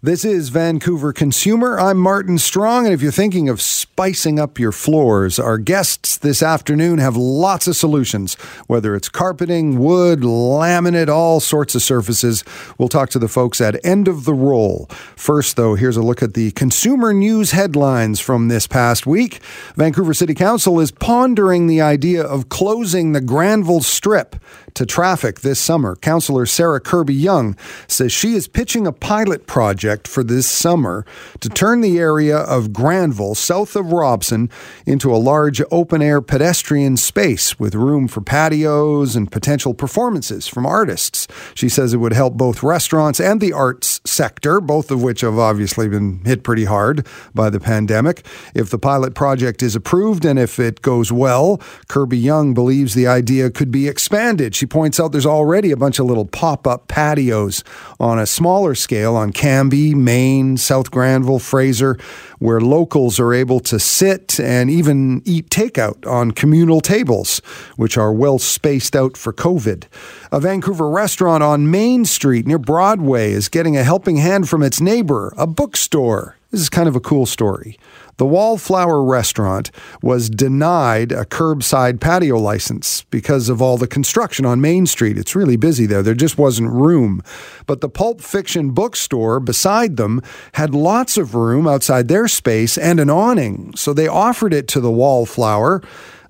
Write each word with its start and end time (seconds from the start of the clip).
This 0.00 0.24
is 0.24 0.50
Vancouver 0.50 1.12
Consumer. 1.12 1.76
I'm 1.76 1.98
Martin 1.98 2.38
Strong, 2.38 2.84
and 2.84 2.94
if 2.94 3.02
you're 3.02 3.10
thinking 3.10 3.48
of 3.48 3.60
spicing 3.60 4.38
up 4.38 4.56
your 4.56 4.70
floors, 4.70 5.40
our 5.40 5.58
guests 5.58 6.16
this 6.16 6.40
afternoon 6.40 7.00
have 7.00 7.16
lots 7.16 7.66
of 7.66 7.74
solutions, 7.74 8.34
whether 8.68 8.94
it's 8.94 9.08
carpeting, 9.08 9.80
wood, 9.80 10.20
laminate, 10.20 11.08
all 11.08 11.40
sorts 11.40 11.74
of 11.74 11.82
surfaces. 11.82 12.44
We'll 12.78 12.88
talk 12.88 13.10
to 13.10 13.18
the 13.18 13.26
folks 13.26 13.60
at 13.60 13.84
End 13.84 14.06
of 14.06 14.24
the 14.24 14.34
Roll. 14.34 14.86
First, 15.16 15.56
though, 15.56 15.74
here's 15.74 15.96
a 15.96 16.02
look 16.02 16.22
at 16.22 16.34
the 16.34 16.52
consumer 16.52 17.12
news 17.12 17.50
headlines 17.50 18.20
from 18.20 18.46
this 18.46 18.68
past 18.68 19.04
week. 19.04 19.42
Vancouver 19.74 20.14
City 20.14 20.32
Council 20.32 20.78
is 20.78 20.92
pondering 20.92 21.66
the 21.66 21.80
idea 21.80 22.22
of 22.22 22.48
closing 22.48 23.14
the 23.14 23.20
Granville 23.20 23.80
Strip 23.80 24.36
to 24.74 24.86
traffic 24.86 25.40
this 25.40 25.58
summer. 25.58 25.96
Councillor 25.96 26.46
Sarah 26.46 26.78
Kirby-Yung 26.78 27.56
says 27.88 28.12
she 28.12 28.34
is 28.34 28.46
pitching 28.46 28.86
a 28.86 28.92
pilot 28.92 29.48
project 29.48 29.87
for 30.06 30.22
this 30.22 30.48
summer 30.48 31.04
to 31.40 31.48
turn 31.48 31.80
the 31.80 31.98
area 31.98 32.36
of 32.38 32.72
Granville, 32.72 33.34
south 33.34 33.76
of 33.76 33.92
Robson, 33.92 34.50
into 34.86 35.14
a 35.14 35.16
large 35.16 35.62
open 35.70 36.02
air 36.02 36.20
pedestrian 36.20 36.96
space 36.96 37.58
with 37.58 37.74
room 37.74 38.08
for 38.08 38.20
patios 38.20 39.16
and 39.16 39.30
potential 39.30 39.74
performances 39.74 40.46
from 40.46 40.66
artists. 40.66 41.26
She 41.54 41.68
says 41.68 41.94
it 41.94 41.98
would 41.98 42.12
help 42.12 42.34
both 42.34 42.62
restaurants 42.62 43.20
and 43.20 43.40
the 43.40 43.52
arts 43.52 44.00
sector, 44.04 44.60
both 44.60 44.90
of 44.90 45.02
which 45.02 45.22
have 45.22 45.38
obviously 45.38 45.88
been 45.88 46.20
hit 46.24 46.42
pretty 46.42 46.64
hard 46.64 47.06
by 47.34 47.50
the 47.50 47.60
pandemic. 47.60 48.24
If 48.54 48.70
the 48.70 48.78
pilot 48.78 49.14
project 49.14 49.62
is 49.62 49.74
approved 49.74 50.24
and 50.24 50.38
if 50.38 50.58
it 50.58 50.82
goes 50.82 51.10
well, 51.12 51.60
Kirby-Yung 51.88 52.54
believes 52.54 52.94
the 52.94 53.06
idea 53.06 53.50
could 53.50 53.70
be 53.70 53.88
expanded. 53.88 54.54
She 54.54 54.66
points 54.66 55.00
out 55.00 55.12
there's 55.12 55.26
already 55.26 55.70
a 55.70 55.76
bunch 55.76 55.98
of 55.98 56.06
little 56.06 56.26
pop 56.26 56.66
up 56.66 56.88
patios 56.88 57.64
on 58.00 58.18
a 58.18 58.26
smaller 58.26 58.74
scale 58.74 59.16
on 59.16 59.32
Cambie, 59.78 59.94
Main, 59.94 60.56
South 60.56 60.90
Granville, 60.90 61.38
Fraser, 61.38 61.96
where 62.38 62.60
locals 62.60 63.20
are 63.20 63.32
able 63.32 63.60
to 63.60 63.78
sit 63.78 64.38
and 64.40 64.70
even 64.70 65.22
eat 65.24 65.50
takeout 65.50 66.06
on 66.06 66.32
communal 66.32 66.80
tables, 66.80 67.40
which 67.76 67.96
are 67.96 68.12
well 68.12 68.38
spaced 68.38 68.96
out 68.96 69.16
for 69.16 69.32
COVID. 69.32 69.84
A 70.32 70.40
Vancouver 70.40 70.90
restaurant 70.90 71.42
on 71.42 71.70
Main 71.70 72.04
Street 72.04 72.46
near 72.46 72.58
Broadway 72.58 73.32
is 73.32 73.48
getting 73.48 73.76
a 73.76 73.84
helping 73.84 74.16
hand 74.16 74.48
from 74.48 74.62
its 74.62 74.80
neighbor, 74.80 75.32
a 75.36 75.46
bookstore. 75.46 76.36
This 76.50 76.60
is 76.60 76.68
kind 76.68 76.88
of 76.88 76.96
a 76.96 77.00
cool 77.00 77.26
story. 77.26 77.78
The 78.18 78.26
Wallflower 78.26 79.04
restaurant 79.04 79.70
was 80.02 80.28
denied 80.28 81.12
a 81.12 81.24
curbside 81.24 82.00
patio 82.00 82.36
license 82.36 83.04
because 83.10 83.48
of 83.48 83.62
all 83.62 83.76
the 83.76 83.86
construction 83.86 84.44
on 84.44 84.60
Main 84.60 84.86
Street. 84.86 85.16
It's 85.16 85.36
really 85.36 85.56
busy 85.56 85.86
there. 85.86 86.02
There 86.02 86.14
just 86.14 86.36
wasn't 86.36 86.72
room. 86.72 87.22
But 87.66 87.80
the 87.80 87.88
Pulp 87.88 88.20
Fiction 88.20 88.70
bookstore 88.70 89.38
beside 89.38 89.96
them 89.96 90.20
had 90.54 90.74
lots 90.74 91.16
of 91.16 91.36
room 91.36 91.68
outside 91.68 92.08
their 92.08 92.26
space 92.26 92.76
and 92.76 92.98
an 92.98 93.08
awning. 93.08 93.72
So 93.76 93.92
they 93.92 94.08
offered 94.08 94.52
it 94.52 94.66
to 94.68 94.80
the 94.80 94.90
Wallflower. 94.90 95.80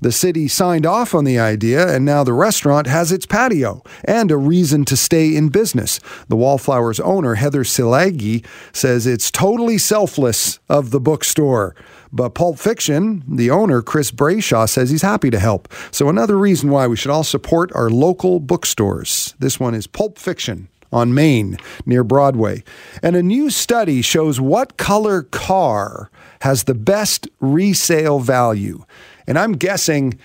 The 0.00 0.12
city 0.12 0.46
signed 0.46 0.86
off 0.86 1.14
on 1.14 1.24
the 1.24 1.38
idea, 1.38 1.92
and 1.92 2.04
now 2.04 2.22
the 2.22 2.32
restaurant 2.32 2.86
has 2.86 3.10
its 3.10 3.27
patio 3.27 3.82
and 4.04 4.30
a 4.30 4.36
reason 4.36 4.84
to 4.84 4.96
stay 4.96 5.34
in 5.34 5.48
business. 5.48 5.98
The 6.28 6.36
Wallflowers 6.36 7.00
owner, 7.00 7.34
Heather 7.34 7.64
Silagi, 7.64 8.44
says 8.72 9.06
it's 9.06 9.30
totally 9.30 9.76
selfless 9.76 10.60
of 10.69 10.91
the 10.91 11.00
bookstore. 11.00 11.74
But 12.12 12.30
Pulp 12.30 12.58
Fiction, 12.58 13.24
the 13.28 13.50
owner, 13.50 13.82
Chris 13.82 14.10
Brayshaw, 14.10 14.69
says 14.69 14.91
he's 14.91 15.02
happy 15.02 15.30
to 15.30 15.38
help. 15.38 15.72
So, 15.91 16.08
another 16.08 16.38
reason 16.38 16.70
why 16.70 16.86
we 16.86 16.97
should 16.97 17.10
all 17.10 17.25
support 17.25 17.70
our 17.75 17.91
local 17.91 18.41
bookstores. 18.41 19.34
This 19.38 19.60
one 19.60 19.75
is 19.75 19.86
Pulp 19.86 20.19
Fiction 20.19 20.69
on 20.93 21.15
Main 21.15 21.56
near 21.87 22.04
Broadway. 22.04 22.62
And 23.03 23.16
a 23.16 23.22
new 23.22 23.50
study 23.50 24.03
shows 24.03 24.41
what 24.41 24.76
color 24.76 25.22
car 25.22 26.10
has 26.41 26.65
the 26.65 26.75
best 26.75 27.28
resale 27.41 28.21
value. 28.21 28.84
And 29.27 29.38
I'm 29.38 29.53
guessing 29.53 30.19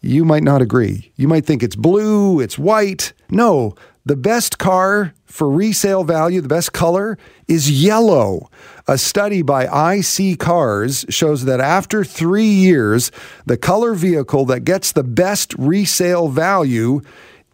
you 0.00 0.24
might 0.24 0.42
not 0.42 0.62
agree. 0.62 1.12
You 1.16 1.28
might 1.28 1.46
think 1.46 1.62
it's 1.62 1.76
blue, 1.76 2.40
it's 2.40 2.58
white. 2.58 3.12
No, 3.30 3.74
the 4.04 4.16
best 4.16 4.58
car 4.58 5.12
for 5.26 5.50
resale 5.50 6.04
value, 6.04 6.40
the 6.40 6.48
best 6.48 6.72
color, 6.72 7.18
is 7.46 7.70
yellow. 7.70 8.48
A 8.86 8.96
study 8.96 9.42
by 9.42 9.66
iSeeCars 9.66 11.12
shows 11.12 11.44
that 11.44 11.60
after 11.60 12.04
three 12.04 12.44
years, 12.44 13.12
the 13.44 13.58
color 13.58 13.94
vehicle 13.94 14.46
that 14.46 14.60
gets 14.60 14.92
the 14.92 15.04
best 15.04 15.54
resale 15.58 16.28
value 16.28 17.02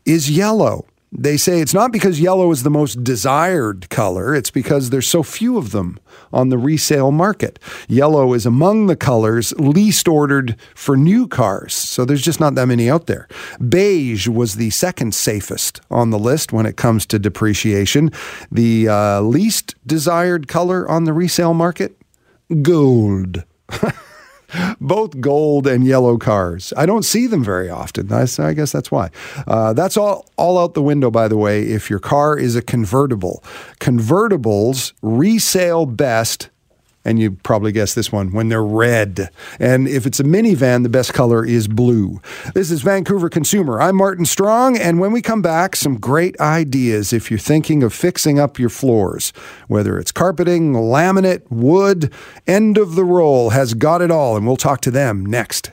is 0.05 0.31
yellow. 0.31 0.87
They 1.17 1.37
say 1.37 1.61
it's 1.61 1.73
not 1.73 1.93
because 1.93 2.19
yellow 2.19 2.51
is 2.51 2.65
the 2.65 2.71
most 2.71 3.05
desired 3.05 3.89
color, 3.89 4.35
it's 4.35 4.51
because 4.51 4.91
there's 4.91 5.07
so 5.07 5.23
few 5.23 5.57
of 5.57 5.71
them 5.71 5.99
on 6.33 6.49
the 6.49 6.59
resale 6.59 7.13
market. 7.13 7.61
Yellow 7.87 8.35
is 8.35 8.45
among 8.45 8.87
the 8.89 8.97
colors 8.97 9.53
least 9.53 10.09
ordered 10.09 10.57
for 10.75 10.97
new 10.97 11.29
cars, 11.29 11.73
so 11.73 12.05
there's 12.05 12.23
just 12.23 12.41
not 12.41 12.57
that 12.57 12.67
many 12.67 12.91
out 12.91 13.07
there. 13.07 13.29
Beige 13.69 14.27
was 14.27 14.57
the 14.57 14.71
second 14.71 15.15
safest 15.15 15.81
on 15.89 16.11
the 16.11 16.19
list 16.19 16.53
when 16.53 16.67
it 16.67 16.77
comes 16.77 17.07
to 17.07 17.19
depreciation. 17.21 18.11
The 18.51 18.89
uh, 18.89 19.21
least 19.21 19.77
desired 19.87 20.49
color 20.49 20.89
on 20.89 21.05
the 21.05 21.13
resale 21.13 21.55
market? 21.55 21.97
Gold. 22.61 23.45
both 24.81 25.21
gold 25.21 25.67
and 25.67 25.87
yellow 25.87 26.19
cars. 26.19 26.73
I 26.77 26.87
don't 26.87 27.05
see 27.05 27.27
them 27.27 27.45
very 27.45 27.71
often. 27.71 28.13
I, 28.13 28.27
I 28.39 28.53
guess 28.53 28.73
that's 28.73 28.91
why. 28.91 29.11
Uh, 29.47 29.73
that's 29.73 29.97
all, 29.97 30.27
all 30.37 30.59
out 30.59 30.75
the 30.75 30.83
window, 30.83 31.11
by 31.11 31.29
the 31.29 31.37
way, 31.37 31.63
if 31.63 31.91
your 31.91 31.99
car 31.99 32.39
is 32.39 32.57
a 32.57 32.63
convertible. 32.63 33.43
Convertibles 33.81 34.93
resale 35.03 35.87
best 35.87 36.51
and 37.05 37.19
you 37.19 37.33
probably 37.33 37.73
guess 37.73 37.95
this 37.95 38.11
one 38.11 38.33
when 38.33 38.49
they're 38.49 38.65
red. 38.65 39.31
And 39.59 39.87
if 39.87 40.07
it's 40.07 40.21
a 40.21 40.25
minivan, 40.25 40.83
the 40.83 40.89
best 40.89 41.13
color 41.13 41.45
is 41.45 41.69
blue. 41.69 42.21
This 42.55 42.71
is 42.71 42.83
Vancouver 42.83 43.29
Consumer. 43.29 43.81
I'm 43.81 43.97
Martin 43.97 44.25
Strong, 44.25 44.79
and 44.79 44.99
when 44.99 45.13
we 45.13 45.21
come 45.21 45.43
back, 45.43 45.77
some 45.77 45.99
great 45.99 46.39
ideas 46.41 47.13
if 47.13 47.31
you're 47.31 47.39
thinking 47.39 47.83
of 47.83 47.93
fixing 47.93 48.39
up 48.39 48.59
your 48.59 48.71
floors, 48.71 49.33
whether 49.69 49.99
it's 49.99 50.13
carpeting, 50.13 50.73
laminate, 50.73 51.43
wood. 51.51 52.13
End 52.47 52.79
of 52.79 52.95
the 52.95 53.05
Roll 53.05 53.51
has 53.51 53.75
got 53.75 54.01
it 54.01 54.11
all, 54.11 54.37
and 54.37 54.47
we'll 54.47 54.57
talk 54.57 54.81
to 54.83 54.91
them 54.91 55.27
next. 55.27 55.71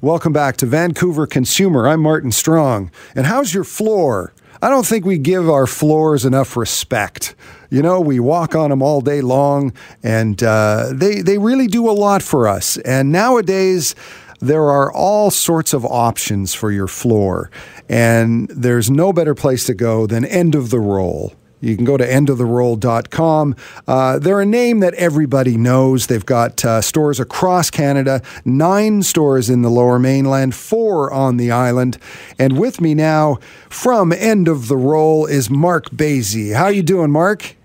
Welcome 0.00 0.32
back 0.32 0.56
to 0.58 0.66
Vancouver 0.66 1.26
Consumer. 1.26 1.88
I'm 1.88 2.00
Martin 2.02 2.30
Strong. 2.32 2.90
And 3.14 3.26
how's 3.26 3.54
your 3.54 3.64
floor? 3.64 4.34
I 4.60 4.68
don't 4.68 4.86
think 4.86 5.04
we 5.04 5.18
give 5.18 5.48
our 5.48 5.66
floors 5.66 6.24
enough 6.24 6.56
respect. 6.56 7.34
You 7.74 7.82
know, 7.82 8.00
we 8.00 8.20
walk 8.20 8.54
on 8.54 8.70
them 8.70 8.82
all 8.82 9.00
day 9.00 9.20
long, 9.20 9.72
and 10.00 10.40
uh, 10.40 10.90
they 10.92 11.22
they 11.22 11.38
really 11.38 11.66
do 11.66 11.90
a 11.90 11.96
lot 12.06 12.22
for 12.22 12.46
us. 12.46 12.76
And 12.76 13.10
nowadays, 13.10 13.96
there 14.38 14.70
are 14.70 14.92
all 14.92 15.32
sorts 15.32 15.74
of 15.74 15.84
options 15.84 16.54
for 16.54 16.70
your 16.70 16.86
floor, 16.86 17.50
and 17.88 18.46
there's 18.48 18.92
no 18.92 19.12
better 19.12 19.34
place 19.34 19.66
to 19.66 19.74
go 19.74 20.06
than 20.06 20.24
End 20.24 20.54
of 20.54 20.70
the 20.70 20.78
Roll. 20.78 21.34
You 21.60 21.74
can 21.74 21.84
go 21.84 21.96
to 21.96 22.06
endoftheroll.com. 22.06 23.56
Uh, 23.88 24.18
they're 24.20 24.40
a 24.40 24.46
name 24.46 24.78
that 24.78 24.94
everybody 24.94 25.56
knows. 25.56 26.06
They've 26.06 26.24
got 26.24 26.64
uh, 26.64 26.80
stores 26.80 27.18
across 27.18 27.70
Canada, 27.70 28.22
nine 28.44 29.02
stores 29.02 29.50
in 29.50 29.62
the 29.62 29.70
lower 29.70 29.98
mainland, 29.98 30.54
four 30.54 31.12
on 31.12 31.38
the 31.38 31.50
island. 31.50 31.98
And 32.38 32.56
with 32.56 32.80
me 32.80 32.94
now 32.94 33.40
from 33.68 34.12
End 34.12 34.46
of 34.46 34.68
the 34.68 34.76
Roll 34.76 35.26
is 35.26 35.50
Mark 35.50 35.90
Basie. 35.90 36.54
How 36.54 36.68
you 36.68 36.84
doing, 36.84 37.10
Mark? 37.10 37.56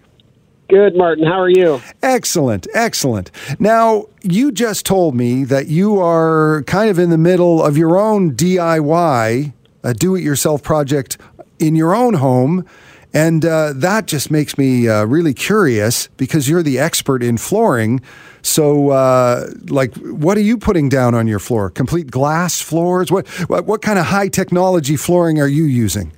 Good, 0.70 0.96
Martin. 0.96 1.26
How 1.26 1.42
are 1.42 1.50
you? 1.50 1.82
Excellent, 2.04 2.68
excellent. 2.76 3.32
Now, 3.58 4.06
you 4.22 4.52
just 4.52 4.86
told 4.86 5.16
me 5.16 5.44
that 5.46 5.68
you 5.68 6.00
are 6.00 6.64
kind 6.68 6.92
of 6.92 7.00
in 7.00 7.10
the 7.10 7.18
middle 7.18 7.64
of 7.64 7.76
your 7.76 7.98
own 7.98 8.36
DIY, 8.36 9.54
a 9.84 9.94
do 9.96 10.16
it 10.16 10.22
yourself 10.22 10.62
project 10.62 11.18
in 11.58 11.76
your 11.76 11.96
own 11.96 12.14
home. 12.16 12.68
And 13.12 13.44
uh, 13.44 13.74
that 13.78 14.06
just 14.06 14.30
makes 14.30 14.60
me 14.60 14.88
uh, 14.88 15.06
really 15.06 15.34
curious 15.34 16.08
because 16.18 16.48
you're 16.48 16.62
the 16.62 16.78
expert 16.78 17.24
in 17.24 17.38
flooring. 17.38 18.02
So, 18.44 18.92
uh, 18.92 19.50
like, 19.70 19.96
what 19.96 20.38
are 20.38 20.42
you 20.42 20.60
putting 20.60 20.88
down 20.88 21.16
on 21.16 21.26
your 21.26 21.40
floor? 21.40 21.72
Complete 21.72 22.12
glass 22.12 22.62
floors? 22.62 23.12
What, 23.12 23.28
what, 23.50 23.66
what 23.66 23.82
kind 23.82 23.98
of 23.98 24.06
high 24.06 24.28
technology 24.28 24.96
flooring 24.96 25.42
are 25.42 25.48
you 25.48 25.64
using? 25.64 26.12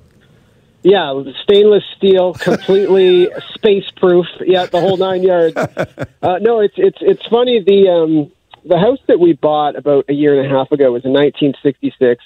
Yeah, 0.83 1.23
stainless 1.43 1.83
steel, 1.95 2.33
completely 2.33 3.29
space 3.53 3.89
proof. 3.97 4.25
Yeah, 4.45 4.65
the 4.65 4.79
whole 4.79 4.97
nine 4.97 5.23
yards. 5.23 5.55
Uh, 6.23 6.37
no, 6.37 6.59
it's 6.59 6.75
it's 6.77 6.99
it's 7.01 7.25
funny. 7.25 7.63
The 7.63 7.89
um, 7.89 8.31
the 8.63 8.77
house 8.77 8.99
that 9.07 9.19
we 9.19 9.33
bought 9.33 9.75
about 9.75 10.05
a 10.07 10.13
year 10.13 10.39
and 10.39 10.51
a 10.51 10.55
half 10.55 10.71
ago 10.71 10.91
was 10.91 11.03
in 11.03 11.13
1966. 11.13 12.23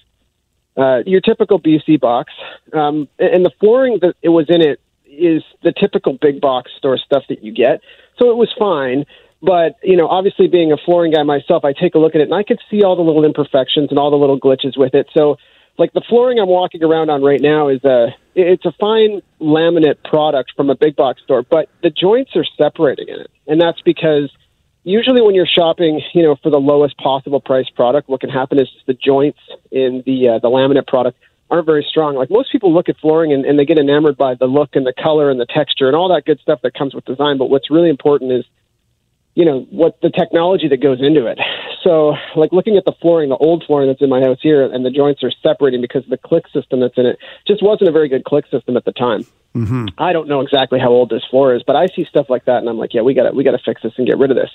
Uh, 0.75 0.98
your 1.06 1.22
typical 1.22 1.62
BC 1.62 1.98
box, 2.02 2.34
um, 2.74 3.07
and 3.18 3.46
the 3.46 3.52
flooring 3.62 4.00
that 4.02 4.16
it 4.22 4.28
was 4.28 4.48
in 4.50 4.62
it, 4.62 4.81
is 5.06 5.44
the 5.63 5.72
typical 5.72 6.18
big 6.19 6.42
box 6.42 6.72
store 6.78 6.98
stuff 6.98 7.24
that 7.30 7.42
you 7.42 7.54
get. 7.54 7.80
So 8.19 8.30
it 8.31 8.36
was 8.36 8.54
fine. 8.60 9.06
But, 9.42 9.78
you 9.84 9.96
know, 9.96 10.07
obviously 10.07 10.48
being 10.48 10.72
a 10.72 10.78
flooring 10.78 11.12
guy 11.12 11.24
myself, 11.24 11.63
I 11.63 11.74
take 11.74 11.96
a 11.96 12.00
look 12.00 12.16
at 12.16 12.22
it 12.22 12.25
and 12.25 12.34
I 12.34 12.44
could 12.44 12.60
see 12.69 12.84
all 12.84 12.96
the 12.96 13.04
little 13.04 13.24
imperfections 13.24 13.90
and 13.90 14.00
all 14.00 14.10
the 14.10 14.18
little 14.18 14.40
glitches 14.40 14.78
with 14.78 14.96
it. 14.96 15.07
So, 15.16 15.38
like 15.77 15.94
the 15.94 16.01
flooring 16.07 16.39
I'm 16.39 16.48
walking 16.48 16.83
around 16.83 17.10
on 17.10 17.22
right 17.22 17.42
now 17.42 17.68
is 17.68 17.83
a 17.83 18.16
it's 18.36 18.66
a 18.66 18.72
fine 18.80 19.22
laminate 19.39 20.04
product 20.04 20.54
from 20.56 20.69
a 20.69 20.75
big 20.75 20.95
box 20.95 21.22
store, 21.24 21.44
but 21.44 21.69
the 21.83 21.89
joints 21.89 22.36
are 22.36 22.45
separating 22.57 23.07
in 23.07 23.22
it. 23.22 23.31
And 23.48 23.62
that's 23.62 23.81
because 23.81 24.30
usually 24.83 25.22
when 25.22 25.36
you're 25.36 25.45
shopping, 25.45 26.01
you 26.13 26.24
know, 26.24 26.36
for 26.42 26.50
the 26.50 26.60
lowest 26.60 26.98
possible 26.98 27.39
price 27.39 27.69
product, 27.69 28.10
what 28.10 28.22
can 28.22 28.30
happen 28.30 28.60
is 28.60 28.68
the 28.88 28.94
joints 28.94 29.39
in 29.72 30.04
the 30.06 30.30
uh, 30.30 30.39
the 30.39 30.50
laminate 30.50 30.88
product 30.88 31.18
aren't 31.50 31.66
very 31.66 31.86
strong. 31.88 32.16
Like 32.16 32.30
most 32.30 32.51
people 32.51 32.74
look 32.74 32.89
at 32.89 32.98
flooring 32.98 33.31
and, 33.31 33.45
and 33.45 33.60
they 33.60 33.66
get 33.66 33.78
enamored 33.78 34.18
by 34.18 34.36
the 34.36 34.45
look 34.45 34.75
and 34.75 34.86
the 34.86 34.94
color 34.94 35.30
and 35.30 35.39
the 35.39 35.45
texture 35.45 35.88
and 35.88 35.95
all 35.95 36.13
that 36.13 36.25
good 36.25 36.39
stuff 36.39 36.62
that 36.63 36.74
comes 36.74 36.95
with 36.95 37.06
design. 37.06 37.38
But 37.38 37.50
what's 37.50 37.69
really 37.69 37.89
important 37.89 38.31
is 38.31 38.45
you 39.36 39.45
know 39.45 39.68
what 39.69 40.00
the 40.01 40.10
technology 40.10 40.68
that 40.69 40.81
goes 40.81 41.01
into 41.01 41.25
it. 41.28 41.39
So, 41.85 42.15
like 42.35 42.51
looking 42.51 42.77
at 42.77 42.85
the 42.85 42.93
flooring, 42.99 43.29
the 43.29 43.37
old 43.37 43.63
flooring 43.65 43.87
that's 43.87 44.01
in 44.01 44.09
my 44.09 44.19
house 44.19 44.39
here, 44.41 44.65
and 44.65 44.83
the 44.83 44.89
joints 44.89 45.23
are 45.23 45.31
separating 45.43 45.81
because 45.81 46.03
the 46.09 46.17
click 46.17 46.45
system 46.51 46.79
that's 46.79 46.97
in 46.97 47.05
it 47.05 47.19
just 47.47 47.61
wasn't 47.61 47.89
a 47.89 47.91
very 47.91 48.09
good 48.09 48.25
click 48.25 48.45
system 48.49 48.75
at 48.75 48.85
the 48.85 48.91
time. 48.91 49.23
Mm-hmm. 49.53 49.89
I 49.99 50.11
don't 50.11 50.27
know 50.27 50.41
exactly 50.41 50.79
how 50.79 50.89
old 50.89 51.11
this 51.11 51.23
floor 51.29 51.53
is, 51.55 51.61
but 51.61 51.75
I 51.75 51.85
see 51.95 52.03
stuff 52.05 52.25
like 52.27 52.45
that, 52.45 52.57
and 52.57 52.67
I'm 52.67 52.79
like, 52.79 52.95
yeah, 52.95 53.01
we 53.01 53.13
got 53.13 53.29
to 53.29 53.31
we 53.31 53.43
got 53.43 53.51
to 53.51 53.61
fix 53.63 53.83
this 53.83 53.93
and 53.97 54.07
get 54.07 54.17
rid 54.17 54.31
of 54.31 54.35
this. 54.35 54.49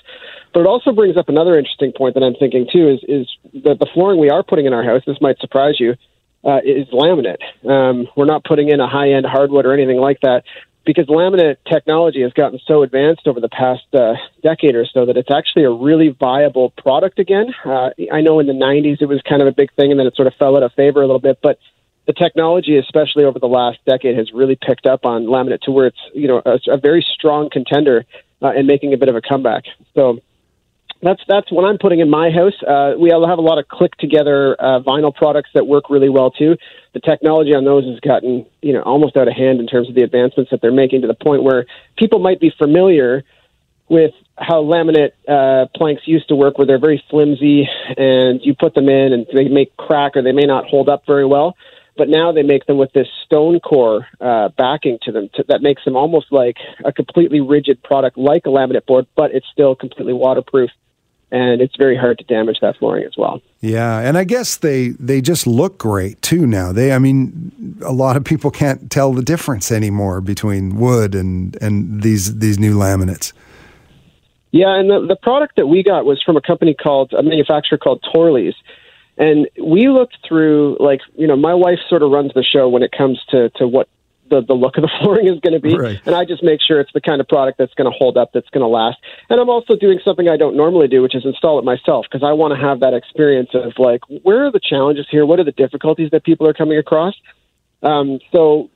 But 0.53 0.59
it 0.59 0.67
also 0.67 0.91
brings 0.91 1.15
up 1.15 1.29
another 1.29 1.57
interesting 1.57 1.93
point 1.95 2.15
that 2.15 2.23
I'm 2.23 2.35
thinking 2.35 2.67
too 2.71 2.89
is 2.89 2.99
is 3.07 3.27
that 3.63 3.79
the 3.79 3.87
flooring 3.93 4.19
we 4.19 4.29
are 4.29 4.43
putting 4.43 4.65
in 4.65 4.73
our 4.73 4.83
house. 4.83 5.01
This 5.07 5.21
might 5.21 5.39
surprise 5.39 5.79
you. 5.79 5.95
Uh, 6.43 6.57
is 6.65 6.87
laminate. 6.87 7.37
Um, 7.69 8.07
we're 8.17 8.25
not 8.25 8.43
putting 8.43 8.69
in 8.69 8.79
a 8.79 8.89
high 8.89 9.11
end 9.11 9.27
hardwood 9.27 9.67
or 9.67 9.73
anything 9.73 9.97
like 9.97 10.19
that 10.21 10.43
because 10.85 11.05
laminate 11.07 11.57
technology 11.69 12.21
has 12.21 12.33
gotten 12.33 12.59
so 12.65 12.81
advanced 12.81 13.27
over 13.27 13.39
the 13.39 13.49
past 13.49 13.83
uh, 13.93 14.13
decade 14.41 14.75
or 14.75 14.85
so 14.85 15.05
that 15.05 15.17
it's 15.17 15.29
actually 15.31 15.63
a 15.63 15.71
really 15.71 16.09
viable 16.09 16.71
product 16.71 17.19
again. 17.19 17.53
Uh, 17.63 17.91
I 18.11 18.21
know 18.21 18.39
in 18.39 18.47
the 18.47 18.53
90s 18.53 19.01
it 19.01 19.05
was 19.05 19.21
kind 19.27 19.41
of 19.41 19.47
a 19.47 19.51
big 19.51 19.73
thing 19.75 19.91
and 19.91 19.99
then 19.99 20.07
it 20.07 20.15
sort 20.15 20.27
of 20.27 20.33
fell 20.35 20.57
out 20.57 20.63
of 20.63 20.73
favor 20.73 21.01
a 21.01 21.05
little 21.05 21.19
bit, 21.19 21.39
but 21.41 21.59
the 22.07 22.13
technology, 22.13 22.77
especially 22.77 23.25
over 23.25 23.39
the 23.39 23.47
last 23.47 23.79
decade, 23.85 24.17
has 24.17 24.31
really 24.33 24.57
picked 24.59 24.85
up 24.85 25.05
on 25.05 25.25
laminate 25.25 25.61
to 25.61 25.71
where 25.71 25.87
it's 25.87 25.99
you 26.13 26.27
know 26.27 26.41
a, 26.45 26.59
a 26.67 26.77
very 26.77 27.05
strong 27.13 27.49
contender 27.49 28.05
uh, 28.41 28.47
and 28.47 28.67
making 28.67 28.93
a 28.93 28.97
bit 28.97 29.07
of 29.07 29.15
a 29.15 29.21
comeback. 29.21 29.65
So 29.93 30.19
that's 31.01 31.21
that's 31.27 31.51
what 31.51 31.65
I'm 31.65 31.77
putting 31.77 31.99
in 31.99 32.09
my 32.09 32.29
house. 32.29 32.53
Uh, 32.65 32.93
we 32.97 33.09
have 33.09 33.21
a 33.21 33.41
lot 33.41 33.57
of 33.57 33.67
click 33.67 33.95
together 33.97 34.55
uh, 34.59 34.79
vinyl 34.81 35.13
products 35.13 35.49
that 35.53 35.65
work 35.65 35.89
really 35.89 36.09
well 36.09 36.31
too. 36.31 36.57
The 36.93 36.99
technology 36.99 37.53
on 37.55 37.65
those 37.65 37.85
has 37.85 37.99
gotten 37.99 38.45
you 38.61 38.73
know 38.73 38.81
almost 38.81 39.17
out 39.17 39.27
of 39.27 39.33
hand 39.35 39.59
in 39.59 39.67
terms 39.67 39.89
of 39.89 39.95
the 39.95 40.03
advancements 40.03 40.51
that 40.51 40.61
they're 40.61 40.71
making 40.71 41.01
to 41.01 41.07
the 41.07 41.15
point 41.15 41.43
where 41.43 41.65
people 41.97 42.19
might 42.19 42.39
be 42.39 42.51
familiar 42.57 43.23
with 43.89 44.13
how 44.37 44.63
laminate 44.63 45.11
uh, 45.27 45.67
planks 45.75 46.03
used 46.05 46.29
to 46.29 46.35
work, 46.35 46.57
where 46.57 46.65
they're 46.65 46.79
very 46.79 47.03
flimsy 47.09 47.67
and 47.97 48.39
you 48.43 48.55
put 48.55 48.73
them 48.73 48.87
in 48.87 49.11
and 49.11 49.27
they 49.33 49.49
may 49.49 49.69
crack 49.77 50.15
or 50.15 50.21
they 50.21 50.31
may 50.31 50.45
not 50.45 50.65
hold 50.65 50.87
up 50.87 51.03
very 51.05 51.25
well. 51.25 51.55
But 51.97 52.07
now 52.07 52.31
they 52.31 52.41
make 52.41 52.65
them 52.65 52.77
with 52.77 52.93
this 52.93 53.07
stone 53.25 53.59
core 53.59 54.07
uh, 54.21 54.47
backing 54.57 54.97
to 55.03 55.11
them 55.11 55.29
to, 55.35 55.43
that 55.49 55.61
makes 55.61 55.83
them 55.83 55.97
almost 55.97 56.27
like 56.31 56.55
a 56.85 56.93
completely 56.93 57.41
rigid 57.41 57.83
product, 57.83 58.17
like 58.17 58.45
a 58.45 58.49
laminate 58.49 58.85
board, 58.85 59.07
but 59.15 59.31
it's 59.31 59.45
still 59.51 59.75
completely 59.75 60.13
waterproof 60.13 60.71
and 61.31 61.61
it's 61.61 61.75
very 61.77 61.95
hard 61.95 62.17
to 62.19 62.23
damage 62.25 62.59
that 62.61 62.77
flooring 62.77 63.05
as 63.05 63.15
well. 63.17 63.41
Yeah, 63.61 63.99
and 63.99 64.17
I 64.17 64.23
guess 64.23 64.57
they 64.57 64.89
they 64.89 65.21
just 65.21 65.47
look 65.47 65.77
great 65.77 66.21
too 66.21 66.45
now. 66.45 66.71
They 66.71 66.91
I 66.91 66.99
mean 66.99 67.79
a 67.83 67.93
lot 67.93 68.17
of 68.17 68.23
people 68.23 68.51
can't 68.51 68.91
tell 68.91 69.13
the 69.13 69.21
difference 69.21 69.71
anymore 69.71 70.21
between 70.21 70.75
wood 70.75 71.15
and 71.15 71.55
and 71.61 72.01
these 72.01 72.39
these 72.39 72.59
new 72.59 72.75
laminates. 72.75 73.33
Yeah, 74.51 74.77
and 74.77 74.89
the 74.89 75.05
the 75.07 75.15
product 75.15 75.55
that 75.55 75.67
we 75.67 75.83
got 75.83 76.05
was 76.05 76.21
from 76.21 76.35
a 76.35 76.41
company 76.41 76.73
called 76.73 77.13
a 77.13 77.23
manufacturer 77.23 77.77
called 77.77 78.03
Torlys. 78.13 78.55
And 79.17 79.47
we 79.61 79.87
looked 79.89 80.17
through 80.27 80.77
like, 80.79 81.01
you 81.15 81.27
know, 81.27 81.35
my 81.35 81.53
wife 81.53 81.79
sort 81.87 82.01
of 82.01 82.11
runs 82.11 82.31
the 82.33 82.43
show 82.43 82.67
when 82.67 82.83
it 82.83 82.91
comes 82.91 83.19
to 83.29 83.49
to 83.51 83.67
what 83.67 83.87
the, 84.31 84.41
the 84.41 84.55
look 84.55 84.77
of 84.77 84.81
the 84.81 84.89
flooring 84.99 85.27
is 85.27 85.39
going 85.41 85.53
to 85.53 85.59
be. 85.59 85.77
Right. 85.77 86.01
And 86.05 86.15
I 86.15 86.25
just 86.25 86.41
make 86.41 86.59
sure 86.65 86.79
it's 86.79 86.91
the 86.93 87.01
kind 87.01 87.21
of 87.21 87.27
product 87.27 87.59
that's 87.59 87.73
going 87.75 87.91
to 87.91 87.95
hold 87.95 88.17
up, 88.17 88.31
that's 88.33 88.49
going 88.49 88.63
to 88.63 88.67
last. 88.67 88.97
And 89.29 89.39
I'm 89.39 89.49
also 89.49 89.75
doing 89.75 89.99
something 90.03 90.27
I 90.27 90.37
don't 90.37 90.57
normally 90.57 90.87
do, 90.87 91.03
which 91.03 91.13
is 91.13 91.23
install 91.25 91.59
it 91.59 91.65
myself 91.65 92.07
because 92.09 92.25
I 92.25 92.33
want 92.33 92.55
to 92.55 92.59
have 92.59 92.79
that 92.79 92.95
experience 92.95 93.49
of 93.53 93.73
like, 93.77 94.01
where 94.23 94.45
are 94.47 94.51
the 94.51 94.59
challenges 94.59 95.05
here? 95.11 95.25
What 95.25 95.39
are 95.39 95.43
the 95.43 95.51
difficulties 95.51 96.09
that 96.11 96.23
people 96.23 96.47
are 96.47 96.53
coming 96.53 96.79
across? 96.79 97.13
Um, 97.83 98.19
so 98.31 98.71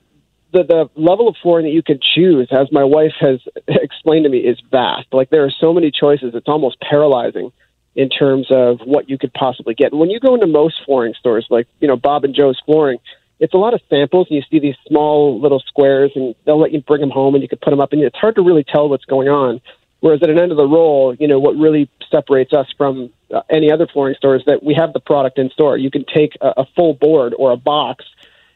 the, 0.52 0.64
the 0.64 0.90
level 0.96 1.28
of 1.28 1.36
flooring 1.42 1.66
that 1.66 1.74
you 1.74 1.84
can 1.84 2.00
choose, 2.00 2.48
as 2.52 2.72
my 2.72 2.84
wife 2.84 3.14
has 3.20 3.40
explained 3.68 4.26
to 4.26 4.30
me, 4.30 4.40
is 4.40 4.60
vast. 4.70 5.08
Like 5.12 5.30
there 5.30 5.46
are 5.46 5.52
so 5.60 5.74
many 5.74 5.92
choices, 5.92 6.36
it's 6.36 6.48
almost 6.48 6.78
paralyzing 6.82 7.52
in 7.96 8.10
terms 8.10 8.48
of 8.50 8.80
what 8.84 9.10
you 9.10 9.18
could 9.18 9.34
possibly 9.34 9.74
get. 9.74 9.92
And 9.92 10.00
when 10.00 10.10
you 10.10 10.20
go 10.20 10.34
into 10.34 10.48
most 10.48 10.76
flooring 10.86 11.14
stores, 11.18 11.48
like 11.50 11.68
you 11.80 11.88
know 11.88 11.96
Bob 11.96 12.26
and 12.26 12.36
Joe's 12.36 12.62
Flooring, 12.66 13.00
it's 13.40 13.54
a 13.54 13.58
lot 13.58 13.74
of 13.74 13.82
samples 13.90 14.28
and 14.30 14.38
you 14.38 14.44
see 14.50 14.60
these 14.60 14.76
small 14.88 15.40
little 15.40 15.60
squares 15.60 16.12
and 16.16 16.36
they'll 16.46 16.60
let 16.60 16.72
you 16.72 16.82
bring 16.82 17.02
them 17.02 17.10
home 17.10 17.36
and 17.36 17.42
you 17.42 17.50
can 17.50 17.58
put 17.58 17.70
them 17.70 17.80
up 17.80 17.92
and 17.94 18.02
it's 18.02 18.18
hard 18.18 18.36
to 18.36 18.42
really 18.42 18.64
tell 18.64 18.90
what's 18.90 19.06
going 19.06 19.28
on 19.28 19.62
whereas 20.00 20.22
at 20.24 20.30
an 20.30 20.40
end 20.40 20.52
of 20.52 20.58
the 20.58 20.68
roll 20.68 21.16
you 21.16 21.28
know 21.28 21.40
what 21.40 21.56
really 21.56 21.90
separates 22.10 22.54
us 22.54 22.68
from 22.78 23.10
uh, 23.34 23.42
any 23.50 23.72
other 23.72 23.88
flooring 23.88 24.16
store 24.16 24.36
is 24.36 24.44
that 24.46 24.64
we 24.64 24.74
have 24.74 24.94
the 24.94 25.00
product 25.00 25.38
in 25.38 25.50
store 25.50 25.78
you 25.78 25.92
can 25.92 26.06
take 26.06 26.36
a, 26.42 26.62
a 26.62 26.66
full 26.76 26.94
board 26.94 27.34
or 27.38 27.52
a 27.52 27.58
box 27.58 28.06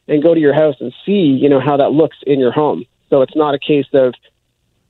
and 0.08 0.24
go 0.24 0.34
to 0.34 0.40
your 0.40 0.54
house 0.54 0.76
and 0.80 0.94
see 1.06 1.38
you 1.42 1.50
know 1.50 1.60
how 1.60 1.78
that 1.78 1.92
looks 1.92 2.18
in 2.26 2.40
your 2.40 2.52
home 2.52 2.86
so 3.10 3.22
it's 3.22 3.36
not 3.36 3.54
a 3.54 3.60
case 3.60 3.88
of 3.94 4.14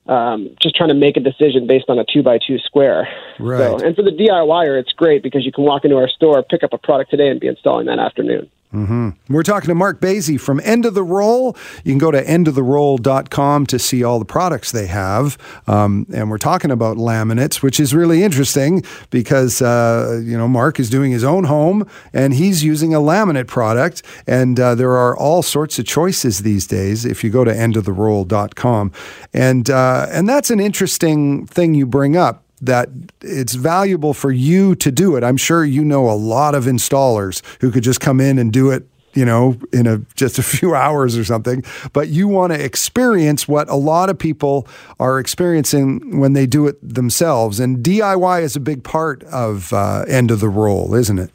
um, 0.07 0.56
just 0.59 0.75
trying 0.75 0.89
to 0.89 0.95
make 0.95 1.18
a 1.18 1.19
decision 1.19 1.68
based 1.68 1.85
on 1.88 2.00
a 2.00 2.03
two 2.03 2.24
by 2.24 2.39
two 2.39 2.57
square. 2.57 3.07
Right. 3.39 3.59
So, 3.59 3.85
and 3.85 3.95
for 3.95 4.01
the 4.01 4.09
DIYer, 4.09 4.80
it's 4.80 4.92
great 4.92 5.21
because 5.21 5.45
you 5.45 5.51
can 5.51 5.63
walk 5.63 5.85
into 5.85 5.97
our 5.97 6.09
store, 6.09 6.42
pick 6.42 6.63
up 6.63 6.74
a 6.74 6.80
product 6.80 7.12
today, 7.12 7.30
and 7.30 7.39
be 7.39 7.45
installing 7.45 7.85
that 7.85 8.00
afternoon. 8.00 8.50
Mm-hmm. 8.74 9.33
We're 9.33 9.42
talking 9.42 9.68
to 9.69 9.75
Mark 9.75 10.00
Basie 10.00 10.39
from 10.39 10.62
End 10.63 10.86
of 10.86 10.94
the 10.94 11.01
Roll. 11.01 11.57
You 11.83 11.92
can 11.92 11.98
go 11.98 12.12
to 12.12 12.24
endoftheroll.com 12.24 13.66
to 13.66 13.80
see 13.80 14.04
all 14.04 14.19
the 14.19 14.25
products 14.25 14.71
they 14.71 14.86
have. 14.86 15.39
Um, 15.66 16.06
and 16.13 16.30
we're 16.30 16.38
talking 16.38 16.69
about 16.69 16.98
laminates, 16.98 17.63
which 17.63 17.80
is 17.80 17.95
really 17.95 18.21
interesting 18.21 18.83
because, 19.10 19.63
uh, 19.63 20.21
you 20.24 20.38
know, 20.38 20.48
Mark 20.48 20.80
is 20.80 20.88
doing 20.92 21.12
his 21.12 21.24
own 21.24 21.45
home 21.45 21.89
and 22.13 22.36
he's 22.36 22.63
using 22.63 22.94
a 22.94 23.00
laminate 23.00 23.48
product. 23.48 24.04
And 24.27 24.60
uh, 24.60 24.75
there 24.75 24.92
are 24.92 25.18
all 25.18 25.42
sorts 25.42 25.80
of 25.80 25.86
choices 25.86 26.39
these 26.39 26.68
days 26.68 27.06
if 27.06 27.24
you 27.24 27.31
go 27.31 27.44
to 27.44 27.51
endoftheroll.com. 27.51 28.92
And, 29.33 29.69
uh, 29.69 30.07
and 30.12 30.30
that's 30.30 30.51
an 30.51 30.60
interesting 30.60 31.48
thing 31.48 31.74
you 31.74 31.88
bring 31.88 32.16
up 32.16 32.44
that 32.61 32.89
it's 33.21 33.56
valuable 33.56 34.13
for 34.13 34.31
you 34.31 34.75
to 34.75 34.92
do 34.92 35.16
it. 35.16 35.23
I'm 35.23 35.37
sure 35.37 35.63
you 35.63 35.83
know 35.83 36.09
a 36.09 36.13
lot 36.13 36.56
of 36.56 36.66
installers 36.66 37.42
who 37.61 37.71
could 37.71 37.83
just 37.83 37.99
come 37.99 38.19
in 38.19 38.37
and 38.37 38.51
do 38.51 38.71
it 38.71 38.87
you 39.13 39.25
know, 39.25 39.57
in 39.73 39.87
a 39.87 39.97
just 40.16 40.37
a 40.39 40.44
few 40.57 40.75
hours 40.75 41.18
or 41.18 41.23
something, 41.23 41.63
but 41.94 42.09
you 42.09 42.28
want 42.28 42.54
to 42.54 42.63
experience 42.63 43.47
what 43.47 43.69
a 43.69 43.75
lot 43.75 44.09
of 44.09 44.18
people 44.18 44.68
are 44.99 45.19
experiencing 45.19 46.19
when 46.19 46.33
they 46.33 46.45
do 46.45 46.68
it 46.68 46.78
themselves. 46.81 47.59
And 47.59 47.83
DIY 47.83 48.44
is 48.44 48.56
a 48.56 48.59
big 48.59 48.83
part 48.83 49.23
of 49.23 49.73
uh, 49.73 50.06
end 50.07 50.31
of 50.31 50.39
the 50.39 50.49
roll, 50.49 50.94
isn't 50.95 51.19
it? 51.19 51.31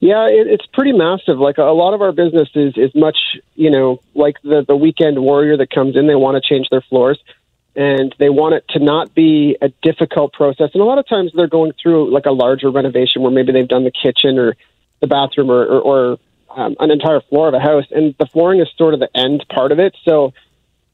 Yeah, 0.00 0.28
it, 0.28 0.46
it's 0.46 0.66
pretty 0.66 0.92
massive. 0.92 1.38
Like 1.38 1.58
a, 1.58 1.62
a 1.62 1.74
lot 1.74 1.92
of 1.92 2.00
our 2.00 2.12
business 2.12 2.48
is 2.54 2.74
is 2.76 2.94
much, 2.94 3.18
you 3.54 3.70
know, 3.70 4.00
like 4.14 4.36
the 4.42 4.64
the 4.66 4.76
weekend 4.76 5.18
warrior 5.18 5.56
that 5.58 5.70
comes 5.70 5.96
in. 5.96 6.06
They 6.06 6.14
want 6.14 6.42
to 6.42 6.48
change 6.48 6.68
their 6.70 6.80
floors 6.82 7.18
and 7.80 8.14
they 8.18 8.28
want 8.28 8.54
it 8.54 8.64
to 8.70 8.78
not 8.78 9.14
be 9.14 9.56
a 9.62 9.70
difficult 9.82 10.32
process. 10.32 10.70
And 10.74 10.82
a 10.82 10.84
lot 10.84 10.98
of 10.98 11.08
times 11.08 11.32
they're 11.34 11.46
going 11.48 11.72
through 11.80 12.12
like 12.12 12.26
a 12.26 12.30
larger 12.30 12.70
renovation 12.70 13.22
where 13.22 13.30
maybe 13.30 13.52
they've 13.52 13.66
done 13.66 13.84
the 13.84 13.90
kitchen 13.90 14.38
or 14.38 14.56
the 15.00 15.06
bathroom 15.06 15.50
or, 15.50 15.64
or, 15.64 15.80
or 15.80 16.18
um, 16.50 16.76
an 16.78 16.90
entire 16.90 17.20
floor 17.20 17.48
of 17.48 17.54
a 17.54 17.60
house, 17.60 17.86
and 17.90 18.14
the 18.18 18.26
flooring 18.26 18.60
is 18.60 18.68
sort 18.76 18.92
of 18.92 19.00
the 19.00 19.08
end 19.16 19.46
part 19.48 19.72
of 19.72 19.78
it. 19.78 19.96
So 20.04 20.34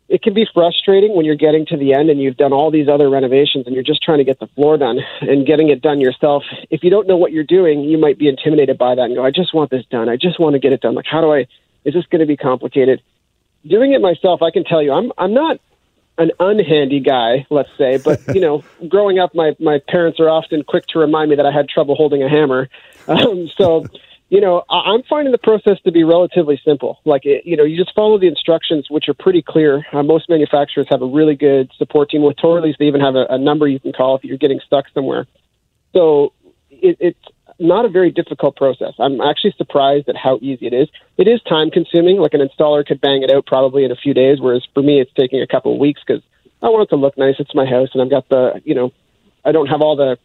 it 0.08 0.22
can 0.22 0.34
be 0.34 0.46
frustrating 0.54 1.16
when 1.16 1.24
you're 1.24 1.34
getting 1.34 1.66
to 1.66 1.76
the 1.76 1.94
end 1.94 2.10
and 2.10 2.20
you've 2.20 2.36
done 2.36 2.52
all 2.52 2.70
these 2.70 2.88
other 2.88 3.10
renovations 3.10 3.66
and 3.66 3.74
you're 3.74 3.82
just 3.82 4.02
trying 4.02 4.18
to 4.18 4.24
get 4.24 4.38
the 4.38 4.46
floor 4.48 4.78
done 4.78 5.00
and 5.22 5.44
getting 5.44 5.70
it 5.70 5.82
done 5.82 6.00
yourself. 6.00 6.44
If 6.70 6.84
you 6.84 6.90
don't 6.90 7.08
know 7.08 7.16
what 7.16 7.32
you're 7.32 7.42
doing, 7.42 7.80
you 7.80 7.98
might 7.98 8.16
be 8.16 8.28
intimidated 8.28 8.78
by 8.78 8.94
that 8.94 9.02
and 9.02 9.16
go, 9.16 9.24
I 9.24 9.32
just 9.32 9.52
want 9.52 9.70
this 9.70 9.84
done. 9.86 10.08
I 10.08 10.16
just 10.16 10.38
want 10.38 10.52
to 10.52 10.60
get 10.60 10.72
it 10.72 10.80
done. 10.80 10.94
Like, 10.94 11.06
how 11.10 11.20
do 11.20 11.32
I, 11.32 11.46
is 11.84 11.94
this 11.94 12.06
going 12.06 12.20
to 12.20 12.26
be 12.26 12.36
complicated? 12.36 13.02
Doing 13.66 13.92
it 13.92 14.00
myself, 14.00 14.42
I 14.42 14.52
can 14.52 14.62
tell 14.62 14.80
you, 14.80 14.92
I'm, 14.92 15.10
I'm 15.18 15.34
not 15.34 15.58
an 16.18 16.30
unhandy 16.40 17.04
guy, 17.04 17.46
let's 17.50 17.70
say. 17.76 17.98
But 17.98 18.20
you 18.34 18.40
know, 18.40 18.64
growing 18.88 19.18
up, 19.18 19.34
my 19.34 19.56
my 19.60 19.80
parents 19.88 20.20
are 20.20 20.28
often 20.28 20.62
quick 20.62 20.86
to 20.88 20.98
remind 20.98 21.30
me 21.30 21.36
that 21.36 21.46
I 21.46 21.52
had 21.52 21.68
trouble 21.68 21.94
holding 21.94 22.22
a 22.22 22.28
hammer. 22.28 22.68
Um, 23.08 23.48
so, 23.56 23.86
you 24.30 24.40
know, 24.40 24.64
I, 24.68 24.90
I'm 24.90 25.04
finding 25.04 25.30
the 25.30 25.38
process 25.38 25.80
to 25.84 25.92
be 25.92 26.02
relatively 26.02 26.60
simple. 26.64 26.98
Like, 27.04 27.24
it, 27.24 27.46
you 27.46 27.56
know, 27.56 27.62
you 27.62 27.76
just 27.76 27.94
follow 27.94 28.18
the 28.18 28.26
instructions, 28.26 28.90
which 28.90 29.08
are 29.08 29.14
pretty 29.14 29.42
clear. 29.42 29.86
Uh, 29.92 30.02
most 30.02 30.28
manufacturers 30.28 30.88
have 30.90 31.02
a 31.02 31.06
really 31.06 31.36
good 31.36 31.70
support 31.78 32.10
team. 32.10 32.22
With 32.22 32.36
Torlys, 32.36 32.76
they 32.78 32.86
even 32.86 33.00
have 33.00 33.14
a, 33.14 33.26
a 33.30 33.38
number 33.38 33.68
you 33.68 33.78
can 33.78 33.92
call 33.92 34.16
if 34.16 34.24
you're 34.24 34.38
getting 34.38 34.58
stuck 34.66 34.86
somewhere. 34.92 35.28
So, 35.92 36.32
it, 36.68 36.96
it's 36.98 37.24
not 37.58 37.84
a 37.84 37.88
very 37.88 38.10
difficult 38.10 38.56
process. 38.56 38.94
I'm 38.98 39.20
actually 39.20 39.54
surprised 39.56 40.08
at 40.08 40.16
how 40.16 40.38
easy 40.42 40.66
it 40.66 40.74
is. 40.74 40.88
It 41.16 41.26
is 41.26 41.40
time 41.42 41.70
consuming. 41.70 42.18
Like 42.18 42.34
an 42.34 42.46
installer 42.46 42.86
could 42.86 43.00
bang 43.00 43.22
it 43.22 43.30
out 43.30 43.46
probably 43.46 43.84
in 43.84 43.90
a 43.90 43.96
few 43.96 44.14
days, 44.14 44.40
whereas 44.40 44.66
for 44.74 44.82
me, 44.82 45.00
it's 45.00 45.12
taking 45.18 45.40
a 45.40 45.46
couple 45.46 45.72
of 45.72 45.78
weeks 45.78 46.00
because 46.06 46.22
I 46.62 46.68
want 46.68 46.84
it 46.84 46.90
to 46.90 46.96
look 46.96 47.16
nice. 47.16 47.36
It's 47.38 47.54
my 47.54 47.66
house, 47.66 47.88
and 47.94 48.02
I've 48.02 48.10
got 48.10 48.28
the, 48.28 48.60
you 48.64 48.74
know, 48.74 48.92
I 49.44 49.52
don't 49.52 49.68
have 49.68 49.80
all 49.80 49.96
the 49.96 50.18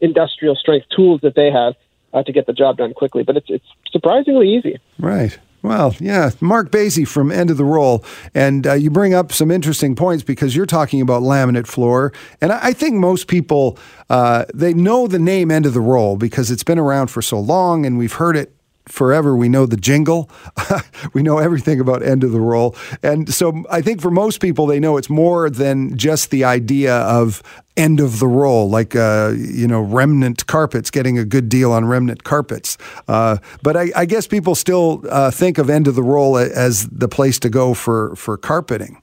industrial 0.00 0.54
strength 0.54 0.86
tools 0.94 1.20
that 1.22 1.34
they 1.34 1.50
have 1.50 1.74
uh, 2.12 2.22
to 2.22 2.32
get 2.32 2.46
the 2.46 2.52
job 2.52 2.76
done 2.76 2.94
quickly. 2.94 3.22
But 3.22 3.36
it's 3.36 3.48
it's 3.48 3.66
surprisingly 3.90 4.48
easy. 4.54 4.78
Right. 4.98 5.38
Well, 5.62 5.96
yeah, 5.98 6.30
Mark 6.40 6.70
Basie 6.70 7.06
from 7.06 7.32
End 7.32 7.50
of 7.50 7.56
the 7.56 7.64
Roll, 7.64 8.04
and 8.32 8.64
uh, 8.64 8.74
you 8.74 8.90
bring 8.90 9.12
up 9.12 9.32
some 9.32 9.50
interesting 9.50 9.96
points 9.96 10.22
because 10.22 10.54
you're 10.54 10.66
talking 10.66 11.00
about 11.00 11.22
laminate 11.22 11.66
floor, 11.66 12.12
and 12.40 12.52
I, 12.52 12.68
I 12.68 12.72
think 12.72 12.94
most 12.94 13.26
people 13.26 13.76
uh, 14.08 14.44
they 14.54 14.72
know 14.72 15.08
the 15.08 15.18
name 15.18 15.50
End 15.50 15.66
of 15.66 15.74
the 15.74 15.80
Roll 15.80 16.16
because 16.16 16.52
it's 16.52 16.62
been 16.62 16.78
around 16.78 17.08
for 17.08 17.22
so 17.22 17.40
long, 17.40 17.84
and 17.84 17.98
we've 17.98 18.12
heard 18.12 18.36
it 18.36 18.54
forever. 18.88 19.36
We 19.36 19.48
know 19.48 19.66
the 19.66 19.76
jingle. 19.76 20.30
we 21.12 21.22
know 21.22 21.38
everything 21.38 21.80
about 21.80 22.02
end 22.02 22.24
of 22.24 22.32
the 22.32 22.40
roll. 22.40 22.74
And 23.02 23.32
so 23.32 23.64
I 23.70 23.82
think 23.82 24.00
for 24.00 24.10
most 24.10 24.40
people, 24.40 24.66
they 24.66 24.80
know 24.80 24.96
it's 24.96 25.10
more 25.10 25.50
than 25.50 25.96
just 25.96 26.30
the 26.30 26.44
idea 26.44 26.96
of 26.96 27.42
end 27.76 28.00
of 28.00 28.18
the 28.18 28.26
roll, 28.26 28.68
like, 28.68 28.96
uh, 28.96 29.32
you 29.36 29.68
know, 29.68 29.80
remnant 29.80 30.46
carpets, 30.46 30.90
getting 30.90 31.16
a 31.16 31.24
good 31.24 31.48
deal 31.48 31.70
on 31.70 31.84
remnant 31.84 32.24
carpets. 32.24 32.76
Uh, 33.06 33.38
but 33.62 33.76
I, 33.76 33.92
I, 33.94 34.04
guess 34.04 34.26
people 34.26 34.56
still 34.56 35.04
uh, 35.08 35.30
think 35.30 35.58
of 35.58 35.70
end 35.70 35.86
of 35.86 35.94
the 35.94 36.02
roll 36.02 36.36
as 36.36 36.88
the 36.88 37.06
place 37.06 37.38
to 37.38 37.48
go 37.48 37.74
for, 37.74 38.16
for 38.16 38.36
carpeting. 38.36 39.00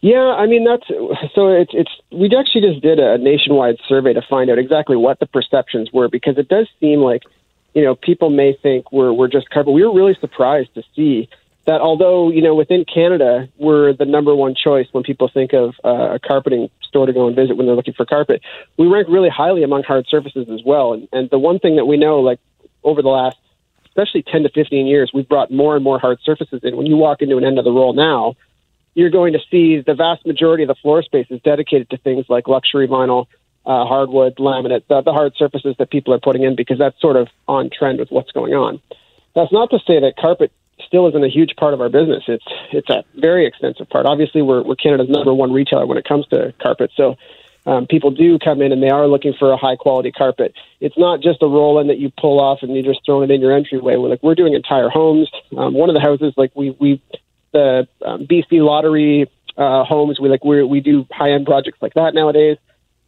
Yeah, 0.00 0.34
I 0.38 0.46
mean 0.46 0.64
that's 0.64 0.86
so 1.34 1.48
it's 1.48 1.72
it's 1.72 1.90
we 2.12 2.30
actually 2.38 2.60
just 2.60 2.80
did 2.80 3.00
a 3.00 3.18
nationwide 3.18 3.76
survey 3.88 4.12
to 4.12 4.22
find 4.22 4.50
out 4.50 4.58
exactly 4.58 4.96
what 4.96 5.18
the 5.18 5.26
perceptions 5.26 5.90
were 5.92 6.08
because 6.08 6.38
it 6.38 6.48
does 6.48 6.68
seem 6.78 7.00
like 7.00 7.22
you 7.76 7.82
know, 7.82 7.94
people 7.94 8.30
may 8.30 8.54
think 8.54 8.90
we're 8.90 9.12
we're 9.12 9.28
just 9.28 9.50
carpet. 9.50 9.74
We 9.74 9.84
were 9.84 9.94
really 9.94 10.16
surprised 10.18 10.74
to 10.74 10.82
see 10.96 11.28
that 11.66 11.82
although 11.82 12.30
you 12.30 12.40
know 12.40 12.54
within 12.54 12.86
Canada 12.86 13.50
we're 13.58 13.92
the 13.92 14.06
number 14.06 14.34
one 14.34 14.54
choice 14.54 14.86
when 14.92 15.04
people 15.04 15.28
think 15.28 15.52
of 15.52 15.74
uh, 15.84 16.14
a 16.14 16.18
carpeting 16.18 16.70
store 16.88 17.04
to 17.04 17.12
go 17.12 17.26
and 17.26 17.36
visit 17.36 17.58
when 17.58 17.66
they're 17.66 17.76
looking 17.76 17.92
for 17.92 18.06
carpet, 18.06 18.40
we 18.78 18.86
rank 18.86 19.08
really 19.10 19.28
highly 19.28 19.62
among 19.62 19.82
hard 19.82 20.06
surfaces 20.08 20.48
as 20.48 20.60
well. 20.64 20.94
And, 20.94 21.06
and 21.12 21.28
the 21.28 21.38
one 21.38 21.58
thing 21.58 21.76
that 21.76 21.84
we 21.84 21.98
know, 21.98 22.20
like 22.20 22.40
over 22.82 23.02
the 23.02 23.10
last 23.10 23.36
especially 23.88 24.22
10 24.22 24.44
to 24.44 24.50
15 24.50 24.86
years, 24.86 25.10
we've 25.12 25.28
brought 25.28 25.50
more 25.50 25.74
and 25.74 25.84
more 25.84 25.98
hard 25.98 26.18
surfaces 26.22 26.60
in. 26.62 26.76
When 26.76 26.86
you 26.86 26.96
walk 26.96 27.20
into 27.20 27.36
an 27.36 27.44
end 27.44 27.58
of 27.58 27.64
the 27.64 27.72
roll 27.72 27.92
now, 27.92 28.36
you're 28.94 29.10
going 29.10 29.34
to 29.34 29.38
see 29.50 29.80
the 29.80 29.94
vast 29.94 30.24
majority 30.26 30.64
of 30.64 30.68
the 30.68 30.74
floor 30.76 31.02
space 31.02 31.26
is 31.28 31.40
dedicated 31.42 31.90
to 31.90 31.98
things 31.98 32.24
like 32.28 32.48
luxury 32.48 32.88
vinyl, 32.88 33.26
uh, 33.66 33.84
hardwood, 33.84 34.36
laminate, 34.36 34.84
the, 34.88 35.02
the 35.02 35.12
hard 35.12 35.34
surfaces 35.36 35.74
that 35.78 35.90
people 35.90 36.14
are 36.14 36.20
putting 36.20 36.44
in 36.44 36.54
because 36.54 36.78
that's 36.78 36.98
sort 37.00 37.16
of 37.16 37.28
on 37.48 37.68
trend 37.76 37.98
with 37.98 38.10
what's 38.10 38.30
going 38.30 38.54
on. 38.54 38.80
That's 39.34 39.52
not 39.52 39.70
to 39.70 39.78
say 39.86 40.00
that 40.00 40.14
carpet 40.16 40.52
still 40.86 41.08
isn't 41.08 41.24
a 41.24 41.28
huge 41.28 41.56
part 41.56 41.74
of 41.74 41.80
our 41.80 41.88
business. 41.88 42.24
It's 42.28 42.44
it's 42.72 42.88
a 42.88 43.04
very 43.14 43.46
extensive 43.46 43.88
part. 43.88 44.06
Obviously, 44.06 44.40
we're 44.40 44.62
we're 44.62 44.76
Canada's 44.76 45.08
number 45.08 45.34
one 45.34 45.52
retailer 45.52 45.86
when 45.86 45.98
it 45.98 46.04
comes 46.04 46.26
to 46.28 46.54
carpet. 46.62 46.92
So 46.96 47.16
um, 47.66 47.86
people 47.86 48.12
do 48.12 48.38
come 48.38 48.62
in 48.62 48.72
and 48.72 48.82
they 48.82 48.90
are 48.90 49.08
looking 49.08 49.34
for 49.34 49.52
a 49.52 49.56
high 49.56 49.76
quality 49.76 50.12
carpet. 50.12 50.54
It's 50.80 50.96
not 50.96 51.20
just 51.20 51.42
a 51.42 51.46
roll 51.46 51.80
in 51.80 51.88
that 51.88 51.98
you 51.98 52.12
pull 52.16 52.40
off 52.40 52.60
and 52.62 52.74
you 52.74 52.82
just 52.82 53.00
throw 53.04 53.22
it 53.22 53.30
in 53.30 53.40
your 53.40 53.52
entryway. 53.52 53.96
We're 53.96 54.10
like 54.10 54.22
we're 54.22 54.36
doing 54.36 54.54
entire 54.54 54.88
homes. 54.88 55.28
Um, 55.56 55.74
one 55.74 55.90
of 55.90 55.94
the 55.94 56.00
houses, 56.00 56.32
like 56.36 56.52
we 56.54 56.70
we 56.70 57.02
the 57.52 57.88
um, 58.04 58.26
BC 58.26 58.62
lottery 58.64 59.30
uh, 59.56 59.84
homes, 59.84 60.20
we 60.20 60.28
like 60.28 60.44
we 60.44 60.62
we 60.62 60.80
do 60.80 61.06
high 61.10 61.32
end 61.32 61.46
projects 61.46 61.78
like 61.82 61.94
that 61.94 62.14
nowadays. 62.14 62.58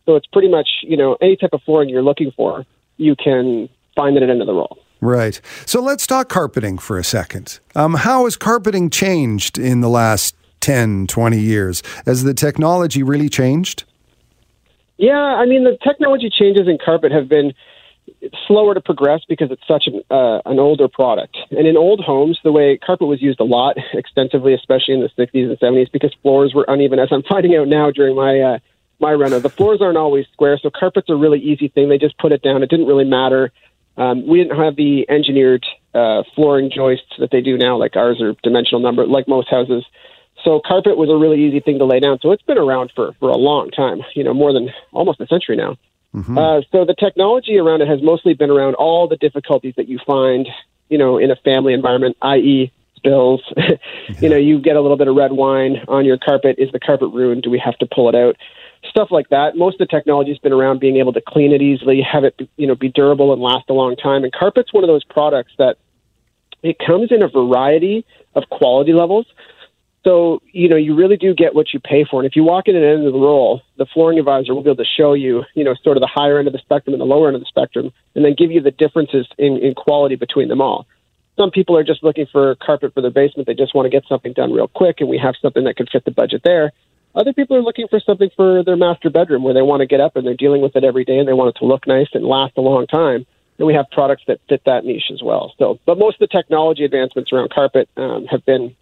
So 0.08 0.16
it's 0.16 0.26
pretty 0.26 0.48
much, 0.48 0.70
you 0.84 0.96
know, 0.96 1.18
any 1.20 1.36
type 1.36 1.50
of 1.52 1.60
flooring 1.64 1.90
you're 1.90 2.02
looking 2.02 2.32
for, 2.34 2.64
you 2.96 3.14
can 3.14 3.68
find 3.94 4.16
it 4.16 4.22
at 4.22 4.30
end 4.30 4.40
of 4.40 4.46
the 4.46 4.54
roll. 4.54 4.78
Right. 5.02 5.38
So 5.66 5.82
let's 5.82 6.06
talk 6.06 6.30
carpeting 6.30 6.78
for 6.78 6.98
a 6.98 7.04
second. 7.04 7.60
Um, 7.76 7.92
how 7.92 8.24
has 8.24 8.34
carpeting 8.34 8.88
changed 8.88 9.58
in 9.58 9.82
the 9.82 9.88
last 9.90 10.34
10, 10.60 11.08
20 11.08 11.38
years? 11.38 11.82
Has 12.06 12.24
the 12.24 12.32
technology 12.32 13.02
really 13.02 13.28
changed? 13.28 13.84
Yeah, 14.96 15.12
I 15.12 15.44
mean, 15.44 15.64
the 15.64 15.76
technology 15.86 16.30
changes 16.30 16.66
in 16.66 16.78
carpet 16.82 17.12
have 17.12 17.28
been 17.28 17.52
slower 18.46 18.72
to 18.72 18.80
progress 18.80 19.20
because 19.28 19.50
it's 19.50 19.62
such 19.68 19.88
an, 19.88 20.00
uh, 20.10 20.40
an 20.46 20.58
older 20.58 20.88
product. 20.88 21.36
And 21.50 21.66
in 21.66 21.76
old 21.76 22.00
homes, 22.00 22.38
the 22.42 22.50
way 22.50 22.78
carpet 22.78 23.08
was 23.08 23.20
used 23.20 23.40
a 23.40 23.44
lot, 23.44 23.76
extensively, 23.92 24.54
especially 24.54 24.94
in 24.94 25.00
the 25.00 25.10
60s 25.22 25.50
and 25.50 25.58
70s, 25.60 25.92
because 25.92 26.14
floors 26.22 26.54
were 26.54 26.64
uneven, 26.66 26.98
as 26.98 27.08
I'm 27.12 27.22
finding 27.28 27.54
out 27.56 27.68
now 27.68 27.90
during 27.90 28.16
my 28.16 28.40
uh, 28.40 28.58
my 29.00 29.12
reno. 29.12 29.38
The 29.38 29.48
floors 29.48 29.80
aren't 29.80 29.98
always 29.98 30.26
square, 30.32 30.58
so 30.62 30.70
carpet's 30.70 31.10
are 31.10 31.14
a 31.14 31.18
really 31.18 31.40
easy 31.40 31.68
thing. 31.68 31.88
They 31.88 31.98
just 31.98 32.18
put 32.18 32.32
it 32.32 32.42
down. 32.42 32.62
It 32.62 32.70
didn't 32.70 32.86
really 32.86 33.04
matter. 33.04 33.52
Um, 33.96 34.26
we 34.26 34.38
didn't 34.38 34.56
have 34.58 34.76
the 34.76 35.06
engineered 35.08 35.66
uh, 35.94 36.22
flooring 36.34 36.70
joists 36.74 37.12
that 37.18 37.30
they 37.30 37.40
do 37.40 37.56
now, 37.56 37.76
like 37.76 37.96
ours 37.96 38.20
are 38.20 38.34
dimensional 38.42 38.80
lumber, 38.80 39.06
like 39.06 39.26
most 39.26 39.48
houses. 39.48 39.84
So 40.44 40.60
carpet 40.64 40.96
was 40.96 41.10
a 41.10 41.16
really 41.16 41.44
easy 41.44 41.60
thing 41.60 41.78
to 41.78 41.84
lay 41.84 41.98
down. 41.98 42.18
So 42.22 42.30
it's 42.30 42.42
been 42.42 42.58
around 42.58 42.92
for 42.94 43.12
for 43.18 43.28
a 43.28 43.36
long 43.36 43.70
time, 43.70 44.02
you 44.14 44.22
know, 44.22 44.34
more 44.34 44.52
than 44.52 44.70
almost 44.92 45.20
a 45.20 45.26
century 45.26 45.56
now. 45.56 45.76
Mm-hmm. 46.14 46.38
Uh, 46.38 46.60
so 46.70 46.84
the 46.84 46.94
technology 46.94 47.58
around 47.58 47.82
it 47.82 47.88
has 47.88 48.00
mostly 48.02 48.34
been 48.34 48.50
around 48.50 48.74
all 48.74 49.08
the 49.08 49.16
difficulties 49.16 49.74
that 49.76 49.88
you 49.88 49.98
find, 50.06 50.48
you 50.88 50.96
know, 50.96 51.18
in 51.18 51.30
a 51.30 51.36
family 51.36 51.74
environment, 51.74 52.16
i.e., 52.22 52.72
spills. 52.98 53.42
you 54.20 54.28
know, 54.28 54.36
you 54.36 54.60
get 54.60 54.76
a 54.76 54.80
little 54.80 54.96
bit 54.96 55.08
of 55.08 55.16
red 55.16 55.32
wine 55.32 55.76
on 55.88 56.04
your 56.04 56.18
carpet. 56.18 56.56
Is 56.58 56.70
the 56.72 56.80
carpet 56.80 57.08
ruined? 57.12 57.42
Do 57.42 57.50
we 57.50 57.58
have 57.58 57.78
to 57.78 57.86
pull 57.86 58.08
it 58.08 58.14
out? 58.14 58.36
stuff 58.88 59.08
like 59.10 59.28
that. 59.30 59.56
Most 59.56 59.80
of 59.80 59.88
the 59.88 59.96
technology 59.96 60.30
has 60.30 60.38
been 60.38 60.52
around 60.52 60.80
being 60.80 60.96
able 60.96 61.12
to 61.12 61.20
clean 61.26 61.52
it 61.52 61.62
easily, 61.62 62.00
have 62.00 62.24
it 62.24 62.48
you 62.56 62.66
know 62.66 62.74
be 62.74 62.88
durable 62.88 63.32
and 63.32 63.40
last 63.40 63.68
a 63.68 63.72
long 63.72 63.96
time. 63.96 64.24
And 64.24 64.32
carpet's 64.32 64.72
one 64.72 64.84
of 64.84 64.88
those 64.88 65.04
products 65.04 65.52
that 65.58 65.76
it 66.62 66.78
comes 66.78 67.12
in 67.12 67.22
a 67.22 67.28
variety 67.28 68.04
of 68.34 68.44
quality 68.50 68.92
levels. 68.92 69.26
So 70.04 70.40
you 70.52 70.68
know 70.68 70.76
you 70.76 70.94
really 70.94 71.16
do 71.16 71.34
get 71.34 71.54
what 71.54 71.72
you 71.72 71.80
pay 71.80 72.04
for. 72.04 72.20
And 72.20 72.26
if 72.28 72.36
you 72.36 72.44
walk 72.44 72.68
in 72.68 72.76
at 72.76 72.80
the 72.80 72.88
end 72.88 73.06
of 73.06 73.12
the 73.12 73.18
roll, 73.18 73.62
the 73.76 73.86
flooring 73.86 74.18
advisor 74.18 74.54
will 74.54 74.62
be 74.62 74.70
able 74.70 74.84
to 74.84 74.90
show 74.90 75.12
you 75.12 75.44
you 75.54 75.64
know 75.64 75.74
sort 75.82 75.96
of 75.96 76.00
the 76.00 76.10
higher 76.12 76.38
end 76.38 76.46
of 76.46 76.52
the 76.52 76.60
spectrum 76.60 76.94
and 76.94 77.00
the 77.00 77.06
lower 77.06 77.28
end 77.28 77.36
of 77.36 77.42
the 77.42 77.48
spectrum, 77.48 77.92
and 78.14 78.24
then 78.24 78.34
give 78.36 78.50
you 78.50 78.60
the 78.60 78.70
differences 78.70 79.26
in, 79.38 79.58
in 79.58 79.74
quality 79.74 80.14
between 80.14 80.48
them 80.48 80.60
all. 80.60 80.86
Some 81.38 81.50
people 81.52 81.76
are 81.76 81.84
just 81.84 82.02
looking 82.02 82.26
for 82.30 82.56
carpet 82.56 82.92
for 82.94 83.00
their 83.00 83.12
basement. 83.12 83.46
They 83.46 83.54
just 83.54 83.74
want 83.74 83.86
to 83.86 83.90
get 83.90 84.02
something 84.08 84.32
done 84.32 84.52
real 84.52 84.66
quick, 84.68 84.96
and 85.00 85.08
we 85.08 85.18
have 85.18 85.36
something 85.40 85.64
that 85.64 85.76
can 85.76 85.86
fit 85.86 86.04
the 86.04 86.10
budget 86.10 86.42
there. 86.44 86.72
Other 87.14 87.32
people 87.32 87.56
are 87.56 87.62
looking 87.62 87.88
for 87.88 88.00
something 88.00 88.30
for 88.36 88.62
their 88.62 88.76
master 88.76 89.08
bedroom 89.08 89.42
where 89.42 89.54
they 89.54 89.62
want 89.62 89.80
to 89.80 89.86
get 89.86 90.00
up 90.00 90.16
and 90.16 90.26
they're 90.26 90.34
dealing 90.34 90.60
with 90.60 90.76
it 90.76 90.84
every 90.84 91.04
day 91.04 91.18
and 91.18 91.26
they 91.26 91.32
want 91.32 91.56
it 91.56 91.58
to 91.60 91.64
look 91.64 91.86
nice 91.86 92.08
and 92.12 92.24
last 92.24 92.52
a 92.56 92.60
long 92.60 92.86
time. 92.86 93.26
And 93.58 93.66
we 93.66 93.74
have 93.74 93.90
products 93.90 94.22
that 94.28 94.40
fit 94.48 94.62
that 94.66 94.84
niche 94.84 95.10
as 95.12 95.22
well. 95.22 95.54
So, 95.58 95.80
but 95.84 95.98
most 95.98 96.20
of 96.20 96.28
the 96.28 96.36
technology 96.36 96.84
advancements 96.84 97.32
around 97.32 97.50
carpet 97.50 97.88
um, 97.96 98.26
have 98.26 98.44
been 98.44 98.76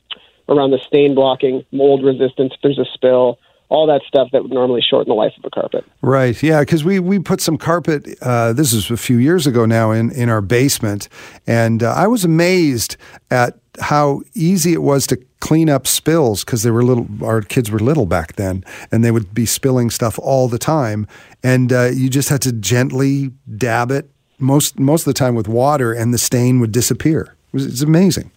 around 0.49 0.71
the 0.71 0.79
stain 0.79 1.15
blocking, 1.15 1.65
mold 1.73 2.05
resistance. 2.05 2.53
If 2.55 2.61
there's 2.63 2.79
a 2.79 2.85
spill, 2.93 3.39
all 3.69 3.87
that 3.87 4.03
stuff 4.07 4.29
that 4.33 4.43
would 4.43 4.53
normally 4.53 4.81
shorten 4.81 5.09
the 5.09 5.15
life 5.15 5.33
of 5.39 5.45
a 5.45 5.51
carpet. 5.51 5.85
Right. 6.03 6.41
Yeah. 6.43 6.61
Because 6.61 6.85
we 6.85 7.01
we 7.01 7.19
put 7.19 7.41
some 7.41 7.57
carpet. 7.57 8.17
Uh, 8.23 8.53
this 8.53 8.73
is 8.73 8.91
a 8.91 8.97
few 8.97 9.19
years 9.19 9.47
ago 9.47 9.67
now 9.67 9.91
in 9.91 10.11
in 10.13 10.29
our 10.29 10.41
basement, 10.41 11.09
and 11.47 11.83
uh, 11.83 11.93
I 11.93 12.07
was 12.07 12.25
amazed 12.25 12.97
at 13.31 13.59
how 13.81 14.23
easy 14.35 14.73
it 14.73 14.83
was 14.83 15.07
to 15.09 15.19
clean 15.41 15.69
up 15.69 15.87
spills 15.87 16.45
because 16.45 16.63
they 16.63 16.71
were 16.71 16.85
little. 16.85 17.07
Our 17.23 17.43
kids 17.43 17.71
were 17.71 17.79
little 17.79 18.07
back 18.07 18.37
then, 18.37 18.65
and 18.91 19.05
they 19.05 19.11
would 19.11 19.35
be 19.35 19.47
spilling 19.47 19.91
stuff 19.91 20.19
all 20.19 20.49
the 20.49 20.59
time, 20.59 21.07
and 21.43 21.73
uh, 21.73 21.91
you 21.93 22.09
just 22.09 22.29
had 22.29 22.43
to 22.43 22.53
gently 22.53 23.31
dab 23.57 23.91
it 23.91 24.11
most 24.39 24.79
most 24.79 25.03
of 25.03 25.13
the 25.13 25.19
time 25.19 25.35
with 25.35 25.49
water, 25.49 25.93
and 25.93 26.13
the 26.13 26.19
stain 26.19 26.61
would 26.61 26.73
disappear. 26.73 27.35
It 27.53 27.53
was, 27.53 27.67
it's 27.67 27.83
amazing. 27.83 28.31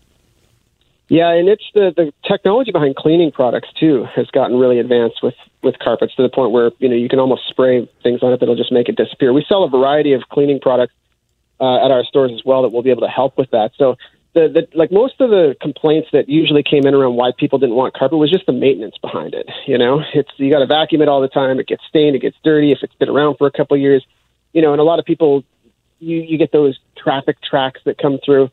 Yeah, 1.09 1.31
and 1.31 1.49
it's 1.49 1.65
the 1.73 1.91
the 1.95 2.13
technology 2.23 2.71
behind 2.71 2.95
cleaning 2.95 3.31
products 3.31 3.69
too 3.79 4.05
has 4.15 4.27
gotten 4.27 4.57
really 4.57 4.79
advanced 4.79 5.23
with 5.23 5.33
with 5.63 5.77
carpets 5.79 6.15
to 6.15 6.21
the 6.21 6.29
point 6.29 6.51
where 6.51 6.71
you 6.77 6.87
know 6.87 6.95
you 6.95 7.09
can 7.09 7.19
almost 7.19 7.47
spray 7.49 7.89
things 8.03 8.21
on 8.21 8.31
it 8.31 8.39
that'll 8.39 8.55
just 8.55 8.71
make 8.71 8.89
it 8.89 8.95
disappear. 8.95 9.33
We 9.33 9.43
sell 9.49 9.63
a 9.63 9.69
variety 9.69 10.13
of 10.13 10.21
cleaning 10.29 10.59
products 10.59 10.93
uh, 11.59 11.83
at 11.83 11.89
our 11.89 12.03
stores 12.03 12.31
as 12.31 12.45
well 12.45 12.61
that 12.61 12.69
will 12.69 12.83
be 12.83 12.91
able 12.91 13.01
to 13.01 13.07
help 13.07 13.37
with 13.37 13.49
that. 13.49 13.71
So 13.75 13.97
the, 14.33 14.47
the 14.47 14.77
like 14.77 14.91
most 14.91 15.19
of 15.19 15.31
the 15.31 15.55
complaints 15.59 16.09
that 16.13 16.29
usually 16.29 16.61
came 16.61 16.85
in 16.85 16.93
around 16.93 17.15
why 17.15 17.31
people 17.35 17.57
didn't 17.57 17.75
want 17.75 17.95
carpet 17.95 18.19
was 18.19 18.29
just 18.29 18.45
the 18.45 18.53
maintenance 18.53 18.97
behind 19.01 19.33
it. 19.33 19.49
You 19.65 19.79
know, 19.79 20.03
it's 20.13 20.29
you 20.37 20.51
got 20.51 20.59
to 20.59 20.67
vacuum 20.67 21.01
it 21.01 21.07
all 21.07 21.21
the 21.21 21.27
time. 21.27 21.59
It 21.59 21.67
gets 21.67 21.83
stained. 21.87 22.15
It 22.15 22.21
gets 22.21 22.37
dirty 22.43 22.71
if 22.71 22.79
it's 22.83 22.95
been 22.95 23.09
around 23.09 23.37
for 23.37 23.47
a 23.47 23.51
couple 23.51 23.75
of 23.75 23.81
years. 23.81 24.05
You 24.53 24.61
know, 24.61 24.73
and 24.73 24.79
a 24.79 24.83
lot 24.83 24.99
of 24.99 25.05
people 25.05 25.43
you 25.97 26.17
you 26.17 26.37
get 26.37 26.51
those 26.51 26.79
traffic 26.95 27.41
tracks 27.41 27.81
that 27.85 27.97
come 27.97 28.19
through. 28.23 28.51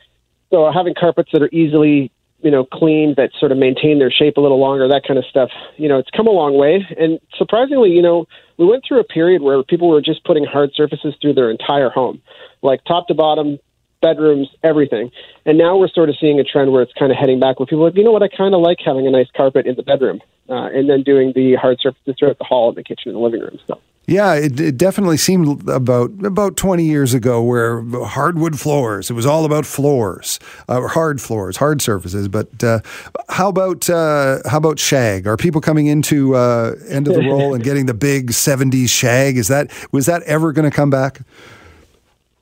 So 0.51 0.71
having 0.73 0.95
carpets 0.95 1.31
that 1.33 1.43
are 1.43 1.51
easily 1.53 2.11
you 2.47 2.53
know, 2.53 2.65
clean 2.65 3.15
that 3.17 3.31
sort 3.41 3.51
of 3.51 3.59
maintain 3.59 3.99
their 3.99 4.13
shape 4.13 4.37
a 4.37 4.41
little 4.41 4.61
longer, 4.61 4.87
that 4.87 5.03
kind 5.03 5.19
of 5.19 5.25
stuff. 5.25 5.51
You 5.79 5.89
know, 5.89 5.99
it's 5.99 6.11
come 6.11 6.29
a 6.29 6.31
long 6.31 6.57
way. 6.57 6.87
And 6.97 7.19
surprisingly, 7.37 7.91
you 7.91 8.03
know, 8.03 8.27
we 8.57 8.67
went 8.67 8.85
through 8.87 9.01
a 9.01 9.05
period 9.05 9.43
where 9.43 9.61
people 9.65 9.89
were 9.89 10.01
just 10.01 10.23
putting 10.23 10.45
hard 10.45 10.71
surfaces 10.73 11.17
through 11.21 11.35
their 11.35 11.51
entire 11.51 11.91
home, 11.91 12.23
like 12.63 12.85
top 12.85 13.09
to 13.09 13.15
bottom, 13.15 13.59
bedrooms, 14.01 14.47
everything. 14.63 15.11
And 15.45 15.59
now 15.59 15.77
we're 15.77 15.89
sort 15.89 16.09
of 16.09 16.15
seeing 16.21 16.39
a 16.39 16.45
trend 16.45 16.71
where 16.71 16.83
it's 16.83 16.93
kind 16.97 17.11
of 17.11 17.19
heading 17.19 17.41
back, 17.41 17.59
where 17.59 17.67
people 17.67 17.83
are 17.83 17.89
like, 17.89 17.97
you 17.97 18.05
know 18.05 18.13
what, 18.13 18.23
I 18.23 18.29
kind 18.29 18.55
of 18.55 18.61
like 18.61 18.79
having 18.79 19.09
a 19.09 19.11
nice 19.11 19.29
carpet 19.37 19.67
in 19.67 19.75
the 19.75 19.83
bedroom, 19.83 20.21
uh, 20.49 20.71
and 20.73 20.89
then 20.89 21.03
doing 21.03 21.33
the 21.35 21.57
hard 21.57 21.79
surfaces 21.81 22.15
throughout 22.17 22.39
the 22.39 22.45
hall, 22.45 22.69
and 22.69 22.77
the 22.77 22.85
kitchen, 22.85 23.11
and 23.11 23.17
the 23.17 23.21
living 23.21 23.41
room. 23.41 23.59
So. 23.67 23.81
Yeah, 24.07 24.35
it, 24.35 24.61
it, 24.61 24.77
definitely 24.77 25.17
seemed 25.17 25.69
about 25.69 26.13
about 26.25 26.57
twenty 26.57 26.85
years 26.85 27.13
ago 27.13 27.43
where 27.43 27.83
hardwood 28.05 28.59
floors. 28.59 29.11
It 29.11 29.15
was 29.15 29.27
all 29.27 29.45
about 29.45 29.67
floors, 29.67 30.39
uh, 30.69 30.87
hard 30.87 31.21
floors, 31.21 31.57
hard 31.57 31.83
surfaces. 31.83 32.29
But 32.29 32.63
uh, 32.63 32.81
how 33.29 33.49
about 33.49 33.91
uh, 33.91 34.39
how 34.47 34.59
about 34.59 34.79
shag? 34.79 35.27
Are 35.27 35.37
people 35.37 35.61
coming 35.61 35.89
into 35.89 36.37
uh, 36.37 36.77
end 36.89 37.09
of 37.09 37.15
the 37.15 37.23
roll 37.23 37.53
and 37.53 37.65
getting 37.65 37.87
the 37.87 37.95
big 37.95 38.31
'70s 38.31 38.91
shag? 38.91 39.37
Is 39.37 39.49
that 39.49 39.73
was 39.91 40.07
that 40.07 40.23
ever 40.23 40.53
going 40.53 40.71
to 40.71 40.75
come 40.75 40.91
back? 40.91 41.23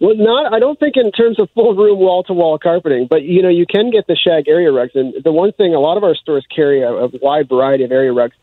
Well, 0.01 0.17
not. 0.17 0.53
I 0.53 0.59
don't 0.59 0.79
think 0.79 0.99
in 0.99 1.11
terms 1.13 1.41
of 1.41 1.49
full 1.55 1.75
room 1.75 1.99
wall 1.99 2.25
to 2.25 2.35
wall 2.35 2.59
carpeting, 2.59 3.07
but 3.09 3.23
you 3.23 3.41
know 3.41 3.49
you 3.49 3.65
can 3.65 3.91
get 3.91 4.07
the 4.07 4.17
shag 4.17 4.49
area 4.49 4.71
rugs, 4.71 4.93
and 4.95 5.15
the 5.25 5.33
one 5.33 5.53
thing 5.53 5.75
a 5.75 5.81
lot 5.81 5.97
of 5.97 6.05
our 6.05 6.15
stores 6.15 6.45
carry 6.55 6.83
a, 6.83 6.91
a 6.91 7.09
wide 7.23 7.49
variety 7.49 7.85
of 7.85 7.91
area 7.91 8.13
rugs 8.13 8.37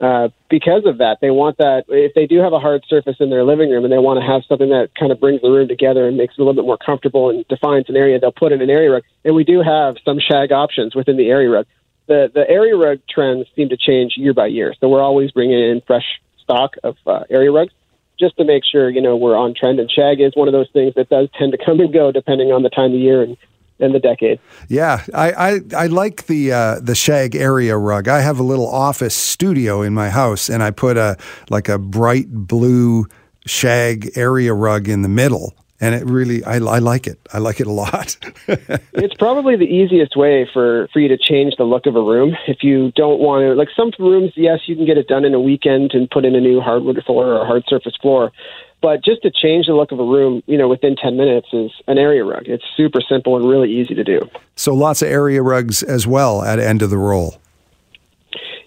uh, 0.00 0.28
because 0.48 0.84
of 0.86 0.98
that. 0.98 1.18
They 1.20 1.30
want 1.30 1.58
that 1.58 1.84
if 1.88 2.14
they 2.14 2.26
do 2.26 2.38
have 2.38 2.52
a 2.52 2.60
hard 2.60 2.84
surface 2.88 3.16
in 3.20 3.30
their 3.30 3.44
living 3.44 3.70
room 3.70 3.84
and 3.84 3.92
they 3.92 3.98
want 3.98 4.20
to 4.20 4.26
have 4.26 4.42
something 4.48 4.68
that 4.68 4.90
kind 4.98 5.10
of 5.10 5.20
brings 5.20 5.42
the 5.42 5.50
room 5.50 5.68
together 5.68 6.06
and 6.06 6.16
makes 6.16 6.34
it 6.34 6.40
a 6.40 6.44
little 6.44 6.54
bit 6.54 6.66
more 6.66 6.78
comfortable 6.78 7.30
and 7.30 7.46
defines 7.48 7.88
an 7.88 7.96
area, 7.96 8.18
they'll 8.18 8.32
put 8.32 8.52
in 8.52 8.62
an 8.62 8.70
area 8.70 8.90
rug. 8.90 9.02
And 9.24 9.34
we 9.34 9.44
do 9.44 9.62
have 9.62 9.96
some 10.04 10.18
shag 10.20 10.52
options 10.52 10.94
within 10.94 11.16
the 11.16 11.28
area 11.28 11.50
rug. 11.50 11.66
The 12.06 12.30
the 12.32 12.48
area 12.48 12.74
rug 12.76 13.00
trends 13.08 13.46
seem 13.54 13.68
to 13.68 13.76
change 13.76 14.14
year 14.16 14.32
by 14.32 14.46
year, 14.46 14.74
so 14.80 14.88
we're 14.88 15.02
always 15.02 15.30
bringing 15.30 15.58
in 15.58 15.82
fresh 15.86 16.06
stock 16.42 16.76
of 16.82 16.96
uh, 17.06 17.24
area 17.28 17.52
rugs 17.52 17.72
just 18.18 18.36
to 18.38 18.44
make 18.44 18.64
sure 18.64 18.88
you 18.88 19.02
know 19.02 19.16
we're 19.16 19.36
on 19.36 19.54
trend. 19.54 19.78
And 19.78 19.90
shag 19.90 20.20
is 20.20 20.32
one 20.34 20.48
of 20.48 20.52
those 20.52 20.70
things 20.72 20.94
that 20.94 21.10
does 21.10 21.28
tend 21.38 21.52
to 21.52 21.58
come 21.62 21.80
and 21.80 21.92
go 21.92 22.10
depending 22.10 22.50
on 22.50 22.62
the 22.62 22.70
time 22.70 22.94
of 22.94 22.98
year 22.98 23.22
and 23.22 23.36
in 23.78 23.92
the 23.92 23.98
decade. 23.98 24.40
Yeah, 24.68 25.04
I 25.14 25.32
I, 25.32 25.60
I 25.76 25.86
like 25.86 26.26
the 26.26 26.52
uh, 26.52 26.80
the 26.80 26.94
shag 26.94 27.34
area 27.34 27.76
rug. 27.76 28.08
I 28.08 28.20
have 28.20 28.38
a 28.38 28.42
little 28.42 28.68
office 28.68 29.14
studio 29.14 29.82
in 29.82 29.94
my 29.94 30.10
house, 30.10 30.48
and 30.48 30.62
I 30.62 30.70
put 30.70 30.96
a 30.96 31.16
like 31.50 31.68
a 31.68 31.78
bright 31.78 32.30
blue 32.30 33.06
shag 33.46 34.10
area 34.16 34.52
rug 34.52 34.88
in 34.88 35.02
the 35.02 35.08
middle. 35.08 35.54
And 35.80 35.94
it 35.94 36.04
really, 36.04 36.42
I, 36.44 36.56
I 36.56 36.78
like 36.78 37.06
it. 37.06 37.20
I 37.32 37.38
like 37.38 37.60
it 37.60 37.68
a 37.68 37.72
lot. 37.72 38.16
it's 38.48 39.14
probably 39.14 39.56
the 39.56 39.64
easiest 39.64 40.16
way 40.16 40.48
for, 40.52 40.88
for 40.92 40.98
you 40.98 41.08
to 41.08 41.16
change 41.16 41.54
the 41.56 41.64
look 41.64 41.86
of 41.86 41.94
a 41.94 42.02
room. 42.02 42.36
If 42.48 42.64
you 42.64 42.90
don't 42.96 43.20
want 43.20 43.42
to, 43.42 43.54
like 43.54 43.68
some 43.76 43.92
rooms, 43.98 44.32
yes, 44.34 44.60
you 44.66 44.74
can 44.74 44.86
get 44.86 44.98
it 44.98 45.06
done 45.06 45.24
in 45.24 45.34
a 45.34 45.40
weekend 45.40 45.92
and 45.94 46.10
put 46.10 46.24
in 46.24 46.34
a 46.34 46.40
new 46.40 46.60
hardwood 46.60 47.00
floor 47.06 47.26
or 47.26 47.42
a 47.42 47.46
hard 47.46 47.62
surface 47.68 47.96
floor. 48.02 48.32
But 48.80 49.04
just 49.04 49.22
to 49.22 49.30
change 49.30 49.66
the 49.66 49.74
look 49.74 49.92
of 49.92 50.00
a 50.00 50.04
room, 50.04 50.42
you 50.46 50.58
know, 50.58 50.68
within 50.68 50.96
10 50.96 51.16
minutes 51.16 51.48
is 51.52 51.70
an 51.86 51.98
area 51.98 52.24
rug. 52.24 52.44
It's 52.46 52.64
super 52.76 53.00
simple 53.00 53.36
and 53.36 53.48
really 53.48 53.72
easy 53.72 53.94
to 53.94 54.04
do. 54.04 54.28
So 54.56 54.74
lots 54.74 55.02
of 55.02 55.08
area 55.08 55.42
rugs 55.42 55.82
as 55.82 56.06
well 56.06 56.42
at 56.42 56.58
end 56.58 56.82
of 56.82 56.90
the 56.90 56.98
roll. 56.98 57.40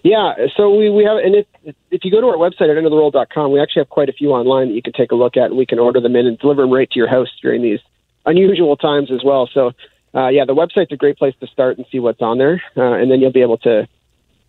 Yeah, 0.02 0.34
so 0.56 0.74
we, 0.74 0.90
we 0.90 1.04
have, 1.04 1.18
and 1.18 1.36
if, 1.36 1.76
if 1.92 2.04
you 2.04 2.10
go 2.10 2.20
to 2.20 2.26
our 2.26 2.36
website 2.36 2.70
at 2.70 2.76
endoftheroll.com, 2.76 3.52
we 3.52 3.60
actually 3.60 3.80
have 3.80 3.88
quite 3.88 4.08
a 4.08 4.12
few 4.12 4.30
online 4.30 4.68
that 4.68 4.74
you 4.74 4.82
can 4.82 4.92
take 4.92 5.12
a 5.12 5.14
look 5.14 5.36
at, 5.36 5.44
and 5.44 5.56
we 5.56 5.64
can 5.64 5.78
order 5.78 6.00
them 6.00 6.16
in 6.16 6.26
and 6.26 6.38
deliver 6.38 6.62
them 6.62 6.72
right 6.72 6.90
to 6.90 6.98
your 6.98 7.08
house 7.08 7.28
during 7.40 7.62
these 7.62 7.78
unusual 8.26 8.76
times 8.76 9.12
as 9.12 9.22
well. 9.24 9.48
So, 9.52 9.72
uh, 10.14 10.28
yeah, 10.28 10.44
the 10.44 10.54
website's 10.54 10.90
a 10.90 10.96
great 10.96 11.18
place 11.18 11.34
to 11.40 11.46
start 11.46 11.78
and 11.78 11.86
see 11.92 12.00
what's 12.00 12.20
on 12.20 12.38
there, 12.38 12.60
uh, 12.76 12.94
and 12.94 13.10
then 13.10 13.20
you'll 13.20 13.32
be 13.32 13.42
able 13.42 13.58
to 13.58 13.88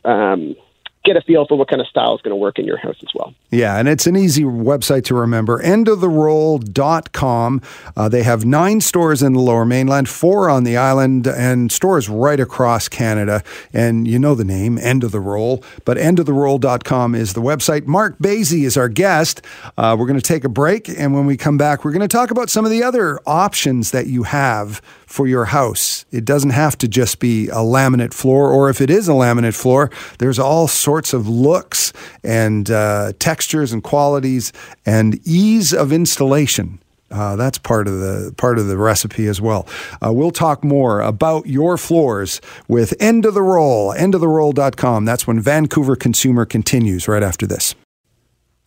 um, 0.05 0.55
get 1.03 1.17
a 1.17 1.21
feel 1.21 1.45
for 1.45 1.57
what 1.57 1.67
kind 1.67 1.81
of 1.81 1.87
style 1.87 2.15
is 2.15 2.21
going 2.21 2.31
to 2.31 2.35
work 2.35 2.57
in 2.57 2.65
your 2.65 2.77
house 2.77 2.95
as 3.01 3.09
well. 3.13 3.33
Yeah, 3.51 3.77
and 3.77 3.87
it's 3.87 4.07
an 4.07 4.15
easy 4.15 4.43
website 4.43 5.03
to 5.05 5.15
remember 5.15 5.61
endoftheroll.com. 5.61 7.61
Uh, 7.95 8.09
they 8.09 8.23
have 8.23 8.45
nine 8.45 8.81
stores 8.81 9.21
in 9.21 9.33
the 9.33 9.39
lower 9.39 9.65
mainland, 9.65 10.09
four 10.09 10.49
on 10.49 10.63
the 10.63 10.77
island, 10.77 11.27
and 11.27 11.71
stores 11.71 12.09
right 12.09 12.39
across 12.39 12.87
Canada. 12.87 13.43
And 13.73 14.07
you 14.07 14.17
know 14.17 14.33
the 14.33 14.45
name, 14.45 14.77
End 14.77 15.03
of 15.03 15.11
the 15.11 15.19
Roll, 15.19 15.63
but 15.85 15.97
endoftheroll.com 15.97 17.15
is 17.15 17.33
the 17.33 17.41
website. 17.41 17.85
Mark 17.85 18.17
Basie 18.19 18.63
is 18.63 18.77
our 18.77 18.89
guest. 18.89 19.41
Uh, 19.77 19.95
we're 19.99 20.07
going 20.07 20.19
to 20.19 20.21
take 20.21 20.43
a 20.43 20.49
break, 20.49 20.87
and 20.87 21.13
when 21.13 21.25
we 21.25 21.37
come 21.37 21.57
back, 21.57 21.83
we're 21.83 21.91
going 21.91 22.01
to 22.01 22.07
talk 22.07 22.31
about 22.31 22.49
some 22.49 22.65
of 22.65 22.71
the 22.71 22.81
other 22.81 23.19
options 23.25 23.91
that 23.91 24.07
you 24.07 24.23
have 24.23 24.81
for 25.13 25.27
your 25.27 25.45
house. 25.45 26.05
It 26.11 26.25
doesn't 26.25 26.49
have 26.49 26.75
to 26.79 26.87
just 26.87 27.19
be 27.19 27.47
a 27.49 27.57
laminate 27.57 28.15
floor, 28.15 28.51
or 28.51 28.71
if 28.71 28.81
it 28.81 28.89
is 28.89 29.07
a 29.07 29.11
laminate 29.11 29.53
floor, 29.53 29.91
there's 30.17 30.39
all 30.39 30.67
sorts 30.67 31.13
of 31.13 31.29
looks 31.29 31.93
and 32.23 32.71
uh, 32.71 33.13
textures 33.19 33.71
and 33.71 33.83
qualities 33.83 34.51
and 34.87 35.19
ease 35.23 35.71
of 35.71 35.93
installation. 35.93 36.79
Uh, 37.11 37.35
that's 37.35 37.59
part 37.59 37.87
of 37.87 37.99
the 37.99 38.33
part 38.37 38.57
of 38.57 38.65
the 38.65 38.75
recipe 38.75 39.27
as 39.27 39.39
well. 39.39 39.67
Uh, 40.03 40.11
we'll 40.11 40.31
talk 40.31 40.63
more 40.63 40.99
about 41.01 41.45
your 41.45 41.77
floors 41.77 42.41
with 42.67 42.95
End 42.99 43.23
of 43.23 43.35
the 43.35 43.43
Roll, 43.43 43.93
endoftheroll.com. 43.93 45.05
That's 45.05 45.27
when 45.27 45.39
Vancouver 45.39 45.95
Consumer 45.95 46.47
continues 46.47 47.07
right 47.07 47.21
after 47.21 47.45
this. 47.45 47.75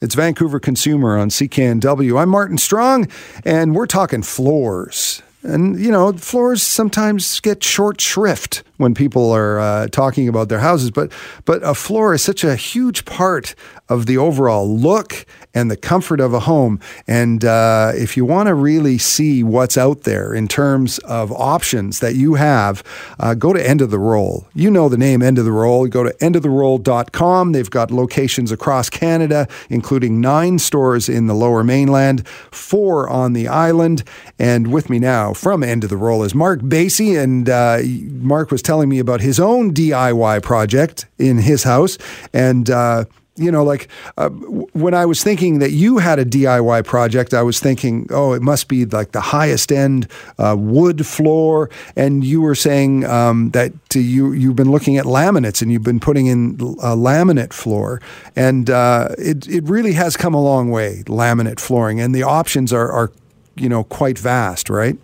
It's 0.01 0.15
Vancouver 0.15 0.61
Consumer 0.61 1.19
on 1.19 1.31
CKNW. 1.31 2.21
I'm 2.21 2.29
Martin 2.29 2.59
Strong, 2.59 3.09
and 3.45 3.75
we're 3.75 3.87
talking 3.87 4.23
floors. 4.23 5.23
And, 5.43 5.79
you 5.79 5.93
know, 5.93 6.13
floors 6.13 6.63
sometimes 6.63 7.41
get 7.41 7.63
short 7.63 8.01
shrift 8.01 8.65
when 8.79 8.95
people 8.95 9.31
are 9.31 9.61
uh, 9.61 9.87
talking 9.89 10.29
about 10.29 10.49
their 10.49 10.59
houses, 10.59 10.91
but, 10.91 11.13
but 11.45 11.63
a 11.63 11.75
floor 11.75 12.15
is 12.15 12.23
such 12.23 12.43
a 12.43 12.57
huge 12.57 13.05
part 13.05 13.55
of 13.89 14.07
the 14.07 14.19
overall 14.19 14.69
look 14.77 15.27
and 15.55 15.71
the 15.71 15.77
comfort 15.77 16.21
of 16.21 16.35
a 16.35 16.41
home. 16.41 16.79
And 17.07 17.45
uh, 17.45 17.93
if 17.95 18.17
you 18.17 18.25
want 18.25 18.49
to 18.49 18.55
really 18.55 18.99
see 18.99 19.43
what's 19.43 19.79
out 19.79 20.03
there 20.03 20.35
in 20.35 20.49
terms 20.49 20.99
of 21.01 21.33
options 21.33 22.01
that 22.01 22.15
you 22.15 22.35
have, 22.35 22.83
uh, 23.19 23.35
go 23.35 23.53
to 23.53 23.69
End 23.69 23.81
of 23.81 23.91
the 23.91 23.99
Roll. 23.99 24.47
You 24.55 24.71
know 24.71 24.89
the 24.89 24.99
name 24.99 25.23
End 25.23 25.39
of 25.39 25.45
the 25.45 25.53
Roll. 25.53 25.87
Go 25.87 26.03
to 26.03 26.11
endoftheroll.com. 26.15 27.53
They've 27.53 27.71
got 27.71 27.91
locations 27.91 28.53
across 28.53 28.91
Canada, 28.91 29.49
including 29.71 30.21
nine 30.21 30.59
stores 30.59 31.09
in 31.09 31.27
the 31.27 31.35
lower 31.35 31.65
mainland, 31.65 32.27
four 32.29 33.09
on 33.09 33.33
the 33.33 33.49
island. 33.49 34.05
And 34.39 34.73
with 34.73 34.91
me 34.91 34.99
now 34.99 35.33
from 35.33 35.63
End 35.63 35.85
of 35.85 35.91
the 35.91 35.97
Roll 35.97 36.23
is 36.23 36.35
Mark 36.35 36.61
Basie. 36.61 37.19
And 37.19 37.49
uh, 37.49 37.79
Mark 38.23 38.51
was 38.51 38.63
telling 38.63 38.89
me 38.89 38.99
about 38.99 39.21
his 39.21 39.41
own 39.41 39.73
DIY 39.73 40.43
project 40.43 41.07
in 41.19 41.39
his 41.39 41.63
house. 41.63 41.97
And 42.33 42.69
uh, 42.69 43.07
you 43.37 43.51
know, 43.51 43.65
like 43.65 43.89
uh, 44.17 44.29
when 44.31 44.95
I 44.95 45.07
was 45.07 45.23
thinking 45.23 45.59
that 45.59 45.71
you 45.71 45.99
had 45.99 46.19
a 46.19 46.25
DIY 46.25 46.85
project, 46.85 47.35
I 47.35 47.43
was 47.43 47.61
thinking, 47.61 48.07
oh, 48.11 48.33
it 48.33 48.43
must 48.43 48.69
be 48.69 48.85
like 48.85 49.13
the 49.13 49.21
highest 49.21 49.71
end 49.71 50.09
uh, 50.39 50.57
wood 50.59 51.07
floor. 51.07 51.71
And 51.97 52.25
you 52.25 52.41
were 52.41 52.55
saying 52.55 53.05
um, 53.05 53.51
that 53.51 53.73
you 53.95 54.33
you've 54.33 54.57
been 54.57 54.71
looking 54.71 54.97
at 54.97 55.05
laminates 55.05 55.63
and 55.63 55.71
you've 55.71 55.83
been 55.83 56.01
putting 56.01 56.27
in 56.27 56.55
a 56.83 56.97
laminate 56.97 57.53
floor, 57.53 58.01
and 58.35 58.71
uh, 58.71 59.09
it 59.19 59.47
it 59.49 59.65
really 59.65 59.93
has 59.93 60.17
come 60.17 60.35
a 60.35 60.43
long 60.43 60.71
way, 60.71 61.03
laminate 61.07 61.61
flooring, 61.61 62.01
and 62.01 62.15
the 62.15 62.23
options 62.23 62.73
are 62.73 62.91
are 62.91 63.13
you 63.57 63.69
know 63.69 63.85
quite 63.85 64.19
vast, 64.19 64.71
right? 64.71 64.97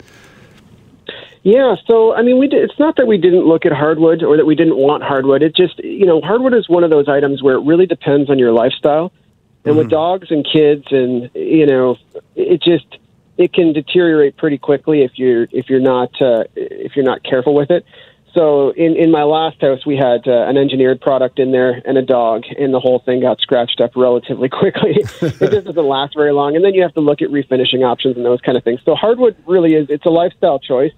Yeah, 1.43 1.75
so 1.89 2.15
I 2.15 2.23
mean, 2.23 2.39
we 2.39 2.47
did, 2.47 2.63
it's 2.63 2.79
not 2.79 2.97
that 2.97 3.07
we 3.07 3.19
didn't 3.19 3.47
look 3.47 3.67
at 3.67 3.73
hardwood 3.73 4.23
or 4.23 4.37
that 4.37 4.47
we 4.47 4.55
didn't 4.55 4.77
want 4.77 5.03
hardwood. 5.03 5.43
It 5.43 5.57
just 5.57 5.79
you 5.83 6.07
know, 6.07 6.21
hardwood 6.21 6.55
is 6.55 6.69
one 6.69 6.85
of 6.85 6.91
those 6.91 7.09
items 7.09 7.43
where 7.43 7.57
it 7.57 7.65
really 7.65 7.87
depends 7.87 8.31
on 8.31 8.39
your 8.39 8.53
lifestyle. 8.53 9.13
And 9.65 9.73
mm-hmm. 9.73 9.79
with 9.79 9.91
dogs 9.91 10.29
and 10.31 10.47
kids, 10.51 10.85
and 10.91 11.31
you 11.35 11.67
know, 11.67 11.97
it 12.37 12.63
just 12.63 12.87
it 13.39 13.53
can 13.53 13.73
deteriorate 13.73 14.37
pretty 14.37 14.59
quickly 14.59 15.03
if 15.03 15.13
you're 15.17 15.49
if 15.51 15.69
you're 15.69 15.81
not 15.81 16.11
uh, 16.21 16.45
if 16.55 16.95
you're 16.95 17.05
not 17.05 17.25
careful 17.25 17.55
with 17.55 17.71
it. 17.71 17.85
So 18.35 18.71
in 18.71 18.97
in 18.97 19.11
my 19.11 19.25
last 19.25 19.61
house, 19.61 19.85
we 19.85 19.97
had 19.97 20.27
uh, 20.27 20.49
an 20.49 20.57
engineered 20.57 21.01
product 21.01 21.39
in 21.39 21.51
there 21.51 21.83
and 21.85 21.99
a 21.99 22.03
dog, 22.03 22.45
and 22.59 22.73
the 22.73 22.81
whole 22.81 23.01
thing 23.01 23.21
got 23.21 23.41
scratched 23.41 23.81
up 23.81 23.93
relatively 23.97 24.49
quickly. 24.61 24.97
it 24.97 25.51
just 25.51 25.67
doesn't 25.67 25.77
last 25.77 26.15
very 26.15 26.33
long, 26.33 26.57
and 26.57 26.65
then 26.65 26.73
you 26.73 26.83
have 26.83 26.95
to 26.95 27.01
look 27.01 27.21
at 27.21 27.29
refinishing 27.29 27.85
options 27.85 28.17
and 28.17 28.25
those 28.25 28.41
kind 28.41 28.57
of 28.57 28.65
things. 28.65 28.81
So 28.85 28.95
hardwood 28.95 29.37
really 29.47 29.75
is 29.75 29.89
it's 29.91 30.07
a 30.07 30.11
lifestyle 30.11 30.59
choice. 30.59 30.93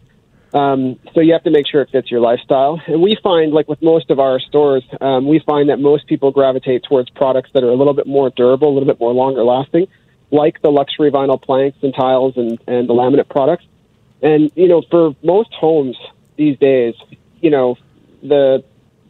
Um, 0.54 1.00
so 1.12 1.20
you 1.20 1.32
have 1.32 1.42
to 1.42 1.50
make 1.50 1.66
sure 1.66 1.82
it 1.82 1.90
fits 1.90 2.12
your 2.12 2.20
lifestyle. 2.20 2.80
And 2.86 3.02
we 3.02 3.18
find, 3.20 3.52
like 3.52 3.68
with 3.68 3.82
most 3.82 4.08
of 4.10 4.20
our 4.20 4.38
stores, 4.38 4.84
um, 5.00 5.26
we 5.26 5.40
find 5.40 5.68
that 5.68 5.80
most 5.80 6.06
people 6.06 6.30
gravitate 6.30 6.84
towards 6.84 7.10
products 7.10 7.50
that 7.54 7.64
are 7.64 7.70
a 7.70 7.74
little 7.74 7.92
bit 7.92 8.06
more 8.06 8.30
durable, 8.30 8.68
a 8.68 8.72
little 8.72 8.86
bit 8.86 9.00
more 9.00 9.12
longer 9.12 9.42
lasting, 9.42 9.88
like 10.30 10.62
the 10.62 10.70
luxury 10.70 11.10
vinyl 11.10 11.42
planks 11.42 11.78
and 11.82 11.92
tiles 11.92 12.36
and, 12.36 12.60
and 12.68 12.88
the 12.88 12.94
laminate 12.94 13.28
products. 13.28 13.64
And, 14.22 14.52
you 14.54 14.68
know, 14.68 14.82
for 14.88 15.16
most 15.24 15.52
homes 15.52 15.96
these 16.36 16.56
days, 16.58 16.94
you 17.40 17.50
know, 17.50 17.76
the 18.22 18.64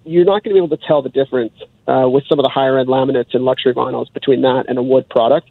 you're 0.07 0.25
not 0.25 0.43
going 0.43 0.55
to 0.55 0.61
be 0.61 0.65
able 0.65 0.77
to 0.77 0.87
tell 0.87 1.03
the 1.03 1.09
difference 1.09 1.55
uh, 1.87 2.09
with 2.09 2.25
some 2.27 2.39
of 2.39 2.43
the 2.43 2.51
higher 2.51 2.79
end 2.79 2.89
laminates 2.89 3.35
and 3.35 3.45
luxury 3.45 3.73
vinyls 3.73 4.13
between 4.13 4.43
that 4.43 4.65
and 4.69 4.79
a 4.79 4.83
wood 4.83 5.09
product. 5.09 5.49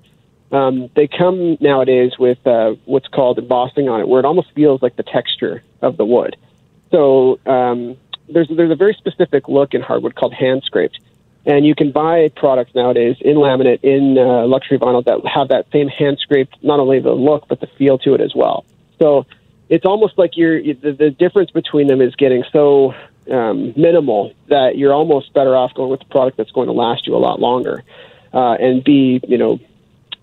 Um, 0.53 0.89
they 0.95 1.07
come 1.07 1.57
nowadays 1.59 2.11
with 2.19 2.45
uh, 2.45 2.75
what's 2.85 3.07
called 3.07 3.39
embossing 3.39 3.89
on 3.89 4.01
it, 4.01 4.07
where 4.07 4.19
it 4.19 4.25
almost 4.25 4.51
feels 4.53 4.83
like 4.83 4.95
the 4.95 5.03
texture 5.03 5.63
of 5.81 5.97
the 5.97 6.05
wood. 6.05 6.37
So 6.91 7.39
um, 7.47 7.97
there's 8.29 8.47
there's 8.49 8.71
a 8.71 8.75
very 8.75 8.93
specific 8.93 9.47
look 9.47 9.73
in 9.73 9.81
hardwood 9.81 10.13
called 10.15 10.33
hand 10.33 10.61
scraped, 10.63 10.99
and 11.43 11.65
you 11.65 11.73
can 11.73 11.91
buy 11.91 12.29
products 12.35 12.75
nowadays 12.75 13.17
in 13.19 13.37
laminate 13.37 13.83
in 13.83 14.17
uh, 14.19 14.45
luxury 14.45 14.77
vinyl 14.77 15.03
that 15.05 15.25
have 15.25 15.47
that 15.47 15.71
same 15.71 15.87
hand 15.87 16.19
scraped 16.19 16.63
not 16.63 16.79
only 16.79 16.99
the 16.99 17.13
look 17.13 17.47
but 17.47 17.59
the 17.59 17.67
feel 17.67 17.97
to 17.99 18.13
it 18.13 18.21
as 18.21 18.33
well. 18.35 18.63
So 18.99 19.25
it's 19.69 19.85
almost 19.85 20.19
like 20.19 20.37
you're 20.37 20.61
the, 20.61 20.91
the 20.91 21.09
difference 21.09 21.49
between 21.49 21.87
them 21.87 21.99
is 21.99 22.15
getting 22.15 22.43
so 22.51 22.93
um, 23.31 23.73
minimal 23.75 24.33
that 24.49 24.77
you're 24.77 24.93
almost 24.93 25.33
better 25.33 25.55
off 25.55 25.73
going 25.73 25.89
with 25.89 26.01
the 26.01 26.05
product 26.05 26.37
that's 26.37 26.51
going 26.51 26.67
to 26.67 26.73
last 26.73 27.07
you 27.07 27.15
a 27.15 27.17
lot 27.17 27.39
longer 27.39 27.83
uh, 28.33 28.53
and 28.53 28.83
be 28.83 29.19
you 29.27 29.39
know 29.39 29.59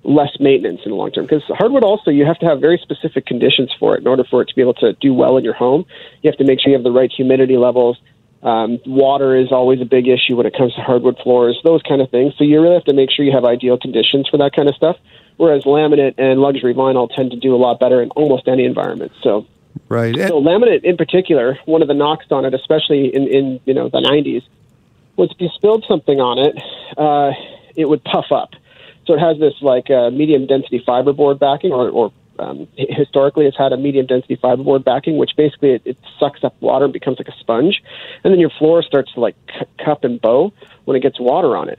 less 0.02 0.30
maintenance 0.40 0.80
in 0.84 0.90
the 0.90 0.96
long 0.96 1.10
term. 1.12 1.26
Because 1.26 1.42
hardwood 1.48 1.84
also, 1.84 2.10
you 2.10 2.24
have 2.24 2.38
to 2.38 2.46
have 2.46 2.60
very 2.60 2.78
specific 2.82 3.26
conditions 3.26 3.70
for 3.78 3.96
it 3.96 4.00
in 4.00 4.06
order 4.06 4.24
for 4.24 4.42
it 4.42 4.48
to 4.48 4.54
be 4.54 4.62
able 4.62 4.74
to 4.74 4.94
do 4.94 5.12
well 5.12 5.36
in 5.36 5.44
your 5.44 5.54
home. 5.54 5.84
You 6.22 6.30
have 6.30 6.38
to 6.38 6.44
make 6.44 6.60
sure 6.60 6.70
you 6.70 6.76
have 6.76 6.84
the 6.84 6.92
right 6.92 7.10
humidity 7.10 7.56
levels. 7.56 7.98
Um, 8.42 8.80
water 8.86 9.36
is 9.36 9.52
always 9.52 9.82
a 9.82 9.84
big 9.84 10.08
issue 10.08 10.36
when 10.36 10.46
it 10.46 10.56
comes 10.56 10.74
to 10.74 10.80
hardwood 10.80 11.18
floors, 11.22 11.60
those 11.62 11.82
kind 11.82 12.00
of 12.00 12.10
things. 12.10 12.32
So 12.38 12.44
you 12.44 12.60
really 12.62 12.74
have 12.74 12.84
to 12.84 12.94
make 12.94 13.10
sure 13.10 13.24
you 13.24 13.32
have 13.32 13.44
ideal 13.44 13.78
conditions 13.78 14.28
for 14.28 14.38
that 14.38 14.52
kind 14.56 14.68
of 14.68 14.74
stuff. 14.74 14.96
Whereas 15.36 15.64
laminate 15.64 16.14
and 16.18 16.40
luxury 16.40 16.74
vinyl 16.74 17.08
tend 17.14 17.30
to 17.32 17.36
do 17.36 17.54
a 17.54 17.58
lot 17.58 17.80
better 17.80 18.02
in 18.02 18.10
almost 18.10 18.48
any 18.48 18.64
environment. 18.64 19.12
So, 19.22 19.46
right. 19.88 20.14
So 20.14 20.40
laminate 20.40 20.84
in 20.84 20.96
particular, 20.96 21.58
one 21.66 21.82
of 21.82 21.88
the 21.88 21.94
knocks 21.94 22.26
on 22.30 22.44
it, 22.44 22.54
especially 22.54 23.14
in, 23.14 23.28
in 23.28 23.60
you 23.64 23.74
know 23.74 23.88
the 23.88 24.00
90s, 24.00 24.42
was 25.16 25.30
if 25.30 25.40
you 25.40 25.48
spilled 25.54 25.84
something 25.86 26.18
on 26.18 26.38
it, 26.38 26.56
uh, 26.96 27.32
it 27.76 27.88
would 27.88 28.04
puff 28.04 28.32
up. 28.32 28.50
So 29.06 29.14
it 29.14 29.18
has 29.20 29.38
this 29.38 29.54
like 29.60 29.90
uh, 29.90 30.10
medium 30.10 30.46
density 30.46 30.82
fiberboard 30.86 31.38
backing, 31.38 31.72
or, 31.72 31.88
or 31.88 32.12
um, 32.38 32.68
historically 32.76 33.46
it's 33.46 33.56
had 33.56 33.72
a 33.72 33.76
medium 33.76 34.06
density 34.06 34.36
fiberboard 34.36 34.84
backing, 34.84 35.18
which 35.18 35.32
basically 35.36 35.70
it, 35.70 35.82
it 35.84 35.98
sucks 36.18 36.44
up 36.44 36.54
water 36.60 36.84
and 36.84 36.92
becomes 36.92 37.18
like 37.18 37.28
a 37.28 37.38
sponge, 37.38 37.82
and 38.24 38.32
then 38.32 38.40
your 38.40 38.50
floor 38.50 38.82
starts 38.82 39.12
to 39.14 39.20
like 39.20 39.36
c- 39.48 39.66
cup 39.84 40.04
and 40.04 40.20
bow 40.20 40.52
when 40.84 40.96
it 40.96 41.00
gets 41.00 41.18
water 41.20 41.56
on 41.56 41.68
it. 41.68 41.78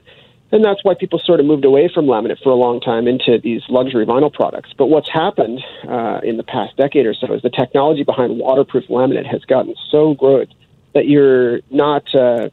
And 0.52 0.62
that's 0.62 0.84
why 0.84 0.92
people 0.94 1.18
sort 1.18 1.40
of 1.40 1.46
moved 1.46 1.64
away 1.64 1.88
from 1.92 2.04
laminate 2.04 2.42
for 2.42 2.50
a 2.50 2.54
long 2.54 2.78
time 2.78 3.08
into 3.08 3.38
these 3.42 3.62
luxury 3.70 4.04
vinyl 4.04 4.30
products. 4.30 4.70
But 4.76 4.88
what's 4.88 5.08
happened 5.10 5.64
uh, 5.88 6.20
in 6.22 6.36
the 6.36 6.42
past 6.42 6.76
decade 6.76 7.06
or 7.06 7.14
so 7.14 7.32
is 7.32 7.40
the 7.40 7.48
technology 7.48 8.04
behind 8.04 8.38
waterproof 8.38 8.84
laminate 8.88 9.26
has 9.26 9.42
gotten 9.46 9.74
so 9.90 10.12
good 10.12 10.54
that 10.92 11.06
you're 11.06 11.60
not 11.70 12.14
uh, 12.14 12.50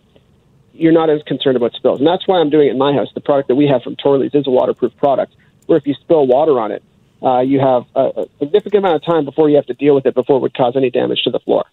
you're 0.79 0.93
not 0.93 1.09
as 1.09 1.21
concerned 1.23 1.57
about 1.57 1.73
spills. 1.73 1.99
And 1.99 2.07
that's 2.07 2.27
why 2.27 2.39
I'm 2.39 2.49
doing 2.49 2.67
it 2.67 2.71
in 2.71 2.77
my 2.77 2.93
house. 2.93 3.09
The 3.13 3.21
product 3.21 3.47
that 3.49 3.55
we 3.55 3.67
have 3.67 3.83
from 3.83 3.95
Torlys 3.95 4.33
is 4.33 4.47
a 4.47 4.49
waterproof 4.49 4.95
product, 4.97 5.33
where 5.65 5.77
if 5.77 5.85
you 5.85 5.93
spill 5.95 6.25
water 6.25 6.59
on 6.59 6.71
it, 6.71 6.83
uh, 7.21 7.39
you 7.39 7.59
have 7.59 7.83
a, 7.95 8.21
a 8.21 8.25
significant 8.39 8.85
amount 8.85 8.95
of 8.95 9.05
time 9.05 9.25
before 9.25 9.49
you 9.49 9.55
have 9.57 9.65
to 9.65 9.73
deal 9.73 9.93
with 9.93 10.05
it 10.05 10.15
before 10.15 10.37
it 10.37 10.39
would 10.39 10.53
cause 10.53 10.73
any 10.75 10.89
damage 10.89 11.21
to 11.23 11.29
the 11.29 11.39
floor. 11.39 11.65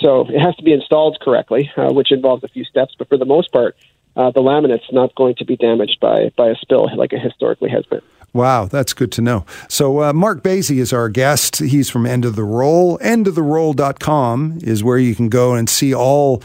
So 0.00 0.26
it 0.28 0.40
has 0.40 0.56
to 0.56 0.62
be 0.62 0.72
installed 0.72 1.18
correctly, 1.20 1.70
uh, 1.76 1.92
which 1.92 2.10
involves 2.10 2.42
a 2.42 2.48
few 2.48 2.64
steps. 2.64 2.94
But 2.98 3.08
for 3.08 3.16
the 3.18 3.24
most 3.24 3.52
part, 3.52 3.76
uh, 4.16 4.30
the 4.30 4.40
laminate's 4.40 4.84
not 4.92 5.14
going 5.14 5.34
to 5.36 5.44
be 5.44 5.56
damaged 5.56 5.98
by 6.00 6.30
by 6.36 6.48
a 6.48 6.54
spill 6.56 6.88
like 6.96 7.12
it 7.12 7.20
historically 7.20 7.70
has 7.70 7.84
been. 7.86 8.00
Wow, 8.32 8.64
that's 8.64 8.92
good 8.92 9.12
to 9.12 9.22
know. 9.22 9.46
So, 9.68 10.02
uh, 10.02 10.12
Mark 10.12 10.42
Basie 10.42 10.78
is 10.78 10.92
our 10.92 11.08
guest. 11.08 11.60
He's 11.60 11.88
from 11.88 12.04
End 12.04 12.24
of 12.24 12.34
the 12.34 12.42
Roll. 12.42 12.98
Endoftheroll.com 12.98 14.58
is 14.60 14.82
where 14.82 14.98
you 14.98 15.14
can 15.14 15.28
go 15.28 15.54
and 15.54 15.70
see 15.70 15.94
all 15.94 16.42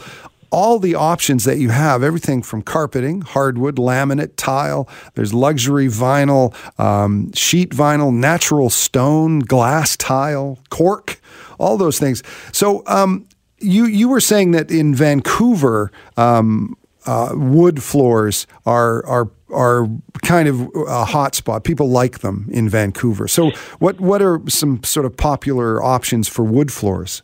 all 0.50 0.78
the 0.78 0.94
options 0.94 1.44
that 1.44 1.58
you 1.58 1.70
have 1.70 2.02
everything 2.02 2.42
from 2.42 2.62
carpeting, 2.62 3.20
hardwood, 3.20 3.76
laminate, 3.76 4.32
tile. 4.36 4.88
There's 5.14 5.32
luxury 5.32 5.86
vinyl, 5.86 6.54
um, 6.78 7.32
sheet 7.32 7.70
vinyl, 7.70 8.12
natural 8.14 8.70
stone, 8.70 9.40
glass 9.40 9.96
tile, 9.96 10.58
cork, 10.70 11.20
all 11.58 11.76
those 11.76 11.98
things. 11.98 12.22
So, 12.52 12.82
um, 12.86 13.26
you 13.58 13.84
you 13.84 14.08
were 14.08 14.20
saying 14.20 14.52
that 14.52 14.70
in 14.70 14.94
Vancouver, 14.94 15.92
um, 16.16 16.76
uh, 17.06 17.30
wood 17.34 17.82
floors 17.82 18.46
are 18.66 19.04
are 19.06 19.30
are 19.52 19.88
kind 20.22 20.48
of 20.48 20.68
a 20.88 21.04
hot 21.04 21.34
spot. 21.34 21.64
People 21.64 21.88
like 21.88 22.20
them 22.20 22.48
in 22.52 22.68
Vancouver. 22.68 23.28
So, 23.28 23.50
what 23.78 24.00
what 24.00 24.22
are 24.22 24.40
some 24.48 24.82
sort 24.84 25.06
of 25.06 25.16
popular 25.16 25.82
options 25.82 26.28
for 26.28 26.44
wood 26.44 26.72
floors? 26.72 27.22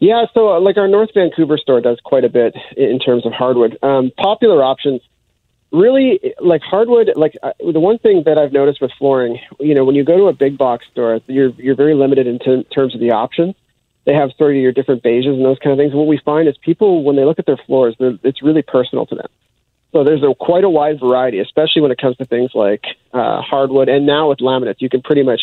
Yeah, 0.00 0.24
so 0.32 0.56
uh, 0.56 0.60
like 0.60 0.78
our 0.78 0.88
North 0.88 1.10
Vancouver 1.14 1.58
store 1.58 1.82
does 1.82 1.98
quite 2.02 2.24
a 2.24 2.30
bit 2.30 2.56
in 2.76 2.98
terms 2.98 3.26
of 3.26 3.32
hardwood. 3.32 3.78
Um, 3.82 4.10
popular 4.16 4.64
options, 4.64 5.02
really, 5.70 6.18
like 6.40 6.62
hardwood. 6.62 7.12
Like 7.16 7.36
uh, 7.42 7.52
the 7.60 7.80
one 7.80 7.98
thing 7.98 8.22
that 8.24 8.38
I've 8.38 8.52
noticed 8.52 8.80
with 8.80 8.92
flooring, 8.98 9.38
you 9.58 9.74
know, 9.74 9.84
when 9.84 9.94
you 9.94 10.02
go 10.02 10.16
to 10.16 10.28
a 10.28 10.32
big 10.32 10.56
box 10.56 10.86
store, 10.90 11.20
you're 11.26 11.50
you're 11.50 11.76
very 11.76 11.94
limited 11.94 12.26
in 12.26 12.38
t- 12.38 12.64
terms 12.74 12.94
of 12.94 13.00
the 13.00 13.12
options. 13.12 13.54
They 14.06 14.14
have 14.14 14.30
sort 14.38 14.52
of 14.52 14.62
your 14.62 14.72
different 14.72 15.02
beiges 15.02 15.34
and 15.34 15.44
those 15.44 15.58
kind 15.58 15.72
of 15.72 15.78
things. 15.78 15.92
What 15.92 16.06
we 16.06 16.18
find 16.24 16.48
is 16.48 16.56
people, 16.56 17.04
when 17.04 17.16
they 17.16 17.24
look 17.24 17.38
at 17.38 17.44
their 17.44 17.58
floors, 17.58 17.94
it's 18.00 18.42
really 18.42 18.62
personal 18.62 19.04
to 19.04 19.14
them. 19.14 19.28
So 19.92 20.02
there's 20.02 20.22
a 20.22 20.34
quite 20.34 20.64
a 20.64 20.70
wide 20.70 20.98
variety, 20.98 21.40
especially 21.40 21.82
when 21.82 21.90
it 21.90 21.98
comes 21.98 22.16
to 22.16 22.24
things 22.24 22.52
like 22.54 22.84
uh, 23.12 23.42
hardwood, 23.42 23.90
and 23.90 24.06
now 24.06 24.30
with 24.30 24.38
laminates, 24.38 24.80
you 24.80 24.88
can 24.88 25.02
pretty 25.02 25.22
much, 25.22 25.42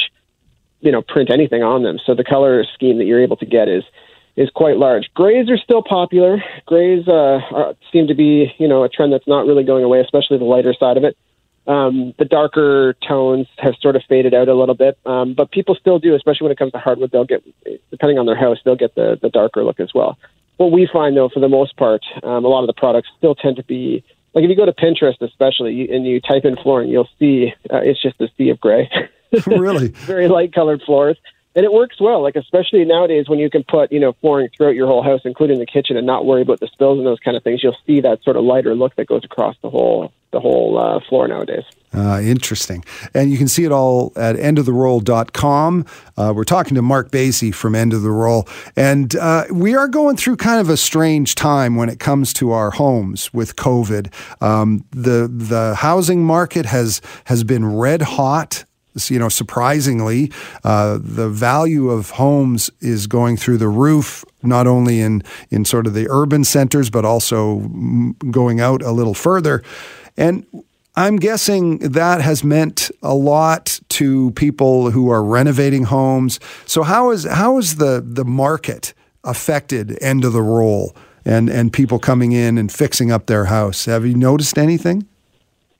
you 0.79 0.91
know, 0.91 1.03
print 1.03 1.29
anything 1.31 1.61
on 1.61 1.83
them. 1.83 1.99
So 2.03 2.15
the 2.15 2.23
color 2.23 2.65
scheme 2.73 2.97
that 2.97 3.05
you're 3.05 3.21
able 3.21 3.37
to 3.37 3.45
get 3.45 3.67
is 3.67 3.83
is 4.37 4.49
quite 4.51 4.77
large. 4.77 5.09
Grays 5.15 5.49
are 5.49 5.57
still 5.57 5.81
popular. 5.81 6.41
Grays 6.67 7.07
uh, 7.07 7.41
are, 7.51 7.75
seem 7.91 8.07
to 8.07 8.13
be, 8.13 8.53
you 8.59 8.67
know, 8.67 8.83
a 8.83 8.89
trend 8.89 9.11
that's 9.11 9.27
not 9.27 9.47
really 9.47 9.63
going 9.63 9.83
away, 9.83 9.99
especially 9.99 10.37
the 10.37 10.45
lighter 10.45 10.75
side 10.79 10.95
of 10.95 11.03
it. 11.03 11.17
Um, 11.65 12.13
the 12.17 12.23
darker 12.23 12.95
tones 13.05 13.47
have 13.57 13.73
sort 13.81 13.97
of 13.97 14.03
faded 14.07 14.33
out 14.33 14.47
a 14.47 14.53
little 14.53 14.75
bit, 14.75 14.97
um, 15.05 15.33
but 15.33 15.51
people 15.51 15.75
still 15.75 15.99
do, 15.99 16.15
especially 16.15 16.45
when 16.45 16.51
it 16.53 16.57
comes 16.57 16.71
to 16.71 16.77
hardwood. 16.77 17.11
They'll 17.11 17.25
get, 17.25 17.43
depending 17.91 18.19
on 18.19 18.25
their 18.25 18.37
house, 18.37 18.57
they'll 18.63 18.77
get 18.77 18.95
the 18.95 19.19
the 19.21 19.29
darker 19.29 19.65
look 19.65 19.81
as 19.81 19.93
well. 19.93 20.17
What 20.55 20.71
we 20.71 20.87
find, 20.91 21.17
though, 21.17 21.27
for 21.27 21.41
the 21.41 21.49
most 21.49 21.75
part, 21.75 22.05
um, 22.23 22.45
a 22.45 22.47
lot 22.47 22.61
of 22.61 22.67
the 22.67 22.73
products 22.73 23.09
still 23.17 23.35
tend 23.35 23.57
to 23.57 23.63
be 23.63 24.01
like 24.33 24.45
if 24.45 24.49
you 24.49 24.55
go 24.55 24.65
to 24.65 24.71
Pinterest, 24.71 25.19
especially, 25.19 25.89
and 25.91 26.05
you 26.05 26.21
type 26.21 26.45
in 26.45 26.55
flooring, 26.55 26.89
you'll 26.89 27.09
see 27.19 27.53
uh, 27.69 27.81
it's 27.83 28.01
just 28.01 28.21
a 28.21 28.29
sea 28.37 28.49
of 28.49 28.61
gray. 28.61 28.89
really, 29.47 29.89
very 29.89 30.29
light 30.29 30.53
colored 30.53 30.81
floors 30.85 31.17
and 31.55 31.65
it 31.65 31.71
works 31.73 31.99
well. 31.99 32.21
Like 32.21 32.35
especially 32.35 32.85
nowadays 32.85 33.27
when 33.27 33.39
you 33.39 33.49
can 33.49 33.63
put 33.63 33.91
you 33.91 33.99
know 33.99 34.13
flooring 34.21 34.49
throughout 34.55 34.75
your 34.75 34.87
whole 34.87 35.03
house, 35.03 35.21
including 35.25 35.59
the 35.59 35.65
kitchen, 35.65 35.97
and 35.97 36.05
not 36.05 36.25
worry 36.25 36.41
about 36.41 36.59
the 36.59 36.67
spills 36.67 36.97
and 36.97 37.07
those 37.07 37.19
kind 37.19 37.35
of 37.35 37.43
things. 37.43 37.63
You'll 37.63 37.77
see 37.85 38.01
that 38.01 38.23
sort 38.23 38.35
of 38.35 38.43
lighter 38.43 38.75
look 38.75 38.95
that 38.95 39.07
goes 39.07 39.23
across 39.23 39.55
the 39.61 39.69
whole 39.69 40.11
the 40.31 40.39
whole 40.39 40.77
uh, 40.77 40.99
floor 41.07 41.27
nowadays. 41.27 41.63
Uh, 41.93 42.19
interesting. 42.21 42.83
And 43.13 43.31
you 43.31 43.37
can 43.37 43.47
see 43.47 43.63
it 43.63 43.71
all 43.71 44.11
at 44.15 44.35
endoftheroll.com. 44.35 45.85
Uh, 46.17 46.33
we're 46.35 46.43
talking 46.43 46.75
to 46.75 46.81
Mark 46.81 47.11
Basie 47.11 47.53
from 47.53 47.75
End 47.75 47.93
of 47.93 48.01
the 48.01 48.11
Roll. 48.11 48.47
And 48.75 49.15
uh, 49.15 49.45
we 49.51 49.73
are 49.73 49.87
going 49.87 50.17
through 50.17 50.35
kind 50.35 50.59
of 50.59 50.69
a 50.69 50.77
strange 50.77 51.33
time 51.33 51.75
when 51.75 51.89
it 51.89 51.99
comes 51.99 52.33
to 52.33 52.51
our 52.51 52.71
homes 52.71 53.33
with 53.33 53.55
COVID. 53.55 54.13
Um, 54.43 54.85
the, 54.91 55.31
the 55.33 55.75
housing 55.75 56.23
market 56.23 56.65
has, 56.65 57.01
has 57.25 57.43
been 57.43 57.65
red 57.65 58.01
hot 58.01 58.65
you 59.09 59.19
know, 59.19 59.29
surprisingly, 59.29 60.31
uh, 60.63 60.99
the 61.01 61.29
value 61.29 61.89
of 61.89 62.11
homes 62.11 62.69
is 62.79 63.07
going 63.07 63.37
through 63.37 63.57
the 63.57 63.69
roof, 63.69 64.25
not 64.43 64.67
only 64.67 64.99
in, 64.99 65.23
in 65.49 65.65
sort 65.65 65.87
of 65.87 65.93
the 65.93 66.07
urban 66.09 66.43
centers, 66.43 66.89
but 66.89 67.05
also 67.05 67.59
going 68.31 68.59
out 68.59 68.81
a 68.81 68.91
little 68.91 69.13
further. 69.13 69.63
And 70.17 70.45
I'm 70.97 71.17
guessing 71.17 71.77
that 71.77 72.21
has 72.21 72.43
meant 72.43 72.89
a 73.03 73.13
lot 73.13 73.79
to 73.89 74.31
people 74.31 74.89
who 74.89 75.11
are 75.11 75.23
renovating 75.23 75.83
homes. 75.83 76.39
So 76.65 76.81
how 76.81 77.11
is 77.11 77.23
how 77.23 77.59
is 77.59 77.75
the 77.75 78.03
the 78.03 78.25
market 78.25 78.95
affected 79.23 79.95
end 80.01 80.25
of 80.25 80.33
the 80.33 80.41
roll 80.41 80.95
and 81.23 81.49
and 81.49 81.71
people 81.71 81.99
coming 81.99 82.31
in 82.31 82.57
and 82.57 82.71
fixing 82.71 83.11
up 83.11 83.27
their 83.27 83.45
house? 83.45 83.85
Have 83.85 84.07
you 84.07 84.15
noticed 84.15 84.57
anything? 84.57 85.07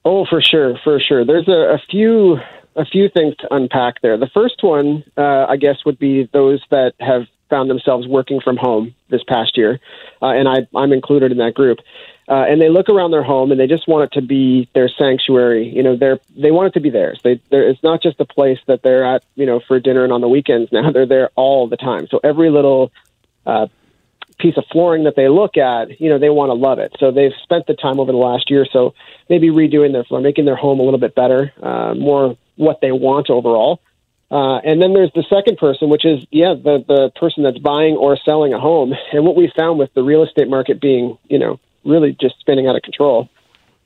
Oh, 0.06 0.26
for 0.30 0.40
sure, 0.40 0.78
for 0.84 1.00
sure. 1.00 1.26
There's 1.26 1.48
a, 1.48 1.74
a 1.74 1.80
few 1.90 2.38
a 2.78 2.86
few 2.86 3.10
things 3.10 3.36
to 3.38 3.54
unpack 3.54 4.02
there. 4.02 4.18
The 4.18 4.30
first 4.34 4.62
one, 4.62 5.04
uh, 5.18 5.46
I 5.50 5.58
guess, 5.58 5.84
would 5.86 6.00
be 6.00 6.30
those 6.32 6.64
that 6.70 6.94
have 7.00 7.24
found 7.50 7.70
themselves 7.70 8.08
working 8.08 8.40
from 8.40 8.56
home 8.56 8.94
this 9.10 9.24
past 9.28 9.58
year, 9.58 9.80
uh, 10.22 10.28
and 10.28 10.48
I, 10.48 10.68
I'm 10.76 10.94
included 10.94 11.32
in 11.32 11.40
that 11.40 11.54
group. 11.54 11.80
Uh, 12.30 12.44
and 12.48 12.62
they 12.62 12.68
look 12.68 12.90
around 12.90 13.12
their 13.12 13.24
home 13.24 13.52
and 13.52 13.60
they 13.60 13.68
just 13.68 13.88
want 13.88 14.04
it 14.04 14.20
to 14.20 14.22
be 14.22 14.68
their 14.74 14.90
sanctuary. 14.90 15.70
You 15.70 15.82
know, 15.82 15.96
they're 15.96 16.20
they 16.36 16.52
want 16.52 16.68
it 16.68 16.74
to 16.74 16.82
be 16.82 16.90
theirs. 16.90 17.22
They 17.24 17.40
it's 17.52 17.82
not 17.84 18.04
just 18.04 18.20
a 18.20 18.26
place 18.26 18.60
that 18.68 18.82
they're 18.84 19.06
at, 19.06 19.24
you 19.36 19.46
know, 19.46 19.62
for 19.66 19.80
dinner 19.80 20.04
and 20.04 20.12
on 20.12 20.20
the 20.20 20.28
weekends. 20.28 20.70
Now 20.74 20.92
they're 20.94 21.06
there 21.06 21.30
all 21.36 21.68
the 21.68 21.78
time. 21.78 22.08
So 22.12 22.20
every 22.22 22.50
little 22.50 22.92
uh, 23.46 23.68
piece 24.40 24.58
of 24.58 24.66
flooring 24.72 25.06
that 25.06 25.16
they 25.16 25.30
look 25.30 25.56
at, 25.56 26.02
you 26.02 26.10
know, 26.10 26.20
they 26.20 26.30
want 26.30 26.50
to 26.50 26.54
love 26.54 26.80
it. 26.80 26.94
So 27.00 27.12
they've 27.12 27.32
spent 27.44 27.66
the 27.66 27.76
time 27.76 27.98
over 27.98 28.12
the 28.12 28.18
last 28.18 28.52
year 28.52 28.68
so 28.72 28.94
maybe 29.30 29.50
redoing 29.50 29.94
their 29.94 30.04
floor, 30.04 30.20
making 30.20 30.44
their 30.44 30.58
home 30.58 30.82
a 30.82 30.84
little 30.84 31.00
bit 31.00 31.16
better, 31.16 31.54
uh, 31.64 31.94
more 31.94 32.38
what 32.58 32.82
they 32.82 32.92
want 32.92 33.30
overall. 33.30 33.80
Uh, 34.30 34.58
and 34.58 34.82
then 34.82 34.94
there's 34.94 35.12
the 35.16 35.24
second 35.30 35.58
person, 35.58 35.90
which 35.90 36.04
is 36.04 36.26
yeah, 36.32 36.54
the 36.54 36.84
the 36.86 37.12
person 37.16 37.44
that's 37.44 37.60
buying 37.60 37.96
or 37.96 38.18
selling 38.18 38.54
a 38.54 38.60
home. 38.60 38.94
And 39.14 39.26
what 39.26 39.38
we 39.38 39.52
found 39.56 39.80
with 39.80 39.94
the 39.94 40.04
real 40.04 40.24
estate 40.24 40.50
market 40.50 40.82
being, 40.82 41.18
you 41.30 41.40
know, 41.40 41.60
really 41.86 42.16
just 42.20 42.38
spinning 42.40 42.68
out 42.68 42.76
of 42.76 42.82
control, 42.82 43.30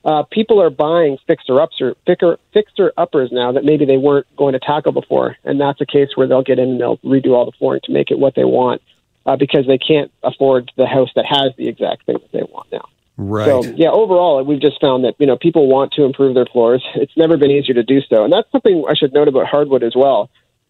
uh, 0.03 0.23
people 0.23 0.59
are 0.61 0.71
buying 0.71 1.17
fixer 1.27 1.61
ups 1.61 1.79
or 1.79 1.95
fixer 2.07 2.39
fixer 2.53 2.91
uppers 2.97 3.29
now 3.31 3.51
that 3.51 3.63
maybe 3.63 3.85
they 3.85 3.97
weren't 3.97 4.25
going 4.35 4.53
to 4.53 4.59
tackle 4.59 4.91
before. 4.91 5.37
And 5.43 5.61
that's 5.61 5.79
a 5.79 5.85
case 5.85 6.09
where 6.15 6.27
they'll 6.27 6.41
get 6.41 6.57
in 6.57 6.69
and 6.69 6.81
they'll 6.81 6.97
redo 6.97 7.35
all 7.35 7.45
the 7.45 7.51
flooring 7.51 7.81
to 7.83 7.91
make 7.91 8.09
it 8.09 8.17
what 8.17 8.33
they 8.33 8.43
want 8.43 8.81
uh, 9.27 9.35
because 9.35 9.67
they 9.67 9.77
can't 9.77 10.11
afford 10.23 10.71
the 10.75 10.87
house 10.87 11.09
that 11.15 11.25
has 11.25 11.51
the 11.57 11.67
exact 11.67 12.07
thing 12.07 12.17
that 12.19 12.31
they 12.31 12.43
want 12.43 12.71
now. 12.71 12.87
Right. 13.17 13.45
So 13.45 13.63
yeah, 13.63 13.89
overall, 13.89 14.43
we've 14.43 14.61
just 14.61 14.79
found 14.81 15.03
that 15.03 15.15
you 15.19 15.27
know 15.27 15.37
people 15.37 15.67
want 15.67 15.93
to 15.93 16.03
improve 16.03 16.35
their 16.35 16.45
floors. 16.45 16.85
It's 16.95 17.15
never 17.15 17.37
been 17.37 17.51
easier 17.51 17.75
to 17.75 17.83
do 17.83 18.01
so, 18.01 18.23
and 18.23 18.33
that's 18.33 18.51
something 18.51 18.85
I 18.89 18.95
should 18.95 19.13
note 19.13 19.27
about 19.27 19.47
hardwood 19.47 19.83
as 19.83 19.93
well. 19.95 20.29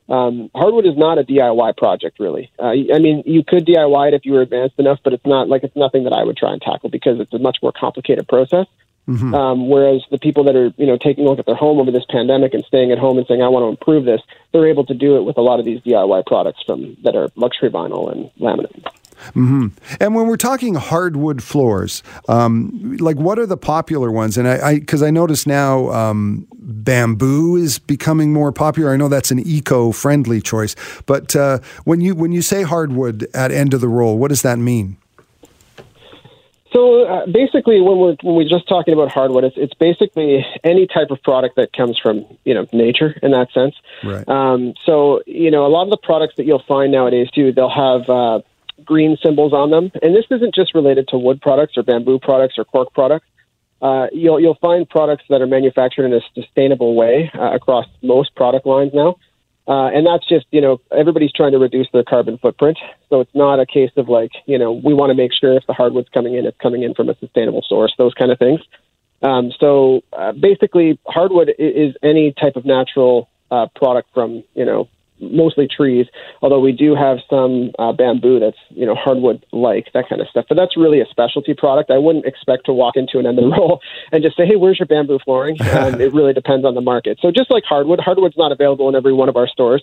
Um, 0.10 0.50
hardwood 0.54 0.86
is 0.86 0.98
not 0.98 1.20
a 1.20 1.24
DIY 1.24 1.78
project, 1.78 2.20
really. 2.20 2.52
Uh, 2.60 2.74
I 2.94 3.00
mean, 3.00 3.24
you 3.26 3.44
could 3.46 3.66
DIY 3.66 4.10
it 4.10 4.14
if 4.14 4.26
you 4.26 4.34
were 4.34 4.42
advanced 4.42 4.78
enough, 4.78 5.00
but 5.04 5.14
it's 5.14 5.26
not 5.26 5.48
like 5.48 5.64
it's 5.64 5.76
nothing 5.76 6.04
that 6.04 6.14
I 6.14 6.24
would 6.24 6.36
try 6.36 6.52
and 6.52 6.62
tackle 6.62 6.90
because 6.90 7.20
it's 7.22 7.34
a 7.34 7.40
much 7.40 7.60
more 7.64 7.72
complicated 7.72 8.28
process. 8.28 8.68
Mm-hmm. 9.08 9.34
Um, 9.34 9.70
whereas 9.70 10.04
the 10.12 10.20
people 10.20 10.44
that 10.46 10.56
are, 10.56 10.72
you 10.78 10.86
know, 10.86 10.98
taking 10.98 11.26
a 11.26 11.30
look 11.30 11.40
at 11.40 11.46
their 11.46 11.56
home 11.56 11.80
over 11.80 11.92
this 11.92 12.06
pandemic 12.10 12.54
and 12.54 12.64
staying 12.66 12.92
at 12.92 13.00
home 13.00 13.18
and 13.18 13.26
saying, 13.28 13.42
"I 13.42 13.48
want 13.48 13.64
to 13.64 13.70
improve 13.70 14.06
this," 14.06 14.22
they're 14.52 14.68
able 14.68 14.86
to 14.86 14.94
do 14.94 15.18
it 15.18 15.24
with 15.24 15.38
a 15.38 15.42
lot 15.42 15.60
of 15.60 15.66
these 15.66 15.80
DIY 15.82 16.26
products 16.28 16.62
from 16.66 16.98
that 17.04 17.16
are 17.16 17.30
luxury 17.36 17.70
vinyl 17.70 18.12
and 18.12 18.30
laminate. 18.40 18.86
Mm-hmm. 19.30 19.68
And 20.00 20.16
when 20.16 20.28
we're 20.28 20.38
talking 20.38 20.76
hardwood 20.76 21.44
floors, 21.44 22.04
um, 22.28 22.98
like 22.98 23.18
what 23.18 23.40
are 23.40 23.46
the 23.46 23.58
popular 23.58 24.12
ones? 24.12 24.38
And 24.38 24.48
I, 24.48 24.80
because 24.80 25.02
I, 25.04 25.08
I 25.08 25.12
notice 25.12 25.46
now 25.46 25.90
um, 25.92 26.48
bamboo 26.54 27.56
is 27.56 27.80
becoming 27.80 28.34
more 28.34 28.52
popular. 28.52 28.94
I 28.94 28.98
know 28.98 29.08
that's 29.08 29.32
an 29.32 29.40
eco-friendly 29.40 30.42
choice, 30.42 30.76
but 31.06 31.36
uh, 31.36 31.60
when 31.84 32.02
you 32.02 32.16
when 32.16 32.32
you 32.32 32.42
say 32.42 32.64
hardwood 32.64 33.28
at 33.34 33.52
end 33.52 33.74
of 33.74 33.82
the 33.82 33.88
roll, 33.88 34.18
what 34.18 34.30
does 34.30 34.42
that 34.42 34.58
mean? 34.58 34.98
So 36.72 37.04
uh, 37.04 37.26
basically, 37.26 37.82
when 37.82 37.98
we're 37.98 38.16
when 38.22 38.36
we're 38.36 38.48
just 38.48 38.68
talking 38.68 38.94
about 38.94 39.12
hardwood, 39.12 39.44
it's 39.44 39.58
it's 39.58 39.74
basically 39.74 40.46
any 40.64 40.88
type 40.88 41.12
of 41.12 41.22
product 41.22 41.58
that 41.58 41.74
comes 41.74 42.00
from 42.00 42.26
you 42.46 42.54
know 42.54 42.66
nature 42.72 43.20
in 43.22 43.32
that 43.32 43.52
sense. 43.52 43.76
Right. 44.04 44.28
Um, 44.30 44.74
so 44.86 45.22
you 45.26 45.52
know 45.52 45.66
a 45.66 45.68
lot 45.68 45.84
of 45.84 45.90
the 45.90 45.98
products 45.98 46.36
that 46.38 46.46
you'll 46.46 46.64
find 46.64 46.92
nowadays 46.92 47.30
too, 47.32 47.52
they'll 47.52 47.70
have 47.70 48.10
uh, 48.10 48.42
green 48.92 49.18
symbols 49.24 49.54
on 49.54 49.68
them, 49.72 49.86
and 50.04 50.14
this 50.18 50.26
isn't 50.30 50.54
just 50.54 50.76
related 50.76 51.08
to 51.08 51.18
wood 51.18 51.40
products 51.48 51.74
or 51.78 51.84
bamboo 51.84 52.20
products 52.20 52.56
or 52.58 52.66
cork 52.66 52.90
products. 52.94 53.28
Uh, 53.82 54.08
you'll 54.12 54.40
you'll 54.42 54.62
find 54.70 54.82
products 54.98 55.24
that 55.30 55.40
are 55.42 55.48
manufactured 55.48 56.06
in 56.10 56.14
a 56.14 56.22
sustainable 56.36 56.94
way 57.02 57.32
uh, 57.34 57.52
across 57.60 57.86
most 58.02 58.36
product 58.36 58.66
lines 58.66 58.92
now. 58.94 59.16
Uh, 59.68 59.88
and 59.96 60.06
that's 60.06 60.28
just, 60.28 60.46
you 60.52 60.60
know, 60.60 60.82
everybody's 60.92 61.32
trying 61.32 61.54
to 61.54 61.58
reduce 61.68 61.88
their 61.94 62.04
carbon 62.04 62.38
footprint. 62.38 62.78
So 63.10 63.22
it's 63.22 63.36
not 63.46 63.60
a 63.60 63.66
case 63.66 63.92
of 63.96 64.10
like, 64.10 64.32
you 64.46 64.58
know, 64.58 64.72
we 64.88 64.94
want 64.94 65.12
to 65.12 65.18
make 65.24 65.32
sure 65.40 65.54
if 65.56 65.66
the 65.68 65.74
hardwood's 65.74 66.10
coming 66.10 66.34
in, 66.36 66.46
it's 66.46 66.58
coming 66.58 66.84
in 66.84 66.94
from 66.94 67.08
a 67.10 67.16
sustainable 67.24 67.64
source, 67.72 67.94
those 67.98 68.14
kind 68.14 68.32
of 68.34 68.40
things. 68.40 68.60
Um, 69.22 69.52
so 69.62 70.02
uh, 70.12 70.34
basically, 70.34 71.00
hardwood 71.06 71.54
is 71.58 71.96
any 72.04 72.34
type 72.34 72.56
of 72.56 72.66
natural 72.66 73.30
uh, 73.52 73.68
product 73.76 74.10
from, 74.14 74.44
you 74.56 74.66
know, 74.66 74.90
mostly 75.22 75.68
trees, 75.68 76.08
although 76.42 76.60
we 76.60 76.72
do 76.72 76.96
have 76.96 77.20
some 77.30 77.72
uh, 77.80 77.94
bamboo 77.94 78.40
that's 78.40 78.58
you 78.70 78.86
know 78.86 78.96
hardwood 78.96 79.46
like 79.52 79.88
that 79.94 80.10
kind 80.10 80.22
of 80.22 80.28
stuff. 80.28 80.46
But 80.50 80.58
that's 80.58 80.76
really 80.76 81.00
a 81.00 81.06
specialty 81.06 81.54
product. 81.54 81.92
I 81.92 81.98
wouldn't 81.98 82.26
expect 82.26 82.66
to 82.66 82.74
walk 82.74 82.96
into 82.96 83.20
an 83.20 83.26
end 83.26 83.40
of 83.40 83.46
the 83.46 83.52
roll 83.52 83.82
and 84.12 84.24
just 84.24 84.36
say, 84.36 84.46
"Hey, 84.46 84.56
where's 84.56 84.80
your 84.80 84.88
bamboo 84.88 85.20
flooring?" 85.24 85.58
Um, 85.82 86.02
it 86.02 86.14
really 86.14 86.34
depends 86.34 86.66
on 86.66 86.76
the 86.76 86.82
market. 86.82 87.18
So 87.22 87.32
just 87.32 87.50
like 87.50 87.64
hardwood, 87.64 88.00
hardwood's 88.00 88.38
not 88.38 88.52
available 88.52 88.90
in 88.90 88.96
every 88.96 89.14
one 89.14 89.30
of 89.30 89.38
our 89.38 89.48
stores. 89.48 89.82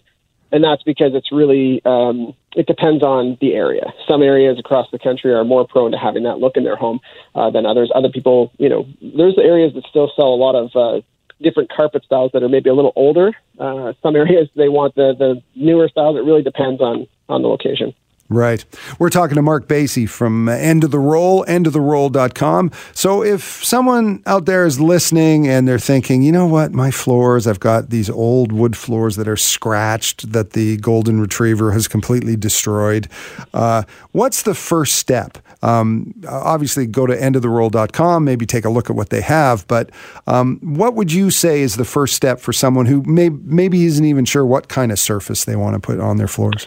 And 0.53 0.63
that's 0.63 0.83
because 0.83 1.13
it's 1.15 1.33
really 1.33 1.83
um, 1.85 2.35
it 2.55 2.67
depends 2.67 3.03
on 3.03 3.37
the 3.41 3.55
area. 3.55 3.93
Some 4.09 4.23
areas 4.23 4.59
across 4.59 4.87
the 4.91 4.99
country 4.99 5.33
are 5.33 5.45
more 5.45 5.67
prone 5.67 5.93
to 5.93 5.99
having 5.99 6.23
that 6.25 6.39
look 6.39 6.57
in 6.57 6.65
their 6.65 6.77
home 6.77 7.01
uh, 7.35 7.51
than 7.51 7.67
others. 7.67 7.91
Other 7.95 8.09
people, 8.09 8.53
you 8.59 8.69
know, 8.69 8.87
there's 9.01 9.37
areas 9.39 9.75
that 9.75 9.85
still 9.89 10.11
sell 10.15 10.29
a 10.29 10.37
lot 10.37 10.55
of 10.55 10.71
uh, 10.75 11.01
different 11.41 11.71
carpet 11.71 12.05
styles 12.05 12.33
that 12.33 12.43
are 12.43 12.49
maybe 12.49 12.71
a 12.71 12.75
little 12.75 12.93
older. 12.97 13.33
Uh, 13.59 13.93
some 14.03 14.17
areas 14.17 14.49
they 14.57 14.69
want 14.69 14.95
the 14.95 15.15
the 15.19 15.43
newer 15.55 15.89
styles. 15.89 16.17
It 16.17 16.25
really 16.25 16.43
depends 16.43 16.81
on 16.81 17.07
on 17.29 17.43
the 17.43 17.49
location. 17.49 17.95
Right. 18.31 18.63
We're 18.99 19.09
talking 19.09 19.37
to 19.37 19.43
Mark 19.43 19.69
Basie 19.69 20.09
from 20.09 20.51
End 20.51 20.85
of 20.85 20.91
the 20.91 20.99
Roll, 20.99 21.47
endoftheroll.com. 21.47 22.73
So 22.93 23.25
if 23.25 23.65
someone 23.65 24.23
out 24.27 24.45
there 24.45 24.67
is 24.67 24.79
listening 24.79 25.49
and 25.49 25.67
they're 25.67 25.79
thinking, 25.79 26.21
you 26.21 26.31
know 26.31 26.47
what, 26.47 26.73
my 26.73 26.91
floors, 26.91 27.47
I've 27.47 27.61
got 27.61 27.89
these 27.89 28.11
old 28.11 28.53
wood 28.53 28.77
floors 28.77 29.17
that 29.17 29.29
are 29.29 29.37
scratched 29.37 30.31
that 30.33 30.51
the 30.51 30.77
golden 30.77 31.21
retriever 31.21 31.73
has 31.73 31.89
completely 31.89 32.37
destroyed. 32.37 33.09
Uh, 33.55 33.85
what's 34.13 34.43
the 34.43 34.55
first 34.55 34.97
step? 34.97 35.39
Um, 35.63 36.15
obviously, 36.29 36.87
go 36.87 37.07
to 37.07 37.17
endoftheroll.com, 37.17 38.25
maybe 38.25 38.47
take 38.47 38.65
a 38.65 38.71
look 38.71 38.91
at 38.91 38.97
what 38.97 39.11
they 39.11 39.21
have. 39.21 39.67
But 39.67 39.91
um, 40.27 40.59
what 40.63 40.95
would 40.95 41.13
you 41.13 41.31
say 41.31 41.61
is 41.61 41.77
the 41.77 41.85
first 41.85 42.15
step 42.15 42.41
for 42.41 42.53
someone 42.53 42.87
who 42.87 43.03
may, 43.03 43.29
maybe 43.29 43.85
isn't 43.85 44.05
even 44.05 44.25
sure 44.25 44.47
what 44.47 44.69
kind 44.69 44.93
of 44.93 44.99
surface 44.99 45.45
they 45.45 45.57
want 45.57 45.75
to 45.75 45.81
put 45.81 46.01
on 46.01 46.17
their 46.17 46.29
floors? 46.29 46.67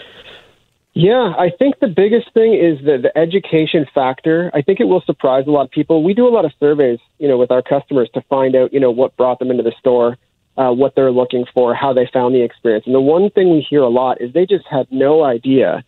Yeah, 0.94 1.34
I 1.38 1.50
think 1.58 1.80
the 1.80 1.88
biggest 1.88 2.34
thing 2.34 2.54
is 2.54 2.84
the, 2.84 2.98
the 2.98 3.18
education 3.18 3.86
factor. 3.94 4.52
I 4.54 4.62
think 4.62 4.82
it 4.82 4.86
will 4.86 5.02
surprise 5.02 5.46
a 5.48 5.52
lot 5.52 5.64
of 5.64 5.72
people. 5.72 6.04
We 6.04 6.14
do 6.14 6.28
a 6.28 6.34
lot 6.34 6.44
of 6.44 6.52
surveys, 6.60 7.00
you 7.18 7.30
know, 7.30 7.38
with 7.38 7.50
our 7.50 7.62
customers 7.62 8.10
to 8.14 8.22
find 8.24 8.56
out, 8.58 8.74
you 8.74 8.80
know, 8.80 8.92
what 8.92 9.16
brought 9.16 9.40
them 9.40 9.52
into 9.52 9.64
the 9.64 9.74
store, 9.80 10.18
uh, 10.58 10.72
what 10.72 10.96
they're 10.96 11.12
looking 11.12 11.46
for, 11.54 11.74
how 11.74 11.94
they 11.94 12.10
found 12.12 12.36
the 12.36 12.42
experience. 12.42 12.86
And 12.86 12.94
the 12.94 13.00
one 13.00 13.30
thing 13.30 13.52
we 13.52 13.62
hear 13.62 13.82
a 13.82 13.88
lot 13.88 14.20
is 14.20 14.34
they 14.34 14.46
just 14.46 14.66
had 14.68 14.86
no 14.92 15.24
idea 15.24 15.86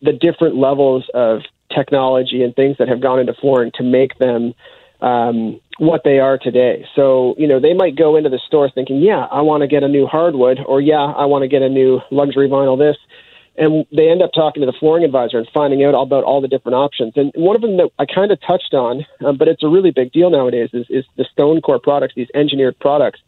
the 0.00 0.12
different 0.12 0.54
levels 0.54 1.10
of 1.12 1.40
technology 1.76 2.42
and 2.42 2.54
things 2.54 2.76
that 2.78 2.88
have 2.88 3.00
gone 3.00 3.20
into 3.20 3.34
flooring 3.34 3.72
to 3.74 3.82
make 3.82 4.18
them 4.18 4.54
um, 5.00 5.60
what 5.78 6.02
they 6.04 6.18
are 6.18 6.38
today. 6.38 6.86
So, 6.96 7.34
you 7.38 7.46
know, 7.46 7.60
they 7.60 7.74
might 7.74 7.96
go 7.96 8.16
into 8.16 8.30
the 8.30 8.40
store 8.46 8.70
thinking, 8.70 9.02
yeah, 9.02 9.26
I 9.30 9.42
want 9.42 9.60
to 9.60 9.66
get 9.66 9.82
a 9.82 9.88
new 9.88 10.06
hardwood, 10.06 10.58
or 10.66 10.80
yeah, 10.80 11.04
I 11.04 11.26
want 11.26 11.42
to 11.42 11.48
get 11.48 11.62
a 11.62 11.68
new 11.68 12.00
luxury 12.10 12.48
vinyl 12.48 12.78
this 12.78 12.96
and 13.58 13.86
they 13.92 14.10
end 14.10 14.22
up 14.22 14.30
talking 14.34 14.60
to 14.60 14.66
the 14.66 14.76
flooring 14.78 15.04
advisor 15.04 15.38
and 15.38 15.48
finding 15.52 15.82
out 15.84 15.94
about 15.94 16.24
all 16.24 16.40
the 16.40 16.48
different 16.48 16.76
options. 16.76 17.14
And 17.16 17.32
one 17.34 17.56
of 17.56 17.62
them 17.62 17.76
that 17.78 17.90
I 17.98 18.06
kind 18.06 18.30
of 18.30 18.40
touched 18.40 18.74
on, 18.74 19.06
um, 19.24 19.36
but 19.36 19.48
it's 19.48 19.62
a 19.62 19.68
really 19.68 19.90
big 19.90 20.12
deal 20.12 20.30
nowadays, 20.30 20.70
is, 20.72 20.86
is 20.90 21.04
the 21.16 21.24
stone 21.32 21.60
core 21.60 21.78
products, 21.78 22.14
these 22.14 22.28
engineered 22.34 22.78
products. 22.78 23.20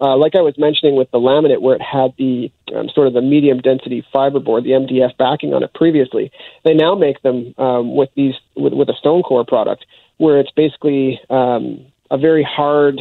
Uh, 0.00 0.16
like 0.16 0.34
I 0.34 0.40
was 0.40 0.58
mentioning 0.58 0.96
with 0.96 1.10
the 1.10 1.18
laminate, 1.18 1.60
where 1.60 1.76
it 1.76 1.82
had 1.82 2.12
the 2.18 2.50
um, 2.74 2.88
sort 2.88 3.06
of 3.06 3.14
the 3.14 3.22
medium 3.22 3.60
density 3.60 4.04
fiberboard, 4.12 4.64
the 4.64 4.70
MDF 4.70 5.16
backing 5.16 5.54
on 5.54 5.62
it 5.62 5.72
previously, 5.74 6.32
they 6.64 6.74
now 6.74 6.94
make 6.94 7.22
them 7.22 7.54
um, 7.58 7.94
with 7.94 8.10
these 8.14 8.34
with, 8.56 8.72
with 8.72 8.88
a 8.88 8.94
stone 8.94 9.22
core 9.22 9.44
product, 9.44 9.86
where 10.16 10.38
it's 10.40 10.50
basically 10.50 11.20
um, 11.30 11.84
a 12.10 12.18
very 12.18 12.42
hard, 12.42 13.00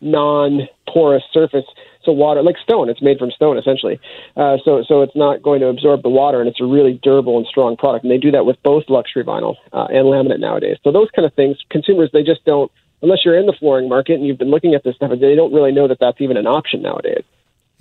non-porous 0.00 1.24
surface 1.32 1.64
so 2.04 2.12
water, 2.12 2.42
like 2.42 2.56
stone, 2.58 2.88
it's 2.88 3.02
made 3.02 3.18
from 3.18 3.30
stone 3.30 3.58
essentially. 3.58 3.98
Uh, 4.36 4.58
so 4.64 4.84
so 4.86 5.02
it's 5.02 5.16
not 5.16 5.42
going 5.42 5.60
to 5.60 5.68
absorb 5.68 6.02
the 6.02 6.08
water, 6.08 6.40
and 6.40 6.48
it's 6.48 6.60
a 6.60 6.64
really 6.64 7.00
durable 7.02 7.38
and 7.38 7.46
strong 7.46 7.76
product. 7.76 8.04
And 8.04 8.10
they 8.10 8.18
do 8.18 8.30
that 8.32 8.46
with 8.46 8.62
both 8.62 8.84
luxury 8.88 9.24
vinyl 9.24 9.56
uh, 9.72 9.86
and 9.90 10.06
laminate 10.06 10.40
nowadays. 10.40 10.76
So 10.84 10.92
those 10.92 11.08
kind 11.14 11.26
of 11.26 11.34
things, 11.34 11.56
consumers 11.70 12.10
they 12.12 12.22
just 12.22 12.44
don't 12.44 12.70
unless 13.04 13.24
you're 13.24 13.38
in 13.38 13.46
the 13.46 13.52
flooring 13.52 13.88
market 13.88 14.14
and 14.14 14.26
you've 14.26 14.38
been 14.38 14.50
looking 14.50 14.74
at 14.74 14.82
this 14.82 14.96
stuff, 14.96 15.10
they 15.10 15.36
don't 15.36 15.52
really 15.52 15.70
know 15.70 15.86
that 15.86 16.00
that's 16.00 16.20
even 16.20 16.36
an 16.36 16.46
option 16.46 16.82
nowadays. 16.82 17.22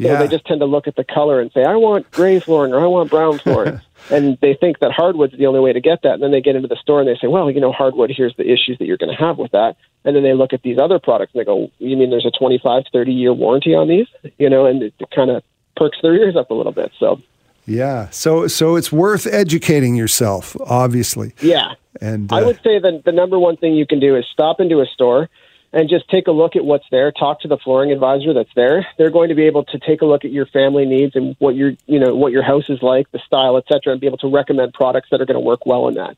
So 0.02 0.08
yeah. 0.08 0.20
they 0.20 0.28
just 0.28 0.46
tend 0.46 0.60
to 0.60 0.66
look 0.66 0.88
at 0.88 0.96
the 0.96 1.04
color 1.04 1.40
and 1.40 1.52
say, 1.54 1.64
I 1.64 1.76
want 1.76 2.10
gray 2.12 2.40
flooring 2.40 2.74
or 2.74 2.82
I 2.82 2.88
want 2.88 3.10
brown 3.10 3.38
flooring. 3.40 3.80
and 4.12 4.38
they 4.42 4.56
think 4.56 4.80
that 4.80 4.92
hardwood's 4.92 5.38
the 5.38 5.46
only 5.46 5.60
way 5.60 5.72
to 5.72 5.80
get 5.80 6.02
that. 6.02 6.16
And 6.16 6.24
then 6.24 6.32
they 6.32 6.42
get 6.42 6.56
into 6.56 6.68
the 6.68 6.76
store 6.76 7.00
and 7.00 7.08
they 7.08 7.16
say, 7.16 7.28
well, 7.28 7.50
you 7.50 7.62
know, 7.62 7.72
hardwood, 7.72 8.12
here's 8.16 8.36
the 8.36 8.44
issues 8.44 8.78
that 8.80 8.86
you're 8.86 8.98
going 8.98 9.16
to 9.16 9.24
have 9.24 9.38
with 9.38 9.52
that. 9.52 9.78
And 10.04 10.16
then 10.16 10.24
they 10.24 10.34
look 10.34 10.52
at 10.52 10.64
these 10.64 10.78
other 10.78 11.00
products 11.00 11.32
and 11.34 11.42
they 11.42 11.46
go, 11.46 11.72
you 11.78 11.96
mean 11.96 12.10
there's 12.10 12.26
a 12.26 12.32
25, 12.32 12.84
30 12.92 13.14
year 13.14 13.34
warranty 13.34 13.76
on 13.76 13.88
these? 13.88 14.08
You 14.38 14.50
know, 14.50 14.66
and 14.66 14.82
it 14.84 14.94
kind 15.16 15.30
of 15.30 15.44
perks 15.78 16.00
their 16.02 16.16
ears 16.16 16.36
up 16.36 16.50
a 16.50 16.54
little 16.54 16.74
bit. 16.74 16.92
So, 17.00 17.22
yeah. 17.66 18.10
So, 18.10 18.48
so 18.48 18.76
it's 18.76 18.92
worth 18.92 19.28
educating 19.28 19.96
yourself, 19.96 20.58
obviously. 20.66 21.34
Yeah. 21.40 21.76
And 22.02 22.32
uh, 22.32 22.38
I 22.38 22.44
would 22.44 22.62
say 22.64 22.80
that 22.80 23.04
the 23.06 23.12
number 23.12 23.38
one 23.40 23.58
thing 23.58 23.74
you 23.74 23.86
can 23.86 24.00
do 24.00 24.16
is 24.16 24.26
stop 24.32 24.60
into 24.60 24.82
a 24.82 24.86
store 24.86 25.30
and 25.74 25.90
just 25.90 26.08
take 26.08 26.28
a 26.28 26.32
look 26.32 26.56
at 26.56 26.64
what's 26.64 26.86
there. 26.92 27.12
Talk 27.12 27.42
to 27.42 27.48
the 27.48 27.58
flooring 27.58 27.92
advisor 27.92 28.34
that's 28.34 28.54
there. 28.56 28.88
They're 28.98 29.10
going 29.10 29.30
to 29.30 29.36
be 29.36 29.44
able 29.44 29.66
to 29.66 29.80
take 29.80 30.02
a 30.02 30.06
look 30.06 30.24
at 30.24 30.32
your 30.32 30.46
family 30.46 30.86
needs 30.86 31.16
and 31.16 31.36
what 31.40 31.56
your 31.56 31.74
you 31.88 32.00
know 32.00 32.16
what 32.16 32.32
your 32.32 32.44
house 32.44 32.70
is 32.70 32.82
like, 32.82 33.12
the 33.12 33.20
style, 33.20 33.58
etc., 33.58 33.92
and 33.92 34.00
be 34.00 34.08
able 34.08 34.20
to 34.20 34.28
recommend 34.28 34.74
products 34.74 35.10
that 35.12 35.20
are 35.20 35.26
going 35.26 35.36
to 35.36 35.46
work 35.46 35.66
well 35.66 35.88
in 35.88 35.96
that. 35.96 36.16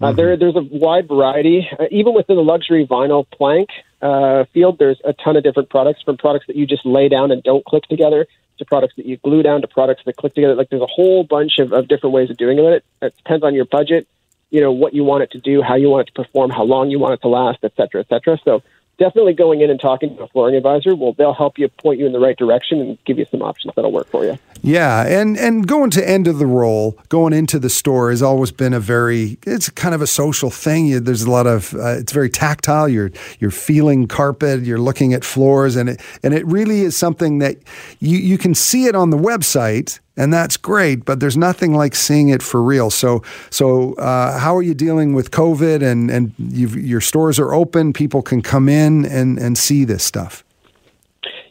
Uh, 0.00 0.08
mm-hmm. 0.08 0.16
there, 0.16 0.36
there's 0.36 0.54
a 0.54 0.62
wide 0.62 1.08
variety, 1.08 1.68
uh, 1.78 1.86
even 1.90 2.14
within 2.14 2.36
the 2.36 2.42
luxury 2.42 2.86
vinyl 2.86 3.26
plank 3.30 3.70
uh, 4.00 4.44
field. 4.52 4.78
There's 4.78 5.00
a 5.04 5.12
ton 5.12 5.36
of 5.36 5.42
different 5.42 5.70
products, 5.70 6.02
from 6.02 6.16
products 6.16 6.46
that 6.46 6.54
you 6.54 6.66
just 6.66 6.86
lay 6.86 7.08
down 7.08 7.32
and 7.32 7.42
don't 7.42 7.64
click 7.64 7.84
together, 7.84 8.26
to 8.58 8.64
products 8.64 8.94
that 8.96 9.06
you 9.06 9.16
glue 9.16 9.42
down, 9.42 9.62
to 9.62 9.66
products 9.66 10.02
that 10.04 10.16
click 10.16 10.34
together. 10.34 10.54
Like 10.54 10.70
there's 10.70 10.82
a 10.82 10.86
whole 10.86 11.24
bunch 11.24 11.58
of, 11.58 11.72
of 11.72 11.88
different 11.88 12.14
ways 12.14 12.30
of 12.30 12.36
doing 12.36 12.58
it. 12.58 12.84
It 13.02 13.16
depends 13.16 13.42
on 13.42 13.54
your 13.54 13.64
budget, 13.64 14.06
you 14.50 14.60
know, 14.60 14.72
what 14.72 14.94
you 14.94 15.04
want 15.04 15.22
it 15.22 15.30
to 15.32 15.38
do, 15.38 15.62
how 15.62 15.74
you 15.74 15.88
want 15.88 16.08
it 16.08 16.14
to 16.14 16.24
perform, 16.24 16.50
how 16.50 16.64
long 16.64 16.90
you 16.90 16.98
want 16.98 17.14
it 17.14 17.20
to 17.22 17.28
last, 17.28 17.58
et 17.62 17.72
cetera, 17.76 18.00
et 18.00 18.08
cetera. 18.08 18.38
So 18.44 18.62
definitely 18.98 19.32
going 19.32 19.60
in 19.60 19.70
and 19.70 19.80
talking 19.80 20.16
to 20.16 20.24
a 20.24 20.28
flooring 20.28 20.56
advisor 20.56 20.94
well 20.94 21.12
they'll 21.12 21.32
help 21.32 21.56
you 21.58 21.68
point 21.68 21.98
you 21.98 22.06
in 22.06 22.12
the 22.12 22.18
right 22.18 22.36
direction 22.36 22.80
and 22.80 22.98
give 23.04 23.18
you 23.18 23.24
some 23.30 23.40
options 23.40 23.72
that'll 23.74 23.92
work 23.92 24.08
for 24.08 24.24
you. 24.24 24.36
Yeah 24.60 25.06
and 25.06 25.38
and 25.38 25.66
going 25.66 25.90
to 25.90 26.06
end 26.06 26.26
of 26.26 26.38
the 26.38 26.46
roll 26.46 26.98
going 27.08 27.32
into 27.32 27.58
the 27.58 27.70
store 27.70 28.10
has 28.10 28.22
always 28.22 28.50
been 28.50 28.74
a 28.74 28.80
very 28.80 29.38
it's 29.46 29.70
kind 29.70 29.94
of 29.94 30.02
a 30.02 30.06
social 30.06 30.50
thing. 30.50 31.04
There's 31.04 31.22
a 31.22 31.30
lot 31.30 31.46
of 31.46 31.74
uh, 31.74 31.98
it's 31.98 32.12
very 32.12 32.28
tactile. 32.28 32.88
You're 32.88 33.12
you're 33.38 33.52
feeling 33.52 34.08
carpet 34.08 34.64
you're 34.64 34.80
looking 34.80 35.14
at 35.14 35.24
floors 35.24 35.76
and 35.76 35.90
it 35.90 36.00
and 36.22 36.34
it 36.34 36.44
really 36.46 36.80
is 36.80 36.96
something 36.96 37.38
that 37.38 37.56
you 38.00 38.18
you 38.18 38.36
can 38.36 38.54
see 38.54 38.86
it 38.86 38.96
on 38.96 39.10
the 39.10 39.18
website 39.18 40.00
and 40.18 40.32
that's 40.32 40.56
great. 40.56 41.04
But 41.04 41.20
there's 41.20 41.36
nothing 41.36 41.72
like 41.72 41.94
seeing 41.94 42.28
it 42.28 42.42
for 42.42 42.62
real. 42.62 42.90
So, 42.90 43.22
so 43.50 43.94
uh, 43.94 44.38
how 44.38 44.56
are 44.56 44.62
you 44.62 44.74
dealing 44.74 45.14
with 45.14 45.30
COVID? 45.30 45.82
And 45.82 46.10
and 46.10 46.34
your 46.38 47.00
stores 47.00 47.38
are 47.38 47.54
open. 47.54 47.92
People 47.92 48.20
can 48.20 48.42
come 48.42 48.68
in 48.68 49.06
and 49.06 49.38
and 49.38 49.56
see 49.56 49.84
this 49.84 50.02
stuff. 50.02 50.44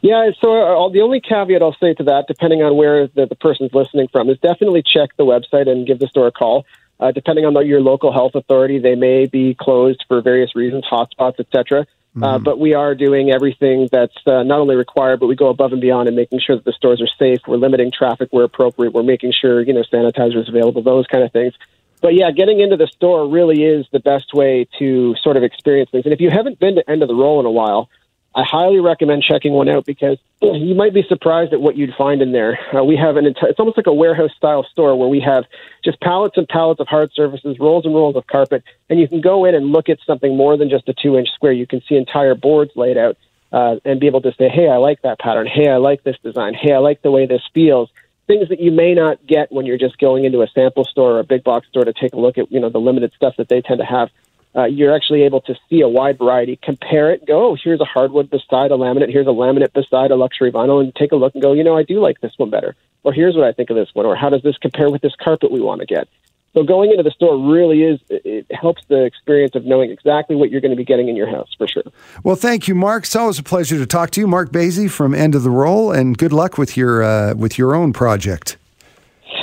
Yeah, 0.01 0.29
so 0.39 0.85
uh, 0.85 0.89
the 0.89 1.01
only 1.01 1.19
caveat 1.19 1.61
I'll 1.61 1.75
say 1.79 1.93
to 1.95 2.03
that, 2.03 2.25
depending 2.27 2.61
on 2.61 2.77
where 2.77 3.07
the, 3.07 3.25
the 3.25 3.35
person's 3.35 3.73
listening 3.73 4.07
from, 4.11 4.29
is 4.29 4.37
definitely 4.39 4.83
check 4.83 5.09
the 5.17 5.25
website 5.25 5.67
and 5.67 5.87
give 5.87 5.99
the 5.99 6.07
store 6.07 6.27
a 6.27 6.31
call. 6.31 6.65
Uh, 6.99 7.11
depending 7.11 7.45
on 7.45 7.53
the, 7.53 7.61
your 7.61 7.81
local 7.81 8.11
health 8.11 8.35
authority, 8.35 8.79
they 8.79 8.95
may 8.95 9.25
be 9.25 9.55
closed 9.55 10.03
for 10.07 10.21
various 10.21 10.55
reasons, 10.55 10.83
hotspots, 10.89 11.39
etc. 11.39 11.85
Uh, 12.15 12.19
mm-hmm. 12.19 12.43
but 12.43 12.59
we 12.59 12.73
are 12.73 12.95
doing 12.95 13.29
everything 13.29 13.87
that's 13.91 14.15
uh, 14.25 14.41
not 14.41 14.59
only 14.59 14.75
required, 14.75 15.19
but 15.19 15.27
we 15.27 15.35
go 15.35 15.49
above 15.49 15.71
and 15.71 15.81
beyond 15.81 16.07
in 16.07 16.15
making 16.15 16.39
sure 16.39 16.55
that 16.55 16.65
the 16.65 16.73
stores 16.73 16.99
are 16.99 17.09
safe. 17.19 17.41
We're 17.47 17.57
limiting 17.57 17.91
traffic 17.91 18.29
where 18.31 18.43
appropriate. 18.43 18.93
We're 18.93 19.03
making 19.03 19.33
sure 19.39 19.61
you 19.61 19.73
know 19.73 19.83
sanitizer 19.83 20.41
is 20.41 20.49
available, 20.49 20.81
those 20.81 21.05
kind 21.05 21.23
of 21.23 21.31
things. 21.31 21.53
But 22.01 22.15
yeah, 22.15 22.31
getting 22.31 22.59
into 22.59 22.77
the 22.77 22.87
store 22.87 23.27
really 23.27 23.63
is 23.63 23.85
the 23.91 23.99
best 23.99 24.33
way 24.33 24.67
to 24.79 25.15
sort 25.21 25.37
of 25.37 25.43
experience 25.43 25.89
things. 25.91 26.05
And 26.05 26.13
if 26.13 26.21
you 26.21 26.29
haven't 26.29 26.59
been 26.59 26.75
to 26.75 26.89
End 26.89 27.01
of 27.01 27.07
the 27.07 27.15
Roll 27.15 27.39
in 27.39 27.45
a 27.45 27.51
while, 27.51 27.89
I 28.37 28.43
highly 28.43 28.79
recommend 28.79 29.23
checking 29.23 29.53
one 29.53 29.67
out 29.67 29.83
because 29.85 30.19
you 30.41 30.75
might 30.75 30.93
be 30.93 31.03
surprised 31.09 31.53
at 31.53 31.59
what 31.59 31.75
you'd 31.75 31.95
find 31.97 32.21
in 32.21 32.33
there. 32.33 32.59
Uh, 32.71 32.83
we 32.83 32.95
have 32.95 33.17
an 33.17 33.25
entire, 33.25 33.49
it's 33.49 33.59
almost 33.59 33.77
like 33.77 33.87
a 33.87 33.93
warehouse 33.93 34.29
style 34.37 34.63
store 34.63 34.95
where 34.95 35.09
we 35.09 35.19
have 35.19 35.45
just 35.83 35.99
pallets 36.01 36.37
and 36.37 36.47
pallets 36.47 36.79
of 36.79 36.87
hard 36.87 37.11
surfaces, 37.13 37.57
rolls 37.59 37.83
and 37.83 37.95
rolls 37.95 38.15
of 38.15 38.27
carpet, 38.27 38.63
and 38.91 38.99
you 38.99 39.07
can 39.07 39.21
go 39.21 39.45
in 39.45 39.55
and 39.55 39.71
look 39.71 39.89
at 39.89 39.97
something 40.05 40.37
more 40.37 40.55
than 40.55 40.69
just 40.69 40.87
a 40.87 40.93
two 40.93 41.17
inch 41.17 41.29
square. 41.33 41.51
You 41.51 41.65
can 41.65 41.81
see 41.89 41.95
entire 41.95 42.35
boards 42.35 42.71
laid 42.75 42.95
out 42.95 43.17
uh, 43.51 43.77
and 43.83 43.99
be 43.99 44.05
able 44.05 44.21
to 44.21 44.31
say, 44.37 44.49
hey, 44.49 44.69
I 44.69 44.77
like 44.77 45.01
that 45.01 45.17
pattern. 45.17 45.47
Hey, 45.47 45.67
I 45.67 45.77
like 45.77 46.03
this 46.03 46.17
design. 46.23 46.53
Hey, 46.53 46.73
I 46.73 46.77
like 46.77 47.01
the 47.01 47.09
way 47.09 47.25
this 47.25 47.41
feels. 47.55 47.89
Things 48.27 48.49
that 48.49 48.59
you 48.59 48.71
may 48.71 48.93
not 48.93 49.25
get 49.25 49.51
when 49.51 49.65
you're 49.65 49.79
just 49.79 49.97
going 49.97 50.25
into 50.25 50.43
a 50.43 50.47
sample 50.47 50.85
store 50.85 51.13
or 51.13 51.19
a 51.19 51.23
big 51.23 51.43
box 51.43 51.67
store 51.69 51.85
to 51.85 51.93
take 51.93 52.13
a 52.13 52.17
look 52.17 52.37
at, 52.37 52.51
you 52.51 52.59
know, 52.59 52.69
the 52.69 52.77
limited 52.77 53.13
stuff 53.15 53.35
that 53.37 53.49
they 53.49 53.61
tend 53.61 53.79
to 53.79 53.85
have 53.85 54.11
uh, 54.57 54.65
you're 54.65 54.95
actually 54.95 55.21
able 55.21 55.41
to 55.41 55.55
see 55.69 55.81
a 55.81 55.87
wide 55.87 56.17
variety, 56.17 56.59
compare 56.61 57.11
it, 57.11 57.25
go, 57.27 57.49
oh, 57.51 57.57
here's 57.63 57.79
a 57.79 57.85
hardwood 57.85 58.29
beside 58.29 58.71
a 58.71 58.75
laminate, 58.75 59.11
here's 59.11 59.27
a 59.27 59.31
laminate 59.31 59.71
beside 59.73 60.09
a 60.09 60.15
luxury 60.15 60.51
vinyl, 60.51 60.83
and 60.83 60.95
take 60.95 61.11
a 61.11 61.15
look 61.15 61.33
and 61.35 61.43
go, 61.43 61.53
you 61.53 61.63
know, 61.63 61.77
I 61.77 61.83
do 61.83 61.99
like 61.99 62.19
this 62.21 62.33
one 62.37 62.49
better. 62.49 62.75
Or 63.03 63.13
here's 63.13 63.35
what 63.35 63.45
I 63.45 63.51
think 63.53 63.69
of 63.69 63.75
this 63.75 63.89
one, 63.93 64.05
or 64.05 64.15
how 64.15 64.29
does 64.29 64.41
this 64.41 64.57
compare 64.57 64.89
with 64.89 65.01
this 65.01 65.13
carpet 65.15 65.51
we 65.51 65.61
want 65.61 65.81
to 65.81 65.85
get? 65.85 66.07
So 66.53 66.63
going 66.63 66.89
into 66.89 67.03
the 67.03 67.11
store 67.11 67.37
really 67.37 67.83
is 67.83 67.99
it 68.09 68.47
helps 68.49 68.83
the 68.87 69.03
experience 69.03 69.53
of 69.53 69.65
knowing 69.65 69.91
exactly 69.91 70.35
what 70.35 70.49
you're 70.49 70.61
going 70.61 70.71
to 70.71 70.77
be 70.77 70.85
getting 70.85 71.07
in 71.07 71.15
your 71.15 71.29
house 71.29 71.53
for 71.55 71.67
sure. 71.67 71.83
Well, 72.23 72.35
thank 72.35 72.67
you, 72.67 72.73
Mark. 72.73 73.03
It's 73.03 73.15
always 73.15 73.37
a 73.37 73.43
pleasure 73.43 73.77
to 73.77 73.85
talk 73.85 74.09
to 74.11 74.21
you, 74.21 74.25
Mark 74.25 74.51
Basie 74.51 74.89
from 74.89 75.13
End 75.13 75.35
of 75.35 75.43
the 75.43 75.51
Roll, 75.51 75.91
and 75.91 76.17
good 76.17 76.33
luck 76.33 76.57
with 76.57 76.75
your 76.75 77.03
uh, 77.03 77.35
with 77.35 77.59
your 77.59 77.75
own 77.75 77.93
project. 77.93 78.57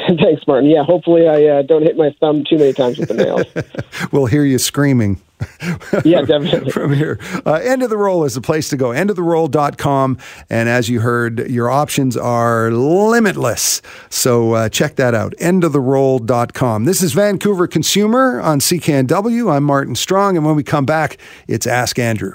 Thanks, 0.20 0.46
Martin. 0.46 0.68
Yeah, 0.68 0.84
hopefully 0.84 1.28
I 1.28 1.46
uh, 1.46 1.62
don't 1.62 1.82
hit 1.82 1.96
my 1.96 2.14
thumb 2.20 2.44
too 2.44 2.58
many 2.58 2.72
times 2.72 2.98
with 2.98 3.08
the 3.08 3.14
nails. 3.14 3.46
we'll 4.12 4.26
hear 4.26 4.44
you 4.44 4.58
screaming. 4.58 5.20
yeah, 6.04 6.22
definitely. 6.22 6.70
From 6.70 6.92
here. 6.92 7.18
Uh, 7.44 7.54
End 7.54 7.82
of 7.82 7.90
the 7.90 7.96
Roll 7.96 8.24
is 8.24 8.34
the 8.34 8.40
place 8.40 8.68
to 8.70 8.76
go. 8.76 8.88
Endoftheroll.com. 8.90 10.18
And 10.50 10.68
as 10.68 10.88
you 10.88 11.00
heard, 11.00 11.50
your 11.50 11.70
options 11.70 12.16
are 12.16 12.70
limitless. 12.70 13.82
So 14.10 14.52
uh, 14.52 14.68
check 14.68 14.96
that 14.96 15.14
out. 15.14 15.34
Endoftheroll.com. 15.38 16.84
This 16.84 17.02
is 17.02 17.12
Vancouver 17.12 17.66
Consumer 17.66 18.40
on 18.40 18.60
CKNW. 18.60 19.52
I'm 19.52 19.64
Martin 19.64 19.94
Strong. 19.94 20.36
And 20.36 20.46
when 20.46 20.56
we 20.56 20.62
come 20.62 20.86
back, 20.86 21.18
it's 21.48 21.66
Ask 21.66 21.98
Andrew. 21.98 22.34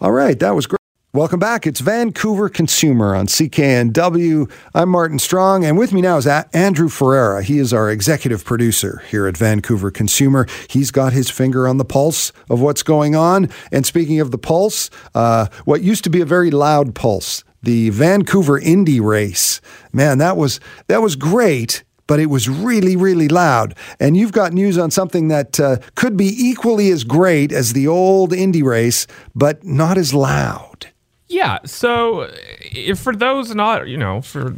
All 0.00 0.12
right, 0.12 0.38
that 0.40 0.54
was 0.54 0.66
great. 0.66 0.76
Welcome 1.16 1.40
back. 1.40 1.66
It's 1.66 1.80
Vancouver 1.80 2.50
Consumer 2.50 3.16
on 3.16 3.26
CKNW. 3.26 4.50
I'm 4.74 4.90
Martin 4.90 5.18
Strong, 5.18 5.64
and 5.64 5.78
with 5.78 5.94
me 5.94 6.02
now 6.02 6.18
is 6.18 6.26
Andrew 6.26 6.90
Ferreira. 6.90 7.42
He 7.42 7.58
is 7.58 7.72
our 7.72 7.90
executive 7.90 8.44
producer 8.44 9.02
here 9.08 9.26
at 9.26 9.34
Vancouver 9.34 9.90
Consumer. 9.90 10.46
He's 10.68 10.90
got 10.90 11.14
his 11.14 11.30
finger 11.30 11.66
on 11.66 11.78
the 11.78 11.86
pulse 11.86 12.32
of 12.50 12.60
what's 12.60 12.82
going 12.82 13.16
on. 13.16 13.48
And 13.72 13.86
speaking 13.86 14.20
of 14.20 14.30
the 14.30 14.36
pulse, 14.36 14.90
uh, 15.14 15.46
what 15.64 15.80
used 15.80 16.04
to 16.04 16.10
be 16.10 16.20
a 16.20 16.26
very 16.26 16.50
loud 16.50 16.94
pulse, 16.94 17.44
the 17.62 17.88
Vancouver 17.88 18.58
Indy 18.58 19.00
race. 19.00 19.62
Man, 19.94 20.18
that 20.18 20.36
was 20.36 20.60
that 20.88 21.00
was 21.00 21.16
great 21.16 21.82
but 22.06 22.20
it 22.20 22.26
was 22.26 22.48
really, 22.48 22.94
really 22.94 23.26
loud. 23.26 23.74
And 23.98 24.16
you've 24.16 24.30
got 24.30 24.52
news 24.52 24.78
on 24.78 24.92
something 24.92 25.26
that 25.26 25.58
uh, 25.58 25.78
could 25.96 26.16
be 26.16 26.28
equally 26.28 26.90
as 26.90 27.02
great 27.02 27.50
as 27.50 27.72
the 27.72 27.88
old 27.88 28.32
Indy 28.32 28.62
race, 28.62 29.08
but 29.34 29.64
not 29.64 29.98
as 29.98 30.14
loud. 30.14 30.92
Yeah. 31.28 31.58
So, 31.64 32.30
if 32.60 32.98
for 32.98 33.14
those 33.14 33.54
not, 33.54 33.88
you 33.88 33.96
know, 33.96 34.22
for 34.22 34.54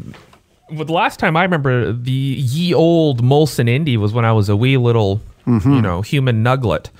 well, 0.70 0.85
the 0.85 0.92
last 0.92 1.18
time 1.18 1.37
I 1.37 1.42
remember 1.42 1.92
the 1.92 2.12
ye 2.12 2.74
old 2.74 3.22
Molson 3.22 3.68
Indy 3.68 3.96
was 3.96 4.12
when 4.12 4.24
I 4.24 4.33
was 4.33 4.48
a 4.48 4.57
wee 4.57 4.76
little, 4.76 5.20
mm-hmm. 5.46 5.72
you 5.72 5.83
know, 5.83 6.02
human 6.02 6.42
nuglet. 6.42 6.90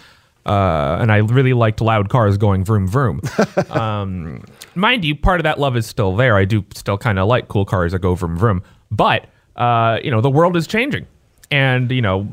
Uh, 0.46 0.96
and 1.00 1.12
I 1.12 1.18
really 1.18 1.52
liked 1.52 1.83
loud 1.83 2.09
cars 2.09 2.38
going 2.38 2.64
vroom 2.64 2.88
vroom. 2.88 3.20
um, 3.70 4.42
mind 4.74 5.04
you, 5.04 5.14
part 5.14 5.40
of 5.40 5.44
that 5.44 5.61
love 5.61 5.76
is 5.76 5.87
still 5.87 6.16
there. 6.16 6.37
I 6.37 6.46
do 6.46 6.64
still 6.74 6.96
kind 6.96 7.18
of 7.18 7.28
like 7.28 7.48
cool 7.48 7.66
cars 7.66 7.92
that 7.92 7.98
go 7.98 8.14
vroom 8.14 8.38
vroom. 8.38 8.62
But, 8.90 9.26
uh, 9.57 9.98
you 10.02 10.11
know, 10.11 10.22
the 10.22 10.31
world 10.31 10.57
is 10.57 10.66
changing. 10.66 11.07
And, 11.50 11.90
you 11.90 12.00
know, 12.00 12.26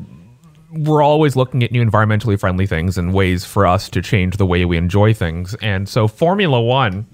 we're 0.71 1.02
always 1.02 1.36
looking 1.36 1.63
at 1.63 1.74
new 1.74 1.84
environmentally 1.84 2.39
friendly 2.39 2.67
things 2.67 2.98
and 2.98 3.13
ways 3.13 3.43
for 3.43 3.67
us 3.67 3.89
to 3.89 4.02
change 4.02 4.38
the 4.38 4.45
way 4.45 4.63
we 4.63 4.78
enjoy 4.78 5.13
things. 5.13 5.54
And 5.56 5.89
so 5.89 6.08
Formula 6.08 6.62
One 6.62 7.06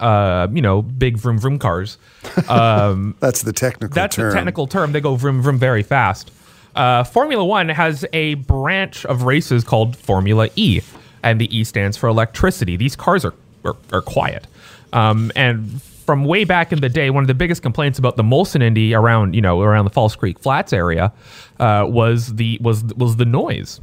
uh, 0.00 0.48
you 0.52 0.62
know, 0.62 0.82
big 0.82 1.16
vroom 1.18 1.38
vroom 1.38 1.58
cars. 1.58 1.98
Um, 2.48 3.14
that's 3.20 3.42
the 3.42 3.52
technical 3.52 3.94
that's 3.94 4.16
term. 4.16 4.30
the 4.30 4.34
technical 4.34 4.66
term. 4.66 4.92
They 4.92 5.00
go 5.00 5.14
vroom 5.14 5.40
vroom 5.42 5.58
very 5.58 5.82
fast. 5.82 6.32
Uh, 6.74 7.04
Formula 7.04 7.44
One 7.44 7.68
has 7.68 8.04
a 8.12 8.34
branch 8.34 9.04
of 9.06 9.22
races 9.22 9.62
called 9.62 9.96
Formula 9.96 10.48
E, 10.56 10.80
and 11.22 11.40
the 11.40 11.54
E 11.56 11.64
stands 11.64 11.96
for 11.96 12.08
electricity. 12.08 12.76
These 12.76 12.96
cars 12.96 13.24
are 13.24 13.34
are, 13.64 13.76
are 13.92 14.02
quiet, 14.02 14.46
um, 14.92 15.30
and 15.36 15.80
from 15.82 16.24
way 16.24 16.44
back 16.44 16.72
in 16.72 16.80
the 16.80 16.88
day, 16.88 17.10
one 17.10 17.22
of 17.22 17.28
the 17.28 17.34
biggest 17.34 17.62
complaints 17.62 17.98
about 17.98 18.16
the 18.16 18.22
Molson 18.24 18.62
Indy 18.62 18.94
around 18.94 19.34
you 19.34 19.40
know 19.40 19.60
around 19.60 19.84
the 19.84 19.90
False 19.90 20.16
Creek 20.16 20.38
Flats 20.40 20.72
area 20.72 21.12
uh, 21.60 21.86
was 21.88 22.34
the 22.34 22.58
was 22.60 22.82
was 22.96 23.16
the 23.16 23.24
noise 23.24 23.80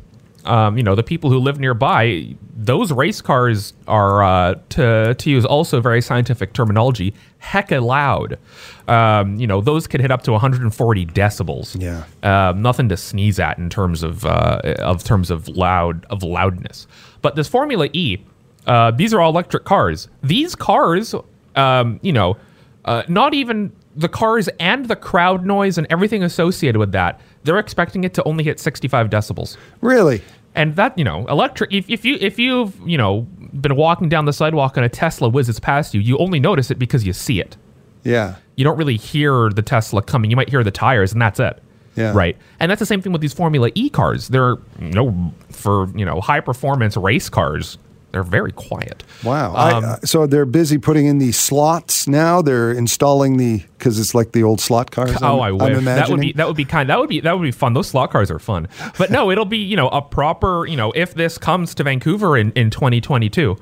um, 0.47 0.77
you 0.77 0.83
know, 0.83 0.95
the 0.95 1.03
people 1.03 1.29
who 1.29 1.39
live 1.39 1.59
nearby, 1.59 2.35
those 2.55 2.91
race 2.91 3.21
cars 3.21 3.73
are, 3.87 4.23
uh, 4.23 4.55
to, 4.69 5.13
to 5.13 5.29
use 5.29 5.45
also 5.45 5.81
very 5.81 6.01
scientific 6.01 6.53
terminology, 6.53 7.13
hecka 7.41 7.83
loud. 7.83 8.39
Um, 8.87 9.35
you 9.35 9.45
know, 9.45 9.59
those 9.61 9.87
could 9.87 9.99
hit 9.99 10.09
up 10.09 10.23
to 10.23 10.31
140 10.31 11.05
decibels. 11.07 11.79
Yeah. 11.79 12.05
Um, 12.23 12.61
nothing 12.61 12.87
to 12.89 12.97
sneeze 12.97 13.39
at 13.39 13.57
in 13.57 13.69
terms 13.69 14.03
of, 14.03 14.25
uh, 14.25 14.61
of 14.79 15.03
terms 15.03 15.29
of 15.29 15.49
loud, 15.49 16.05
of 16.09 16.23
loudness. 16.23 16.87
But 17.21 17.35
this 17.35 17.47
Formula 17.47 17.89
E, 17.91 18.17
uh, 18.65 18.91
these 18.91 19.13
are 19.13 19.19
all 19.19 19.31
electric 19.31 19.65
cars. 19.65 20.07
These 20.23 20.55
cars, 20.55 21.13
um, 21.55 21.99
you 22.01 22.13
know, 22.13 22.37
uh, 22.85 23.03
not 23.09 23.33
even 23.33 23.73
the 23.97 24.07
cars 24.07 24.47
and 24.59 24.85
the 24.85 24.95
crowd 24.95 25.45
noise 25.45 25.77
and 25.77 25.87
everything 25.89 26.23
associated 26.23 26.77
with 26.77 26.91
that, 26.91 27.19
they're 27.47 27.57
expecting 27.57 28.03
it 28.03 28.13
to 28.13 28.23
only 28.23 28.43
hit 28.43 28.59
65 28.59 29.09
decibels. 29.09 29.57
Really? 29.81 30.21
and 30.57 30.75
that 30.75 30.97
you 30.97 31.03
know 31.03 31.25
electric 31.27 31.71
if, 31.71 31.89
if 31.89 32.03
you 32.03 32.17
if 32.19 32.37
you've 32.39 32.75
you 32.85 32.97
know 32.97 33.21
been 33.61 33.75
walking 33.75 34.09
down 34.09 34.25
the 34.25 34.33
sidewalk 34.33 34.75
and 34.75 34.85
a 34.85 34.89
tesla 34.89 35.29
whizzes 35.29 35.59
past 35.59 35.93
you 35.93 36.01
you 36.01 36.17
only 36.17 36.39
notice 36.39 36.71
it 36.71 36.79
because 36.79 37.05
you 37.05 37.13
see 37.13 37.39
it. 37.39 37.55
Yeah. 38.03 38.35
You 38.55 38.63
don't 38.63 38.77
really 38.77 38.97
hear 38.97 39.49
the 39.49 39.61
tesla 39.61 40.01
coming. 40.01 40.29
You 40.31 40.35
might 40.35 40.49
hear 40.49 40.63
the 40.63 40.71
tires 40.71 41.13
and 41.13 41.21
that's 41.21 41.39
it. 41.39 41.61
Yeah. 41.95 42.13
right. 42.13 42.37
And 42.59 42.69
that's 42.69 42.79
the 42.79 42.85
same 42.85 43.01
thing 43.01 43.11
with 43.11 43.21
these 43.21 43.33
formula 43.33 43.71
e 43.75 43.89
cars. 43.89 44.27
They're 44.27 44.57
you 44.79 44.91
know 44.91 45.33
for 45.49 45.89
you 45.95 46.05
know 46.05 46.19
high 46.21 46.41
performance 46.41 46.97
race 46.97 47.29
cars 47.29 47.77
they're 48.17 48.23
very 48.23 48.51
quiet. 48.51 49.03
Wow. 49.23 49.49
Um, 49.51 49.85
I, 49.85 49.87
uh, 49.87 49.97
so 50.03 50.25
they're 50.25 50.47
busy 50.47 50.79
putting 50.79 51.05
in 51.05 51.19
the 51.19 51.31
slots 51.31 52.07
now. 52.07 52.41
They're 52.41 52.71
installing 52.71 53.37
the 53.37 53.63
because 53.77 53.99
it's 53.99 54.15
like 54.15 54.31
the 54.31 54.41
old 54.41 54.59
slot 54.59 54.89
cars. 54.89 55.15
Oh, 55.21 55.41
I'm, 55.41 55.61
I 55.61 55.69
wish 55.69 55.83
that 55.83 56.09
would 56.09 56.19
be 56.19 56.33
that 56.33 56.47
would 56.47 56.57
be 56.57 56.65
kind. 56.65 56.89
That 56.89 56.99
would 56.99 57.09
be 57.09 57.19
that 57.19 57.37
would 57.37 57.43
be 57.43 57.51
fun. 57.51 57.73
Those 57.73 57.89
slot 57.89 58.09
cars 58.09 58.31
are 58.31 58.39
fun. 58.39 58.69
But 58.97 59.11
no, 59.11 59.29
it'll 59.29 59.45
be 59.45 59.59
you 59.59 59.75
know 59.75 59.89
a 59.89 60.01
proper 60.01 60.65
you 60.65 60.75
know 60.75 60.91
if 60.95 61.13
this 61.13 61.37
comes 61.37 61.75
to 61.75 61.83
Vancouver 61.83 62.35
in 62.35 62.51
in 62.53 62.71
2022. 62.71 63.55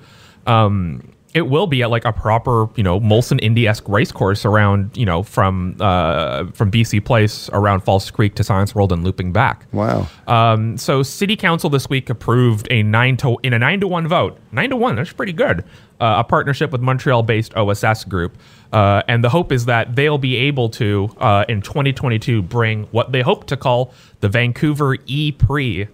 Um, 0.47 1.11
it 1.35 1.49
will 1.49 1.67
be 1.67 1.83
at 1.83 1.91
like 1.91 2.05
a 2.05 2.13
proper, 2.13 2.69
you 2.77 2.83
know, 2.83 2.97
Molson 3.01 3.41
Indy 3.43 3.67
esque 3.67 3.87
race 3.89 4.09
course 4.09 4.45
around, 4.45 4.95
you 4.95 5.05
know, 5.05 5.21
from 5.21 5.75
uh, 5.81 6.45
from 6.53 6.71
BC 6.71 7.03
Place 7.03 7.49
around 7.51 7.81
False 7.81 8.09
Creek 8.09 8.35
to 8.35 8.43
Science 8.43 8.73
World 8.73 8.93
and 8.93 9.03
looping 9.03 9.33
back. 9.33 9.65
Wow. 9.73 10.07
Um, 10.27 10.77
so 10.77 11.03
City 11.03 11.35
Council 11.35 11.69
this 11.69 11.89
week 11.89 12.09
approved 12.09 12.69
a 12.71 12.83
nine 12.83 13.17
to 13.17 13.37
in 13.43 13.51
a 13.51 13.59
nine 13.59 13.81
to 13.81 13.87
one 13.87 14.07
vote. 14.07 14.39
Nine 14.53 14.69
to 14.69 14.77
one, 14.77 14.95
that's 14.95 15.11
pretty 15.11 15.33
good. 15.33 15.65
Uh, 15.99 16.15
a 16.19 16.23
partnership 16.23 16.71
with 16.71 16.81
Montreal-based 16.81 17.53
OSS 17.55 18.05
Group, 18.05 18.37
uh, 18.71 19.01
and 19.09 19.21
the 19.21 19.29
hope 19.29 19.51
is 19.51 19.65
that 19.65 19.95
they'll 19.95 20.17
be 20.17 20.37
able 20.37 20.69
to 20.69 21.09
uh, 21.17 21.43
in 21.49 21.61
2022 21.61 22.41
bring 22.43 22.83
what 22.85 23.11
they 23.11 23.21
hope 23.21 23.45
to 23.47 23.57
call 23.57 23.93
the 24.21 24.29
Vancouver 24.29 24.95
E 25.05 25.33
Prix 25.33 25.87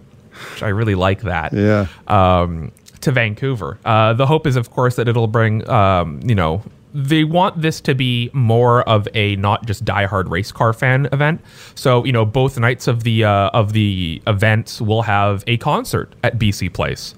which 0.52 0.62
I 0.62 0.68
really 0.68 0.94
like 0.94 1.22
that. 1.22 1.52
Yeah. 1.52 1.86
Um, 2.06 2.72
to 3.02 3.12
Vancouver. 3.12 3.78
Uh, 3.84 4.12
the 4.14 4.26
hope 4.26 4.46
is, 4.46 4.56
of 4.56 4.70
course, 4.70 4.96
that 4.96 5.08
it'll 5.08 5.26
bring, 5.26 5.68
um, 5.68 6.20
you 6.24 6.34
know, 6.34 6.62
they 6.94 7.24
want 7.24 7.60
this 7.60 7.80
to 7.80 7.94
be 7.94 8.30
more 8.32 8.82
of 8.82 9.08
a 9.14 9.36
not 9.36 9.66
just 9.66 9.84
diehard 9.84 10.30
race 10.30 10.52
car 10.52 10.72
fan 10.72 11.08
event. 11.12 11.40
So 11.74 12.04
you 12.04 12.12
know, 12.12 12.24
both 12.24 12.58
nights 12.58 12.86
of 12.86 13.02
the 13.02 13.24
uh, 13.24 13.50
of 13.50 13.72
the 13.72 14.22
events 14.26 14.80
will 14.80 15.02
have 15.02 15.42
a 15.46 15.56
concert 15.56 16.14
at 16.22 16.38
BC 16.38 16.72
Place. 16.72 17.14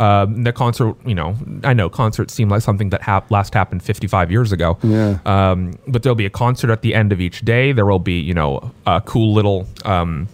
Um, 0.00 0.42
the 0.42 0.52
concert, 0.52 0.96
you 1.06 1.14
know, 1.14 1.36
I 1.62 1.72
know 1.72 1.88
concerts 1.88 2.34
seem 2.34 2.48
like 2.48 2.62
something 2.62 2.90
that 2.90 3.02
hap- 3.02 3.30
last 3.30 3.54
happened 3.54 3.82
55 3.82 4.30
years 4.30 4.50
ago. 4.50 4.76
Yeah. 4.82 5.18
Um, 5.24 5.74
but 5.86 6.02
there'll 6.02 6.16
be 6.16 6.26
a 6.26 6.30
concert 6.30 6.70
at 6.70 6.82
the 6.82 6.94
end 6.94 7.12
of 7.12 7.20
each 7.20 7.42
day. 7.42 7.70
There 7.70 7.86
will 7.86 8.00
be, 8.00 8.18
you 8.18 8.34
know, 8.34 8.72
uh, 8.86 8.98
cool 9.00 9.32
little 9.32 9.68
um, 9.84 10.26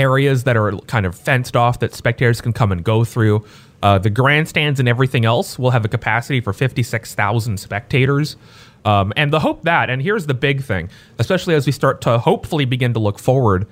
areas 0.00 0.44
that 0.44 0.56
are 0.56 0.72
kind 0.86 1.04
of 1.04 1.14
fenced 1.14 1.56
off 1.56 1.78
that 1.80 1.94
spectators 1.94 2.40
can 2.40 2.52
come 2.52 2.72
and 2.72 2.82
go 2.82 3.04
through. 3.04 3.44
Uh, 3.82 3.98
the 3.98 4.10
grandstands 4.10 4.80
and 4.80 4.88
everything 4.88 5.24
else 5.24 5.58
will 5.58 5.70
have 5.70 5.84
a 5.84 5.88
capacity 5.88 6.40
for 6.40 6.52
56,000 6.52 7.58
spectators. 7.58 8.36
Um, 8.84 9.12
and 9.16 9.32
the 9.32 9.40
hope 9.40 9.62
that, 9.64 9.90
and 9.90 10.00
here's 10.02 10.26
the 10.26 10.34
big 10.34 10.62
thing, 10.62 10.90
especially 11.18 11.54
as 11.54 11.66
we 11.66 11.72
start 11.72 12.00
to 12.02 12.18
hopefully 12.18 12.64
begin 12.64 12.94
to 12.94 12.98
look 12.98 13.18
forward, 13.18 13.66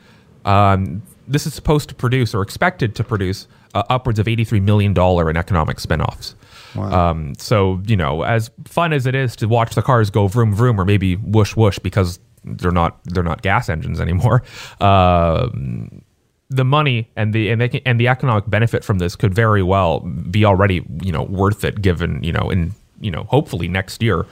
um, 0.44 1.02
this 1.26 1.46
is 1.46 1.54
supposed 1.54 1.88
to 1.88 1.94
produce 1.94 2.34
or 2.34 2.42
expected 2.42 2.94
to 2.96 3.04
produce 3.04 3.48
uh, 3.74 3.82
upwards 3.90 4.18
of 4.18 4.26
$83 4.26 4.62
million 4.62 4.92
in 4.92 5.36
economic 5.36 5.78
spinoffs. 5.78 6.34
Wow. 6.74 7.10
Um, 7.10 7.34
so, 7.36 7.80
you 7.86 7.96
know, 7.96 8.22
as 8.22 8.50
fun 8.64 8.92
as 8.92 9.06
it 9.06 9.14
is 9.14 9.36
to 9.36 9.48
watch 9.48 9.74
the 9.74 9.82
cars 9.82 10.10
go 10.10 10.26
vroom 10.26 10.54
vroom 10.54 10.80
or 10.80 10.84
maybe 10.84 11.16
whoosh 11.16 11.56
whoosh 11.56 11.78
because 11.78 12.18
they're 12.44 12.70
not 12.70 13.02
they're 13.04 13.22
not 13.22 13.42
gas 13.42 13.68
engines 13.68 14.00
anymore. 14.00 14.42
Um, 14.80 16.02
the 16.50 16.64
money 16.64 17.10
and 17.16 17.34
the 17.34 17.50
and, 17.50 17.70
can, 17.70 17.80
and 17.84 18.00
the 18.00 18.08
economic 18.08 18.48
benefit 18.48 18.84
from 18.84 18.98
this 18.98 19.16
could 19.16 19.34
very 19.34 19.62
well 19.62 20.00
be 20.00 20.44
already 20.44 20.84
you 21.02 21.12
know 21.12 21.22
worth 21.24 21.64
it 21.64 21.82
given 21.82 22.22
you 22.22 22.32
know 22.32 22.50
in 22.50 22.72
you 23.00 23.10
know 23.10 23.24
hopefully 23.24 23.68
next 23.68 24.02
year 24.02 24.26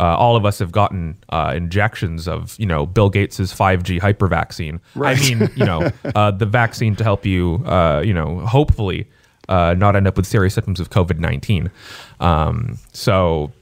uh, 0.00 0.16
all 0.16 0.34
of 0.34 0.46
us 0.46 0.58
have 0.58 0.72
gotten 0.72 1.16
uh, 1.28 1.52
injections 1.54 2.26
of 2.26 2.58
you 2.58 2.66
know 2.66 2.86
Bill 2.86 3.10
Gates's 3.10 3.52
5G 3.52 4.00
hyper 4.00 4.26
vaccine. 4.28 4.80
Right. 4.94 5.16
I 5.16 5.20
mean 5.20 5.50
you 5.54 5.64
know 5.64 5.90
uh, 6.14 6.30
the 6.32 6.46
vaccine 6.46 6.96
to 6.96 7.04
help 7.04 7.24
you 7.24 7.62
uh, 7.66 8.02
you 8.04 8.14
know 8.14 8.40
hopefully 8.40 9.08
uh, 9.48 9.74
not 9.76 9.96
end 9.96 10.06
up 10.06 10.16
with 10.16 10.26
serious 10.26 10.54
symptoms 10.54 10.80
of 10.80 10.90
COVID 10.90 11.18
19. 11.18 11.70
Um, 12.18 12.78
so 12.92 13.52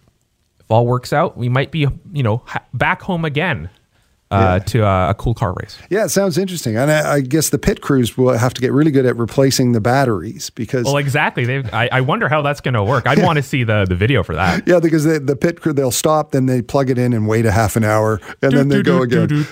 if 0.60 0.70
all 0.70 0.86
works 0.86 1.12
out, 1.12 1.36
we 1.36 1.48
might 1.48 1.70
be 1.70 1.86
you 2.12 2.22
know 2.22 2.42
ha- 2.46 2.64
back 2.72 3.02
home 3.02 3.24
again 3.24 3.68
uh, 4.30 4.58
to 4.60 4.86
uh, 4.86 5.10
a 5.10 5.14
cool 5.14 5.34
car 5.34 5.54
race. 5.60 5.78
Yeah, 5.88 6.04
it 6.04 6.10
sounds 6.10 6.36
interesting. 6.36 6.76
And 6.76 6.90
I, 6.90 7.14
I 7.14 7.20
guess 7.20 7.50
the 7.50 7.58
pit 7.58 7.80
crews 7.80 8.16
will 8.16 8.36
have 8.36 8.52
to 8.54 8.60
get 8.60 8.72
really 8.72 8.90
good 8.90 9.06
at 9.06 9.16
replacing 9.16 9.72
the 9.72 9.80
batteries 9.80 10.50
because. 10.50 10.84
Well, 10.84 10.98
exactly. 10.98 11.44
They, 11.44 11.64
I, 11.70 11.88
I 11.92 12.00
wonder 12.02 12.28
how 12.28 12.42
that's 12.42 12.60
going 12.60 12.74
to 12.74 12.84
work. 12.84 13.06
I'd 13.06 13.22
want 13.22 13.36
to 13.36 13.42
see 13.42 13.64
the, 13.64 13.86
the 13.88 13.94
video 13.94 14.22
for 14.22 14.34
that. 14.34 14.66
yeah, 14.66 14.80
because 14.80 15.04
the, 15.04 15.18
the 15.18 15.36
pit 15.36 15.60
crew, 15.60 15.72
they'll 15.72 15.90
stop, 15.90 16.32
then 16.32 16.46
they 16.46 16.60
plug 16.60 16.90
it 16.90 16.98
in 16.98 17.12
and 17.12 17.26
wait 17.26 17.46
a 17.46 17.52
half 17.52 17.76
an 17.76 17.84
hour, 17.84 18.20
and 18.42 18.52
then 18.52 18.68
they 18.68 18.82
go 18.82 19.02
again. 19.02 19.46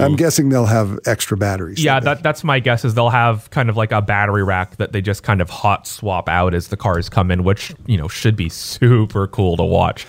I'm 0.00 0.16
guessing 0.16 0.48
they'll 0.48 0.66
have 0.66 0.98
extra 1.06 1.36
batteries. 1.36 1.82
Yeah, 1.82 2.00
that, 2.00 2.22
that's 2.22 2.42
my 2.42 2.60
guess. 2.60 2.84
Is 2.84 2.94
they'll 2.94 3.10
have 3.10 3.50
kind 3.50 3.68
of 3.68 3.76
like 3.76 3.92
a 3.92 4.02
battery 4.02 4.42
rack 4.42 4.76
that 4.76 4.92
they 4.92 5.00
just 5.00 5.22
kind 5.22 5.40
of 5.40 5.50
hot 5.50 5.86
swap 5.86 6.28
out 6.28 6.54
as 6.54 6.68
the 6.68 6.76
cars 6.76 7.08
come 7.08 7.30
in, 7.30 7.44
which 7.44 7.72
you 7.86 7.96
know 7.96 8.08
should 8.08 8.36
be 8.36 8.48
super 8.48 9.26
cool 9.28 9.56
to 9.56 9.64
watch. 9.64 10.06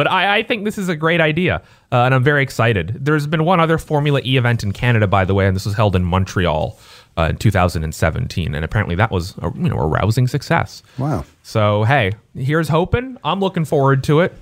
But 0.00 0.10
I, 0.10 0.38
I 0.38 0.42
think 0.44 0.64
this 0.64 0.78
is 0.78 0.88
a 0.88 0.96
great 0.96 1.20
idea, 1.20 1.56
uh, 1.92 2.04
and 2.04 2.14
I'm 2.14 2.24
very 2.24 2.42
excited. 2.42 2.96
There's 2.98 3.26
been 3.26 3.44
one 3.44 3.60
other 3.60 3.76
Formula 3.76 4.22
E 4.24 4.38
event 4.38 4.62
in 4.62 4.72
Canada, 4.72 5.06
by 5.06 5.26
the 5.26 5.34
way, 5.34 5.46
and 5.46 5.54
this 5.54 5.66
was 5.66 5.74
held 5.74 5.94
in 5.94 6.06
Montreal 6.06 6.78
uh, 7.18 7.24
in 7.24 7.36
2017, 7.36 8.54
and 8.54 8.64
apparently 8.64 8.94
that 8.94 9.10
was 9.10 9.36
a, 9.42 9.52
you 9.54 9.68
know 9.68 9.76
a 9.76 9.86
rousing 9.86 10.26
success. 10.26 10.82
Wow. 10.96 11.26
So 11.42 11.84
hey, 11.84 12.12
here's 12.34 12.70
hoping. 12.70 13.18
I'm 13.24 13.40
looking 13.40 13.66
forward 13.66 14.02
to 14.04 14.20
it. 14.20 14.32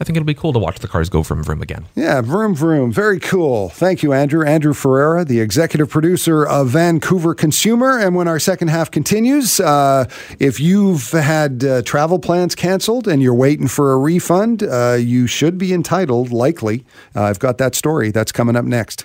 I 0.00 0.04
think 0.04 0.16
it'll 0.16 0.26
be 0.26 0.32
cool 0.34 0.54
to 0.54 0.58
watch 0.58 0.78
the 0.78 0.88
cars 0.88 1.10
go 1.10 1.22
from 1.22 1.44
vroom 1.44 1.60
again. 1.60 1.84
Yeah, 1.94 2.22
vroom 2.22 2.54
vroom. 2.54 2.90
Very 2.90 3.20
cool. 3.20 3.68
Thank 3.68 4.02
you, 4.02 4.14
Andrew. 4.14 4.46
Andrew 4.46 4.72
Ferreira, 4.72 5.26
the 5.26 5.40
executive 5.40 5.90
producer 5.90 6.46
of 6.46 6.68
Vancouver 6.68 7.34
Consumer. 7.34 7.98
And 7.98 8.16
when 8.16 8.26
our 8.26 8.38
second 8.38 8.68
half 8.68 8.90
continues, 8.90 9.60
uh, 9.60 10.06
if 10.38 10.58
you've 10.58 11.10
had 11.10 11.62
uh, 11.62 11.82
travel 11.82 12.18
plans 12.18 12.54
canceled 12.54 13.06
and 13.08 13.20
you're 13.20 13.34
waiting 13.34 13.68
for 13.68 13.92
a 13.92 13.98
refund, 13.98 14.62
uh, 14.62 14.96
you 14.98 15.26
should 15.26 15.58
be 15.58 15.74
entitled, 15.74 16.30
likely. 16.30 16.86
Uh, 17.14 17.24
I've 17.24 17.38
got 17.38 17.58
that 17.58 17.74
story. 17.74 18.10
That's 18.10 18.32
coming 18.32 18.56
up 18.56 18.64
next. 18.64 19.04